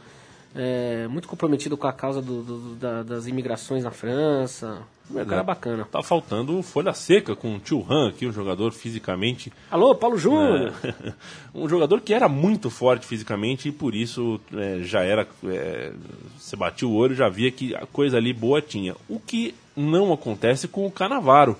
é, 0.55 1.07
muito 1.07 1.27
comprometido 1.27 1.77
com 1.77 1.87
a 1.87 1.93
causa 1.93 2.21
do- 2.21 2.41
do- 2.43 2.75
da- 2.75 3.03
das 3.03 3.27
imigrações 3.27 3.83
na 3.83 3.91
França. 3.91 4.79
Um 5.11 5.25
cara 5.25 5.41
bacana. 5.41 5.87
Tá 5.91 6.03
faltando 6.03 6.61
folha 6.61 6.93
seca 6.93 7.35
com 7.35 7.55
o 7.55 7.59
Tio 7.59 7.83
Han 7.89 8.09
aqui, 8.09 8.27
um 8.27 8.31
jogador 8.31 8.71
fisicamente. 8.71 9.51
Alô, 9.71 9.95
Paulo 9.95 10.19
Júnior! 10.19 10.71
É, 10.83 11.13
um 11.53 11.67
jogador 11.67 11.99
que 12.01 12.13
era 12.13 12.29
muito 12.29 12.69
forte 12.69 13.07
fisicamente 13.07 13.69
e 13.69 13.71
por 13.71 13.95
isso 13.95 14.39
é, 14.53 14.81
já 14.83 15.01
era. 15.01 15.27
é, 15.45 15.93
você 16.37 16.55
batia 16.55 16.87
o 16.87 16.93
olho 16.93 17.13
e 17.13 17.15
já 17.15 17.27
via 17.27 17.49
que 17.51 17.73
a 17.73 17.87
coisa 17.87 18.17
ali 18.17 18.31
boa 18.33 18.61
tinha. 18.61 18.95
O 19.07 19.19
que 19.19 19.55
não 19.75 20.13
acontece 20.13 20.67
com 20.67 20.85
o 20.85 20.91
Canavaro. 20.91 21.57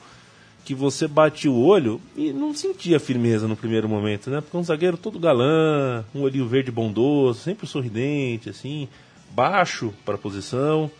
Que 0.65 0.75
você 0.75 1.07
bate 1.07 1.47
o 1.47 1.55
olho 1.55 1.99
e 2.15 2.31
não 2.31 2.53
sentia 2.53 2.99
firmeza 2.99 3.47
no 3.47 3.55
primeiro 3.55 3.89
momento, 3.89 4.29
né? 4.29 4.41
Porque 4.41 4.55
um 4.55 4.63
zagueiro 4.63 4.97
todo 4.97 5.19
galã, 5.19 6.03
um 6.13 6.21
olhinho 6.21 6.47
verde 6.47 6.71
bondoso, 6.71 7.39
sempre 7.39 7.65
sorridente, 7.65 8.49
assim, 8.49 8.87
baixo 9.31 9.93
para 10.05 10.15
a 10.15 10.17
posição. 10.17 10.91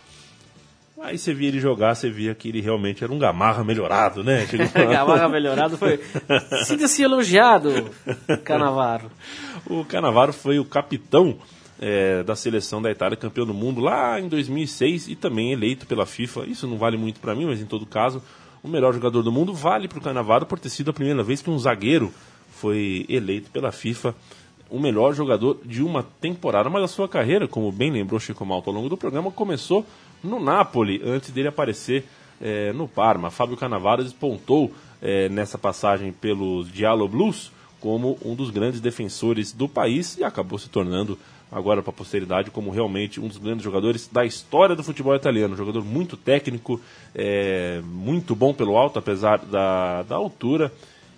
Aí 1.02 1.16
você 1.16 1.32
via 1.32 1.48
ele 1.48 1.60
jogar, 1.60 1.94
você 1.94 2.10
via 2.10 2.34
que 2.34 2.48
ele 2.48 2.60
realmente 2.60 3.02
era 3.02 3.12
um 3.12 3.18
gamarra 3.18 3.64
melhorado, 3.64 4.22
né? 4.22 4.46
Gamarra 4.74 5.28
melhorado 5.30 5.78
foi. 5.78 5.98
Sinta-se 6.64 7.02
elogiado, 7.02 7.90
Canavaro. 8.44 9.10
O 9.66 9.82
Canavaro 9.82 10.32
foi 10.32 10.58
o 10.58 10.64
capitão 10.64 11.38
é, 11.80 12.22
da 12.22 12.36
seleção 12.36 12.82
da 12.82 12.90
Itália, 12.90 13.16
campeão 13.16 13.46
do 13.46 13.54
mundo 13.54 13.80
lá 13.80 14.20
em 14.20 14.28
2006 14.28 15.08
e 15.08 15.16
também 15.16 15.52
eleito 15.52 15.86
pela 15.86 16.04
FIFA. 16.04 16.44
Isso 16.46 16.66
não 16.66 16.76
vale 16.76 16.98
muito 16.98 17.18
para 17.18 17.34
mim, 17.34 17.46
mas 17.46 17.60
em 17.60 17.66
todo 17.66 17.86
caso, 17.86 18.22
o 18.62 18.68
melhor 18.68 18.92
jogador 18.92 19.22
do 19.22 19.32
mundo 19.32 19.54
vale 19.54 19.88
para 19.88 19.98
o 19.98 20.02
Canavaro 20.02 20.46
por 20.46 20.58
ter 20.58 20.70
sido 20.70 20.90
a 20.90 20.94
primeira 20.94 21.22
vez 21.22 21.42
que 21.42 21.50
um 21.50 21.58
zagueiro 21.58 22.12
foi 22.50 23.06
eleito 23.08 23.50
pela 23.50 23.72
FIFA 23.72 24.14
o 24.70 24.78
melhor 24.78 25.12
jogador 25.12 25.58
de 25.64 25.82
uma 25.82 26.02
temporada. 26.02 26.70
Mas 26.70 26.84
a 26.84 26.88
sua 26.88 27.08
carreira, 27.08 27.48
como 27.48 27.72
bem 27.72 27.90
lembrou 27.90 28.20
Chico 28.20 28.46
Malta 28.46 28.70
ao 28.70 28.74
longo 28.74 28.88
do 28.88 28.96
programa, 28.96 29.30
começou 29.30 29.84
no 30.22 30.38
Napoli, 30.38 31.02
antes 31.04 31.30
dele 31.30 31.48
aparecer 31.48 32.04
é, 32.40 32.72
no 32.72 32.86
Parma. 32.86 33.30
Fábio 33.30 33.56
Canavaro 33.56 34.04
despontou 34.04 34.72
é, 35.02 35.28
nessa 35.28 35.58
passagem 35.58 36.12
pelos 36.12 36.68
Giallo 36.68 37.08
Blues 37.08 37.50
como 37.80 38.18
um 38.24 38.34
dos 38.34 38.50
grandes 38.50 38.80
defensores 38.80 39.52
do 39.52 39.68
país 39.68 40.16
e 40.18 40.24
acabou 40.24 40.58
se 40.58 40.68
tornando 40.68 41.18
agora 41.52 41.82
para 41.82 41.90
a 41.90 41.94
posteridade 41.94 42.50
como 42.50 42.70
realmente 42.70 43.20
um 43.20 43.26
dos 43.28 43.38
grandes 43.38 43.62
jogadores 43.64 44.08
da 44.10 44.24
história 44.24 44.76
do 44.76 44.82
futebol 44.84 45.14
italiano. 45.14 45.54
Um 45.54 45.56
jogador 45.56 45.84
muito 45.84 46.16
técnico, 46.16 46.80
é, 47.14 47.80
muito 47.84 48.34
bom 48.34 48.52
pelo 48.54 48.76
alto, 48.76 48.98
apesar 48.98 49.38
da, 49.38 50.02
da 50.02 50.14
altura, 50.16 50.72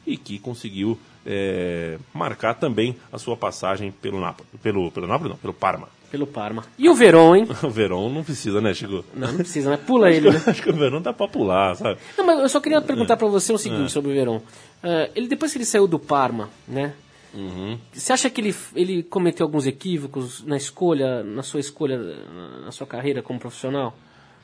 e 0.06 0.16
que 0.16 0.38
conseguiu 0.38 0.98
é, 1.24 1.98
marcar 2.12 2.54
também 2.54 2.96
a 3.12 3.18
sua 3.18 3.36
passagem 3.36 3.90
pelo 3.92 4.20
Napoli. 4.20 4.48
Pelo, 4.62 4.90
pelo 4.90 5.06
Napoli 5.06 5.30
não, 5.30 5.36
pelo 5.36 5.52
Parma. 5.52 5.88
Pelo 6.10 6.26
Parma. 6.26 6.64
E 6.78 6.90
o 6.90 6.94
Verón, 6.94 7.36
hein? 7.36 7.48
O 7.62 7.70
Verón 7.70 8.10
não 8.10 8.22
precisa, 8.22 8.60
né, 8.60 8.74
Chico? 8.74 9.02
Não, 9.14 9.28
não 9.28 9.36
precisa, 9.38 9.70
né? 9.70 9.78
Pula 9.78 10.10
ele, 10.10 10.30
né? 10.30 10.42
Acho 10.46 10.62
que 10.62 10.68
o 10.68 10.74
Verón 10.74 11.00
dá 11.00 11.12
pra 11.12 11.26
pular, 11.26 11.74
sabe? 11.74 11.98
Não, 12.18 12.26
mas 12.26 12.38
eu 12.40 12.48
só 12.50 12.60
queria 12.60 12.82
perguntar 12.82 13.16
pra 13.16 13.28
você 13.28 13.50
o 13.52 13.56
seguinte 13.58 13.86
É. 13.86 13.88
sobre 13.88 14.10
o 14.10 14.14
Verón. 14.14 14.40
Eh, 14.82 15.10
ele, 15.14 15.28
depois 15.28 15.52
que 15.52 15.58
ele 15.58 15.64
saiu 15.64 15.86
do 15.86 15.98
Parma, 15.98 16.50
né? 16.68 16.92
Uhum. 17.34 17.78
Você 17.92 18.12
acha 18.12 18.28
que 18.28 18.40
ele, 18.40 18.54
ele 18.74 19.02
cometeu 19.02 19.46
alguns 19.46 19.66
equívocos 19.66 20.44
na 20.44 20.56
escolha, 20.56 21.22
na 21.22 21.42
sua 21.42 21.60
escolha, 21.60 21.96
na- 21.98 22.70
sua 22.72 22.86
carreira 22.86 23.22
como 23.22 23.38
profissional? 23.38 23.96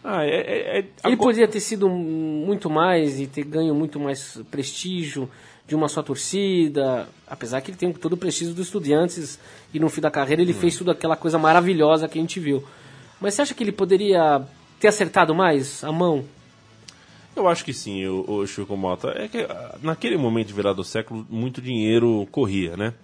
Ah, 0.03 0.25
é, 0.25 0.29
é- 0.31 0.33
é- 0.35 0.79
Ele 0.79 0.89
agora- 1.03 1.17
poderia 1.19 1.49
ter 1.49 1.61
sido 1.61 1.89
muito 1.89 2.71
mais 2.71 3.21
e 3.21 3.27
ter 3.27 3.45
ganho 3.45 3.75
muito 3.75 3.99
mais 4.01 4.41
prestígio 4.51 5.29
de 5.67 5.75
uma 5.75 5.89
só 5.89 6.03
torcida, 6.03 7.09
apesar 7.27 7.61
que 7.61 7.71
ele 7.71 7.77
tem 7.77 7.93
todo 7.93 8.15
o 8.15 8.17
prestígio 8.17 8.55
dos 8.55 8.67
estudiantes 8.67 9.39
e 9.75 9.79
no 9.79 9.89
fim 9.91 10.01
da 10.01 10.11
carreira 10.11 10.41
ele 10.41 10.55
fez 10.55 10.77
tudo 10.77 10.91
aquela 10.91 11.17
coisa 11.17 11.39
maravilhosa 11.39 12.09
que 12.09 12.19
a 12.19 12.23
gente 12.23 12.41
viu. 12.41 12.65
Mas 13.21 13.35
você 13.35 13.43
acha 13.43 13.55
que 13.55 13.63
ele 13.63 13.73
poderia 13.73 14.41
ter 14.81 14.89
acertado 14.89 15.35
mais 15.35 15.85
a 15.85 15.93
mão? 15.93 16.25
Eu 17.39 17.49
acho 17.49 17.65
que 17.65 17.73
sim, 17.73 18.05
o, 18.07 18.25
o 18.29 18.47
Chico 18.47 18.77
Mota. 18.77 19.11
É 19.17 19.29
que 19.29 19.47
naquele 19.81 20.17
momento 20.17 20.49
de 20.49 20.53
virada 20.53 20.75
do 20.75 20.85
século, 20.85 21.27
muito 21.31 21.63
dinheiro 21.63 22.27
corria, 22.33 22.77
né? 22.77 22.95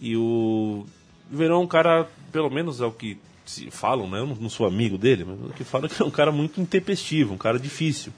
E 0.00 0.16
o 0.16 0.84
Verão 1.30 1.60
é 1.60 1.64
um 1.64 1.66
cara, 1.66 2.08
pelo 2.32 2.50
menos 2.50 2.80
é 2.80 2.84
o 2.84 2.90
que 2.90 3.18
se 3.46 3.70
falam, 3.70 4.08
né? 4.10 4.18
Eu 4.18 4.26
não, 4.26 4.48
sou 4.48 4.66
amigo 4.66 4.98
dele, 4.98 5.24
mas 5.24 5.38
o 5.50 5.52
que 5.52 5.64
falam 5.64 5.86
é 5.86 5.88
que 5.88 6.02
é 6.02 6.04
um 6.04 6.10
cara 6.10 6.32
muito 6.32 6.60
intempestivo, 6.60 7.34
um 7.34 7.38
cara 7.38 7.58
difícil. 7.58 8.12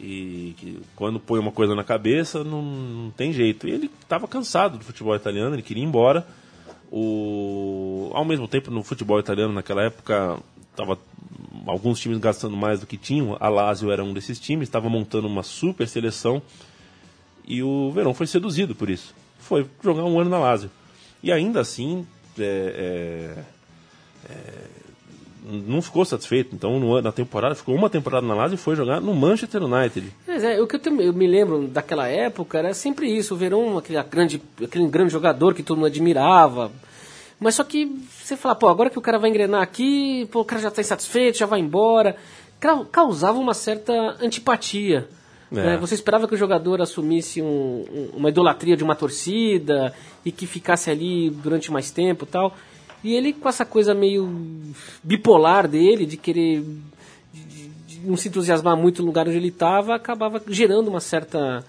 E 0.00 0.54
que 0.56 0.80
quando 0.96 1.20
põe 1.20 1.38
uma 1.38 1.52
coisa 1.52 1.74
na 1.74 1.84
cabeça, 1.84 2.42
não, 2.42 2.62
não 2.62 3.10
tem 3.10 3.32
jeito. 3.32 3.68
E 3.68 3.72
ele 3.72 3.90
estava 4.00 4.26
cansado 4.26 4.78
do 4.78 4.84
futebol 4.84 5.14
italiano, 5.14 5.54
ele 5.54 5.62
queria 5.62 5.82
ir 5.82 5.86
embora. 5.86 6.26
O... 6.90 8.10
Ao 8.14 8.24
mesmo 8.24 8.48
tempo, 8.48 8.70
no 8.70 8.82
futebol 8.82 9.20
italiano, 9.20 9.52
naquela 9.52 9.84
época, 9.84 10.38
tava 10.76 10.98
alguns 11.66 12.00
times 12.00 12.18
gastando 12.18 12.56
mais 12.56 12.80
do 12.80 12.86
que 12.86 12.96
tinham. 12.96 13.36
A 13.40 13.48
Lazio 13.48 13.90
era 13.90 14.02
um 14.04 14.12
desses 14.12 14.38
times, 14.40 14.68
estava 14.68 14.88
montando 14.88 15.26
uma 15.26 15.42
super 15.42 15.86
seleção. 15.88 16.40
E 17.46 17.62
o 17.62 17.90
Verão 17.92 18.14
foi 18.14 18.26
seduzido 18.26 18.74
por 18.74 18.88
isso. 18.88 19.14
Foi 19.38 19.66
jogar 19.82 20.04
um 20.04 20.18
ano 20.20 20.30
na 20.30 20.38
Lazio. 20.38 20.70
E 21.22 21.32
ainda 21.32 21.60
assim, 21.60 22.06
é, 22.38 23.34
é, 24.28 24.32
é, 24.32 24.36
não 25.66 25.82
ficou 25.82 26.04
satisfeito. 26.04 26.54
Então, 26.54 26.78
no, 26.78 27.00
na 27.02 27.10
temporada, 27.12 27.54
ficou 27.54 27.74
uma 27.74 27.90
temporada 27.90 28.26
na 28.26 28.34
Lazio 28.34 28.54
e 28.54 28.58
foi 28.58 28.76
jogar 28.76 29.00
no 29.00 29.14
Manchester 29.14 29.62
United. 29.64 30.06
Mas 30.26 30.44
é, 30.44 30.60
o 30.60 30.66
que 30.66 30.76
eu, 30.76 30.80
te- 30.80 30.88
eu 30.90 31.12
me 31.12 31.26
lembro 31.26 31.66
daquela 31.66 32.06
época 32.08 32.58
era 32.58 32.72
sempre 32.74 33.08
isso, 33.14 33.34
o 33.34 33.36
Verão, 33.36 33.76
aquele 33.78 34.02
grande, 34.04 34.40
aquele 34.62 34.86
grande 34.86 35.12
jogador 35.12 35.54
que 35.54 35.62
todo 35.62 35.78
mundo 35.78 35.86
admirava. 35.86 36.70
Mas 37.40 37.54
só 37.54 37.64
que 37.64 37.86
você 38.22 38.36
fala, 38.36 38.54
pô, 38.54 38.68
agora 38.68 38.90
que 38.90 38.98
o 38.98 39.02
cara 39.02 39.18
vai 39.18 39.30
engrenar 39.30 39.62
aqui, 39.62 40.28
pô, 40.30 40.40
o 40.40 40.44
cara 40.44 40.60
já 40.60 40.68
está 40.68 40.80
insatisfeito, 40.82 41.38
já 41.38 41.46
vai 41.46 41.58
embora. 41.58 42.14
Ca- 42.60 42.84
Causava 42.92 43.38
uma 43.38 43.54
certa 43.54 43.92
antipatia. 44.20 45.08
É. 45.50 45.54
né? 45.54 45.76
Você 45.78 45.94
esperava 45.94 46.28
que 46.28 46.34
o 46.34 46.38
jogador 46.38 46.80
assumisse 46.80 47.42
um- 47.42 47.84
um- 47.92 48.10
uma 48.18 48.28
idolatria 48.28 48.76
de 48.76 48.84
uma 48.84 48.94
torcida 48.94 49.92
e 50.24 50.30
que 50.30 50.46
ficasse 50.46 50.90
ali 50.90 51.28
durante 51.30 51.72
mais 51.72 51.90
tempo 51.90 52.24
tal. 52.24 52.54
E 53.02 53.14
ele 53.16 53.32
com 53.32 53.48
essa 53.48 53.64
coisa 53.64 53.92
meio 53.94 54.30
bipolar 55.02 55.66
dele, 55.66 56.06
de 56.06 56.16
querer 56.16 56.62
de 57.86 57.98
não 58.04 58.16
se 58.16 58.28
entusiasmar 58.28 58.76
muito 58.76 59.00
no 59.02 59.06
lugar 59.06 59.26
onde 59.26 59.36
ele 59.38 59.48
estava, 59.48 59.94
acabava 59.96 60.40
gerando 60.46 60.88
uma 60.88 61.00
certa 61.00 61.64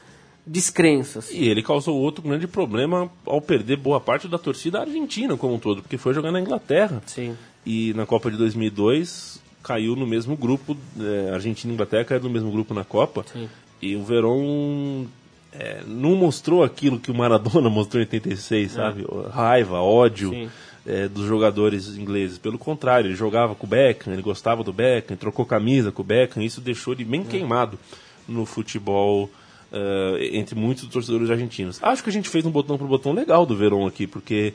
descrença. 0.46 1.20
assim. 1.20 1.38
E 1.38 1.50
ele 1.50 1.62
causou 1.62 1.98
outro 1.98 2.24
grande 2.24 2.48
problema 2.48 3.10
ao 3.26 3.42
perder 3.42 3.78
boa 3.78 4.00
parte 4.00 4.28
da 4.28 4.38
torcida 4.38 4.82
argentina 4.82 5.38
como 5.38 5.56
um 5.56 5.60
todo, 5.60 5.82
porque 5.82 5.98
foi 5.98 6.14
jogar 6.14 6.32
na 6.32 6.40
Inglaterra. 6.40 7.02
Sim. 7.06 7.36
E 7.66 7.94
na 7.94 8.06
Copa 8.06 8.32
de 8.32 8.38
2002 8.38 9.42
caiu 9.62 9.96
no 9.96 10.08
mesmo 10.08 10.36
grupo, 10.36 10.76
é, 11.00 11.32
Argentina 11.34 11.72
e 11.72 11.76
Inglaterra 11.76 12.04
caíram 12.04 12.26
no 12.26 12.32
mesmo 12.32 12.52
grupo 12.52 12.74
na 12.74 12.84
Copa. 12.84 13.26
Sim. 13.32 13.48
E 13.82 13.96
o 13.96 14.04
Verón 14.04 15.06
é, 15.54 15.82
não 15.86 16.16
mostrou 16.16 16.64
aquilo 16.64 17.00
que 17.00 17.12
o 17.12 17.16
Maradona 17.16 17.70
mostrou 17.70 18.02
em 18.02 18.06
86, 18.06 18.72
sabe? 18.72 19.06
Raiva, 19.32 19.80
ódio 19.80 20.50
é, 20.86 21.08
dos 21.08 21.26
jogadores 21.26 21.96
ingleses. 21.96 22.38
Pelo 22.38 22.58
contrário, 22.58 23.08
ele 23.08 23.16
jogava 23.16 23.56
com 23.56 23.66
o 23.66 23.70
Beckham, 23.70 24.14
ele 24.14 24.22
gostava 24.22 24.64
do 24.64 24.74
Beckham, 24.74 25.16
trocou 25.16 25.46
camisa 25.46 25.92
com 25.92 26.02
o 26.02 26.06
Beckham, 26.06 26.44
isso 26.44 26.62
deixou 26.62 26.94
ele 26.94 27.06
bem 27.06 27.24
queimado 27.24 27.78
no 28.28 28.46
futebol 28.46 29.30
é, 29.72 30.30
entre 30.38 30.56
muitos 30.56 30.88
torcedores 30.88 31.30
argentinos. 31.30 31.80
Acho 31.82 32.04
que 32.04 32.10
a 32.10 32.14
gente 32.14 32.30
fez 32.30 32.46
um 32.46 32.52
botão 32.52 32.78
por 32.78 32.88
botão 32.88 33.14
legal 33.14 33.46
do 33.46 33.56
Verón 33.56 33.88
aqui, 33.88 34.06
porque 34.08 34.54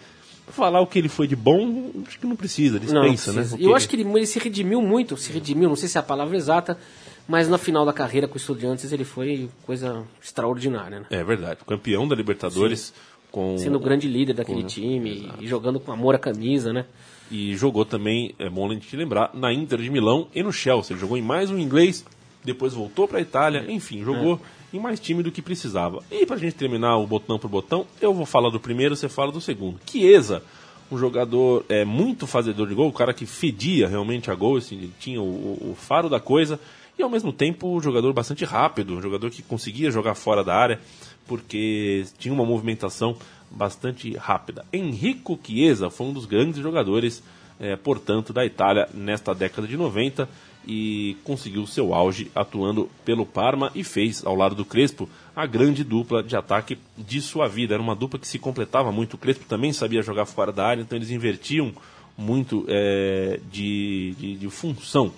falar 0.49 0.81
o 0.81 0.87
que 0.87 0.99
ele 0.99 1.09
foi 1.09 1.27
de 1.27 1.35
bom, 1.35 1.91
acho 2.07 2.19
que 2.21 2.27
não 2.27 2.37
precisa, 2.37 2.79
dispensa, 2.79 3.33
Não, 3.33 3.39
né? 3.39 3.43
precisa. 3.43 3.57
O 3.57 3.59
E 3.59 3.61
que 3.63 3.65
eu 3.67 3.75
acho 3.75 3.89
que 3.89 3.97
ele, 3.97 4.05
ele 4.09 4.27
se 4.27 4.39
redimiu 4.39 4.81
muito, 4.81 5.17
se 5.17 5.33
redimiu, 5.33 5.69
não 5.69 5.75
sei 5.77 5.89
se 5.89 5.97
é 5.97 6.01
a 6.01 6.05
palavra 6.05 6.37
exata, 6.37 6.79
mas 7.27 7.49
na 7.49 7.59
final 7.59 7.85
da 7.85 7.93
carreira 7.93 8.29
com 8.29 8.35
o 8.35 8.37
Estudiantes 8.37 8.93
ele 8.93 9.03
foi 9.05 9.49
coisa 9.65 10.05
extraordinária, 10.23 11.01
né? 11.01 11.07
É 11.11 11.25
verdade, 11.25 11.61
campeão 11.67 12.07
da 12.07 12.15
Libertadores 12.15 12.93
com 13.33 13.59
Sendo 13.59 13.77
o 13.77 13.81
grande 13.81 14.07
líder 14.07 14.35
daquele 14.35 14.61
com- 14.63 14.67
time 14.69 15.29
e 15.41 15.47
jogando 15.49 15.81
com 15.81 15.91
amor 15.91 16.15
à 16.15 16.19
camisa, 16.19 16.73
né? 16.73 16.85
e 17.29 17.57
jogou 17.57 17.85
também, 17.85 18.33
é 18.39 18.49
bom 18.49 18.71
a 18.71 18.73
gente 18.75 18.95
lembrar, 18.97 19.31
na 19.35 19.53
Inter 19.53 19.81
de 19.81 19.91
Milão 19.91 20.29
e 20.33 20.45
no 20.45 20.53
Chelsea. 20.53 20.93
Ele 20.95 21.01
jogou 21.01 21.17
em 21.19 21.23
mais 21.23 21.51
um 21.51 21.59
inglês, 21.59 22.05
depois 22.45 22.73
voltou 22.73 23.09
para 23.09 23.19
a 23.19 23.21
Itália, 23.21 23.65
enfim, 23.69 24.05
jogou 24.05 24.41
em 24.73 24.79
mais 24.81 24.99
time 25.01 25.23
do 25.23 25.31
que 25.33 25.41
precisava. 25.43 26.03
E 26.11 26.27
para 26.27 26.37
a 26.37 26.39
gente 26.39 26.55
terminar 26.55 26.97
o 26.97 27.07
botão 27.07 27.39
por 27.39 27.49
botão, 27.49 27.87
eu 28.01 28.13
vou 28.13 28.27
falar 28.27 28.51
do 28.51 28.61
primeiro, 28.61 28.95
você 28.97 29.09
fala 29.09 29.31
do 29.33 29.41
segundo. 29.41 29.79
Chiesa, 29.87 30.43
um 30.91 30.99
jogador 30.99 31.65
é, 31.69 31.85
muito 31.85 32.27
fazedor 32.27 32.69
de 32.69 32.75
gol, 32.75 32.89
o 32.89 32.93
cara 32.93 33.13
que 33.15 33.27
fedia 33.27 33.89
realmente 33.89 34.31
a 34.31 34.35
gol, 34.35 34.57
assim, 34.57 34.93
tinha 35.01 35.21
o, 35.21 35.25
o- 35.25 35.71
o 35.73 35.75
faro 35.75 36.09
da 36.09 36.21
coisa, 36.21 36.61
e 36.99 37.03
ao 37.03 37.11
mesmo 37.11 37.33
tempo 37.33 37.69
um 37.77 37.81
jogador 37.81 38.13
bastante 38.13 38.45
rápido, 38.45 38.95
um 38.95 39.03
jogador 39.03 39.31
que 39.31 39.43
conseguia 39.43 39.91
jogar 39.91 40.15
fora 40.15 40.43
da 40.45 40.55
área, 40.55 40.81
porque 41.27 42.05
tinha 42.19 42.33
uma 42.33 42.45
movimentação 42.45 43.17
bastante 43.51 44.17
rápida. 44.17 44.65
Enrico 44.73 45.39
Chiesa 45.43 45.91
foi 45.91 46.07
um 46.07 46.13
dos 46.13 46.25
grandes 46.27 46.61
jogadores, 46.63 47.23
eh, 47.61 47.77
portanto, 47.77 48.33
da 48.33 48.45
Itália 48.45 48.89
nesta 48.95 49.35
década 49.35 49.67
de 49.67 49.77
90 49.77 50.29
e 50.67 51.17
conseguiu 51.23 51.67
seu 51.67 51.95
auge 51.95 52.31
atuando 52.35 52.91
pelo 53.05 53.25
Parma 53.25 53.71
e 53.75 53.85
fez, 53.85 54.25
ao 54.25 54.35
lado 54.35 54.55
do 54.55 54.65
Crespo, 54.65 55.09
a 55.35 55.47
grande 55.47 55.85
dupla 55.85 56.23
de 56.23 56.37
ataque 56.37 56.79
de 56.97 57.21
sua 57.21 57.47
vida. 57.47 57.75
Era 57.75 57.83
uma 57.83 57.95
dupla 57.95 58.19
que 58.19 58.27
se 58.27 58.39
completava 58.39 58.91
muito. 58.91 59.15
O 59.15 59.19
Crespo 59.19 59.45
também 59.45 59.73
sabia 59.73 60.03
jogar 60.03 60.27
fora 60.27 60.51
da 60.51 60.67
área, 60.67 60.83
então 60.83 60.99
eles 60.99 61.11
invertiam 61.11 61.73
muito 62.19 62.65
eh, 62.69 63.39
de, 63.51 64.15
de, 64.19 64.37
de 64.37 64.51
função 64.51 65.13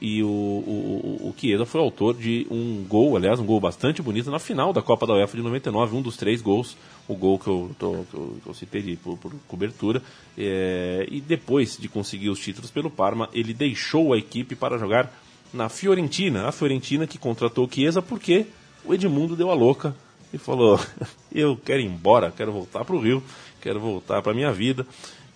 e 0.00 0.22
o, 0.22 0.26
o, 0.28 1.20
o- 1.28 1.34
Chiesa 1.38 1.64
foi 1.66 1.80
autor 1.80 2.14
de 2.14 2.46
um 2.50 2.84
gol, 2.88 3.16
aliás, 3.16 3.38
um 3.40 3.44
gol 3.46 3.60
bastante 3.60 4.00
bonito 4.02 4.30
na 4.30 4.38
final 4.38 4.72
da 4.72 4.82
Copa 4.82 5.06
da 5.06 5.14
UEFA 5.14 5.36
de 5.36 5.42
99, 5.42 5.96
um 5.96 6.02
dos 6.02 6.16
três 6.16 6.40
gols, 6.42 6.76
o 7.08 7.14
gol 7.14 7.38
que 7.38 7.46
eu, 7.48 7.70
tô- 7.78 8.04
que 8.10 8.14
eu, 8.16 8.36
que 8.42 8.48
eu 8.48 8.54
citei 8.54 8.82
de, 8.82 8.96
por, 8.96 9.16
por 9.18 9.32
cobertura. 9.46 10.02
É, 10.36 11.06
e 11.10 11.20
depois 11.20 11.76
de 11.78 11.88
conseguir 11.88 12.28
os 12.30 12.38
títulos 12.40 12.70
pelo 12.70 12.90
Parma, 12.90 13.28
ele 13.32 13.54
deixou 13.54 14.12
a 14.12 14.18
equipe 14.18 14.54
para 14.54 14.78
jogar 14.78 15.12
na 15.52 15.68
Fiorentina, 15.68 16.48
a 16.48 16.52
Fiorentina 16.52 17.06
que 17.06 17.18
contratou 17.18 17.66
o 17.66 17.70
Chiesa 17.72 18.02
porque 18.02 18.46
o 18.84 18.92
Edmundo 18.92 19.36
deu 19.36 19.50
a 19.50 19.54
louca 19.54 19.94
e 20.32 20.38
falou: 20.38 20.78
Eu 21.32 21.56
quero 21.56 21.80
ir 21.80 21.86
embora, 21.86 22.32
quero 22.36 22.52
voltar 22.52 22.84
para 22.84 22.96
o 22.96 23.00
Rio, 23.00 23.22
quero 23.60 23.78
voltar 23.80 24.20
para 24.22 24.34
minha 24.34 24.52
vida. 24.52 24.86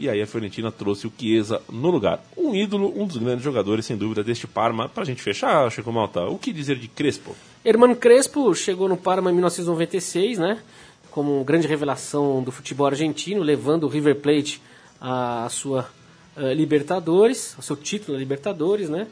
E 0.00 0.08
aí 0.08 0.22
a 0.22 0.26
Fiorentina 0.26 0.72
trouxe 0.72 1.06
o 1.06 1.12
Chiesa 1.14 1.60
no 1.70 1.90
lugar. 1.90 2.24
Um 2.34 2.54
ídolo, 2.54 2.90
um 2.96 3.06
dos 3.06 3.18
grandes 3.18 3.44
jogadores, 3.44 3.84
sem 3.84 3.98
dúvida, 3.98 4.24
deste 4.24 4.46
Parma. 4.46 4.88
Pra 4.88 5.04
gente 5.04 5.20
fechar, 5.20 5.70
Chico 5.70 5.92
Malta, 5.92 6.22
o 6.22 6.38
que 6.38 6.54
dizer 6.54 6.76
de 6.76 6.88
Crespo? 6.88 7.36
Hermano 7.62 7.94
Crespo 7.94 8.54
chegou 8.54 8.88
no 8.88 8.96
Parma 8.96 9.30
em 9.30 9.34
1996, 9.34 10.38
né? 10.38 10.58
Como 11.10 11.44
grande 11.44 11.68
revelação 11.68 12.42
do 12.42 12.50
futebol 12.50 12.86
argentino, 12.86 13.42
levando 13.42 13.84
o 13.84 13.88
River 13.88 14.16
Plate 14.16 14.62
à 14.98 15.46
sua 15.50 15.86
eh, 16.34 16.54
Libertadores, 16.54 17.52
ao 17.58 17.62
seu 17.62 17.76
título 17.76 18.14
da 18.14 18.18
Libertadores, 18.18 18.88
né? 18.88 19.06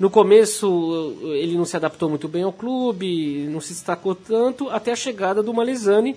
No 0.00 0.10
começo 0.10 1.16
eh, 1.26 1.38
ele 1.44 1.56
não 1.56 1.64
se 1.64 1.76
adaptou 1.76 2.08
muito 2.08 2.26
bem 2.26 2.42
ao 2.42 2.52
clube, 2.52 3.46
não 3.48 3.60
se 3.60 3.72
destacou 3.72 4.16
tanto, 4.16 4.68
até 4.68 4.90
a 4.90 4.96
chegada 4.96 5.44
do 5.44 5.54
Malizani, 5.54 6.16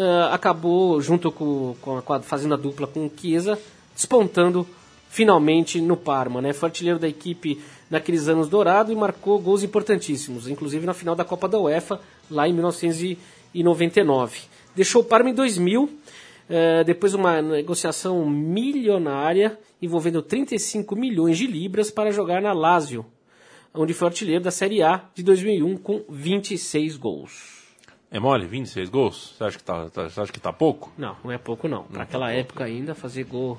eh, 0.00 0.28
acabou 0.30 1.00
junto 1.02 1.32
com, 1.32 1.74
com 1.82 2.12
a, 2.12 2.22
fazendo 2.22 2.54
a 2.54 2.56
dupla 2.56 2.86
com 2.86 3.06
o 3.06 3.10
Chiesa, 3.12 3.58
despontando 3.92 4.64
finalmente 5.10 5.80
no 5.80 5.96
Parma, 5.96 6.40
né? 6.40 6.52
Foi 6.52 6.68
artilheiro 6.68 7.00
da 7.00 7.08
equipe 7.08 7.60
naqueles 7.90 8.28
anos 8.28 8.48
dourados 8.48 8.92
e 8.92 8.94
marcou 8.94 9.40
gols 9.40 9.64
importantíssimos, 9.64 10.46
inclusive 10.46 10.86
na 10.86 10.94
final 10.94 11.16
da 11.16 11.24
Copa 11.24 11.48
da 11.48 11.58
UEFA, 11.58 12.00
lá 12.30 12.46
em 12.46 12.52
1999. 12.52 14.42
Deixou 14.76 15.02
o 15.02 15.04
Parma 15.04 15.30
em 15.30 15.34
2000, 15.34 15.90
eh, 16.48 16.84
depois 16.84 17.12
uma 17.12 17.42
negociação 17.42 18.24
milionária 18.24 19.58
envolvendo 19.82 20.22
35 20.22 20.94
milhões 20.94 21.36
de 21.36 21.48
libras 21.48 21.90
para 21.90 22.12
jogar 22.12 22.40
na 22.40 22.52
Lazio, 22.52 23.04
onde 23.74 23.92
foi 23.92 24.06
artilheiro 24.06 24.44
da 24.44 24.52
Série 24.52 24.80
A 24.80 25.02
de 25.12 25.24
2001 25.24 25.76
com 25.76 26.04
26 26.08 26.96
gols. 26.96 27.57
É 28.10 28.18
mole? 28.18 28.46
26 28.46 28.88
gols? 28.88 29.34
Você 29.36 29.44
acha 29.44 29.58
que 29.58 29.64
tá, 29.64 29.90
tá- 29.90 30.08
você 30.08 30.20
acha 30.20 30.32
que 30.32 30.40
tá 30.40 30.52
pouco? 30.52 30.90
Não, 30.96 31.14
não 31.22 31.30
é 31.30 31.36
pouco 31.38 31.68
não. 31.68 31.84
Naquela 31.90 32.30
época 32.32 32.64
ainda 32.64 32.94
fazer 32.94 33.24
gol 33.24 33.58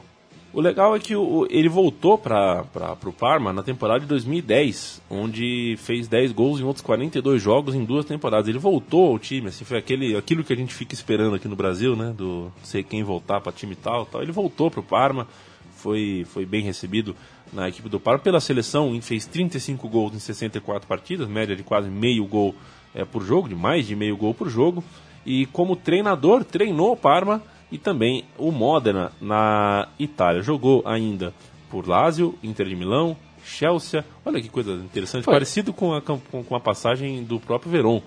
O 0.52 0.60
legal 0.62 0.95
é 0.95 1.00
que 1.00 1.16
o- 1.16 1.45
ele 1.52 1.70
voltou 1.70 2.18
para 2.18 2.66
o 3.06 3.14
Parma 3.14 3.54
na 3.54 3.62
temporada 3.62 4.00
de 4.00 4.08
2010, 4.08 5.00
onde 5.08 5.76
fez 5.78 6.08
10 6.08 6.32
gols 6.32 6.60
em 6.60 6.64
outros 6.64 6.84
42 6.84 7.39
jogos 7.39 7.76
em 7.76 7.86
duas 7.86 8.04
temporadas. 8.06 8.47
Ele 8.47 8.58
voltou 8.58 9.12
ao 9.12 9.20
time, 9.20 9.50
assim, 9.50 9.64
foi 9.64 9.78
aquele, 9.78 10.18
aquilo 10.18 10.43
que 10.43 10.52
a 10.52 10.56
gente 10.56 10.74
fica 10.74 10.95
esperando 10.95 11.36
aqui 11.36 11.47
no 11.47 11.56
Brasil, 11.56 11.95
né? 11.95 12.12
Do 12.18 12.52
sei 12.64 12.82
quem 12.82 13.04
voltar 13.04 13.39
para 13.41 13.52
time 13.52 13.76
tal, 13.76 14.08
tal. 14.08 14.24
Ele 14.24 14.32
voltou 14.32 14.72
para 14.72 14.80
o 14.80 14.84
Parma, 14.84 15.28
foi, 15.76 16.26
foi 16.28 16.47
bem 16.47 16.64
recebido 16.64 17.16
na 17.54 17.70
equipe 17.70 17.88
do 17.88 18.00
Parma 18.00 18.20
pela 18.20 18.39
seleção, 18.39 18.95
e 18.95 19.02
fez 19.02 19.28
35 19.28 19.88
gols 19.88 20.16
em 20.16 20.20
64 20.20 20.88
partidas, 20.88 21.28
média 21.28 21.56
de 21.56 21.62
quase 21.62 21.89
meio 21.89 22.26
gol 22.26 22.56
é, 22.93 23.05
por 23.05 23.23
jogo, 23.23 23.49
de 23.49 23.55
mais 23.55 23.87
de 23.87 23.95
meio 23.95 24.17
gol 24.17 24.33
por 24.33 24.49
jogo. 24.49 24.83
E 25.25 25.45
como 25.47 25.75
treinador, 25.75 26.43
treinou 26.43 26.93
o 26.93 26.97
Parma 26.97 27.41
e 27.71 27.77
também 27.77 28.23
o 28.37 28.51
Modena 28.51 29.11
na 29.21 29.87
Itália. 29.97 30.41
Jogou 30.41 30.81
ainda 30.85 31.33
por 31.69 31.87
Lazio, 31.87 32.35
Inter 32.41 32.67
de 32.67 32.75
Milão, 32.75 33.15
Chelsea. 33.43 34.03
Olha 34.25 34.41
que 34.41 34.49
coisa 34.49 34.73
interessante, 34.73 35.25
Foi. 35.25 35.33
parecido 35.33 35.73
com 35.73 35.93
a, 35.93 36.01
com, 36.01 36.55
a 36.55 36.59
passagem 36.59 37.23
do 37.23 37.39
próprio 37.39 37.71
Verón. 37.71 38.01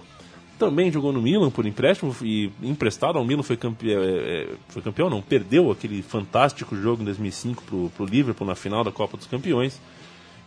Também 0.59 0.93
jogou 0.93 1.13
no 1.13 1.21
Milan 1.21 1.51
por 1.51 1.67
empréstimo 1.67 2.15
e 2.23 2.51
emprestado 2.63 3.19
ao 3.19 3.25
Milan 3.25 3.43
foi 3.43 3.57
campeão, 3.57 4.01
foi 4.69 4.81
campeão 4.81 5.11
não, 5.11 5.21
perdeu 5.21 5.73
aquele 5.73 6.03
fantástico 6.03 6.77
jogo 6.77 7.03
em 7.03 7.05
2005 7.07 7.65
pro, 7.65 7.91
pro 7.97 8.05
Liverpool 8.05 8.47
na 8.47 8.55
final 8.55 8.85
da 8.85 8.93
Copa 8.93 9.17
dos 9.17 9.27
Campeões. 9.27 9.81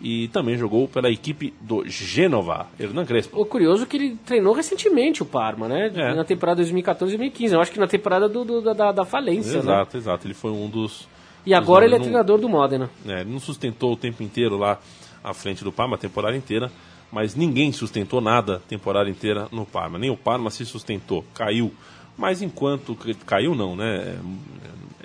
E 0.01 0.27
também 0.27 0.57
jogou 0.57 0.87
pela 0.87 1.09
equipe 1.09 1.53
do 1.61 1.87
Genova, 1.87 2.67
Hernan 2.79 3.05
Crespo. 3.05 3.39
O 3.39 3.45
curioso 3.45 3.83
é 3.83 3.85
que 3.85 3.95
ele 3.97 4.17
treinou 4.25 4.53
recentemente 4.53 5.23
o 5.23 5.25
Parma, 5.25 5.67
né? 5.67 5.91
É. 5.95 6.13
Na 6.13 6.23
temporada 6.25 6.61
2014-2015. 6.63 7.51
Eu 7.53 7.61
acho 7.61 7.71
que 7.71 7.79
na 7.79 7.87
temporada 7.87 8.27
do, 8.27 8.43
do- 8.43 8.61
da, 8.73 8.91
da 8.91 9.05
falência, 9.05 9.53
né? 9.53 9.59
Exato, 9.59 9.97
exato. 9.97 10.27
Ele 10.27 10.33
foi 10.33 10.51
um 10.51 10.69
dos. 10.69 11.07
E 11.45 11.53
agora 11.53 11.85
dos- 11.85 11.87
ele 11.89 11.95
é 11.95 11.97
não- 11.99 12.03
treinador 12.05 12.37
do 12.39 12.49
Modena. 12.49 12.89
É, 13.07 13.21
ele 13.21 13.31
não 13.31 13.39
sustentou 13.39 13.93
o 13.93 13.97
tempo 13.97 14.21
inteiro 14.21 14.57
lá 14.57 14.79
à 15.23 15.33
frente 15.33 15.63
do 15.63 15.71
Parma, 15.71 15.95
a 15.95 15.99
temporada 15.99 16.35
inteira, 16.35 16.71
mas 17.11 17.33
ninguém 17.35 17.71
sustentou 17.71 18.19
nada 18.19 18.57
a 18.57 18.59
temporada 18.59 19.09
inteira 19.09 19.47
no 19.51 19.65
Parma. 19.65 19.97
Nem 19.97 20.09
o 20.09 20.17
Parma 20.17 20.49
se 20.51 20.65
sustentou, 20.65 21.23
caiu. 21.33 21.73
Mas 22.17 22.41
enquanto. 22.41 22.97
Caiu 23.25 23.55
não, 23.55 23.75
né? 23.75 24.17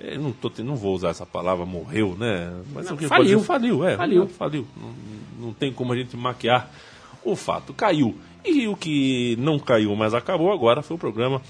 Eu 0.00 0.18
não, 0.20 0.32
tô, 0.32 0.50
não 0.62 0.76
vou 0.76 0.94
usar 0.94 1.10
essa 1.10 1.26
palavra, 1.26 1.66
morreu, 1.66 2.16
né? 2.18 2.50
Mas 2.74 2.86
Não, 2.86 2.94
o 2.94 2.96
que 2.96 3.06
faliu. 3.06 3.40
Faliu, 3.40 3.84
é. 3.86 3.96
Faliu. 3.96 4.26
Faliu. 4.28 4.66
Não, 4.76 5.46
não 5.48 5.52
tem 5.52 5.72
como 5.72 5.92
a 5.92 5.96
gente 5.96 6.16
maquiar 6.16 6.70
o 7.24 7.36
fato. 7.36 7.72
Caiu. 7.74 8.16
E 8.44 8.66
o 8.66 8.74
que 8.74 9.36
não 9.38 9.58
caiu, 9.58 9.94
mas 9.94 10.14
acabou 10.14 10.50
agora 10.52 10.80
foi 10.80 10.96
o 10.96 10.98
programa 10.98 11.42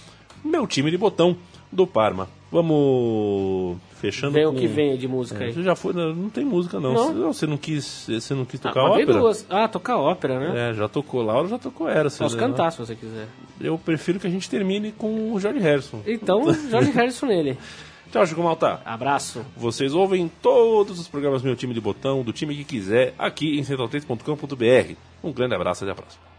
Meu 0.44 0.66
Time 0.66 0.90
de 0.90 0.98
Botão 0.98 1.36
do 1.70 1.86
Parma. 1.86 2.28
Vamos 2.51 3.76
fechando 4.01 4.32
Vem 4.32 4.46
o 4.46 4.53
com- 4.53 4.59
que 4.59 4.66
vem 4.66 4.96
de 4.96 5.07
música 5.07 5.44
é, 5.44 5.46
aí. 5.46 5.53
Você 5.53 5.62
já 5.62 5.76
foi, 5.76 5.92
não, 5.92 6.28
tem 6.28 6.44
música 6.44 6.80
não. 6.80 6.92
Não? 6.92 7.07
Você, 7.07 7.12
não, 7.14 7.32
você 7.32 7.46
não 7.46 7.57
quis, 7.57 8.07
você 8.09 8.34
não 8.34 8.44
quis 8.44 8.59
Ah, 8.64 8.68
tocar 8.68 8.80
tem 8.94 9.03
ópera? 9.05 9.18
duas. 9.20 9.46
Ah, 9.48 9.68
tocar 9.68 9.98
ópera, 9.98 10.40
né? 10.40 10.70
É, 10.70 10.74
já 10.74 10.88
tocou 10.88 11.22
Laura, 11.22 11.46
já 11.46 11.59
tocou 11.59 11.88
era. 11.88 12.11
Posso 12.11 12.36
cantar 12.36 12.72
se 12.72 12.78
você 12.78 12.96
quiser. 12.96 13.28
Eu 13.61 13.78
prefiro 13.78 14.18
que 14.18 14.26
a 14.26 14.30
gente 14.30 14.51
termine 14.51 14.90
com 14.90 15.32
o 15.32 15.38
George 15.38 15.61
Harrison. 15.61 16.01
Então, 16.07 16.53
Jorge 16.68 16.90
Harrison 16.90 17.26
nele. 17.26 17.57
Tchau, 18.11 18.26
Chico 18.26 18.42
Malta. 18.42 18.80
Abraço. 18.84 19.44
Vocês 19.56 19.94
ouvem 19.94 20.30
todos 20.42 20.98
os 20.98 21.06
programas 21.06 21.42
Meu 21.42 21.54
Time 21.54 21.72
de 21.72 21.80
Botão, 21.80 22.22
do 22.22 22.32
time 22.32 22.56
que 22.56 22.64
quiser, 22.64 23.14
aqui 23.16 23.58
em 23.58 23.62
central3.com.br. 23.62 24.94
Um 25.22 25.32
grande 25.32 25.54
abraço, 25.54 25.84
até 25.84 25.92
a 25.92 25.94
próxima. 25.94 26.29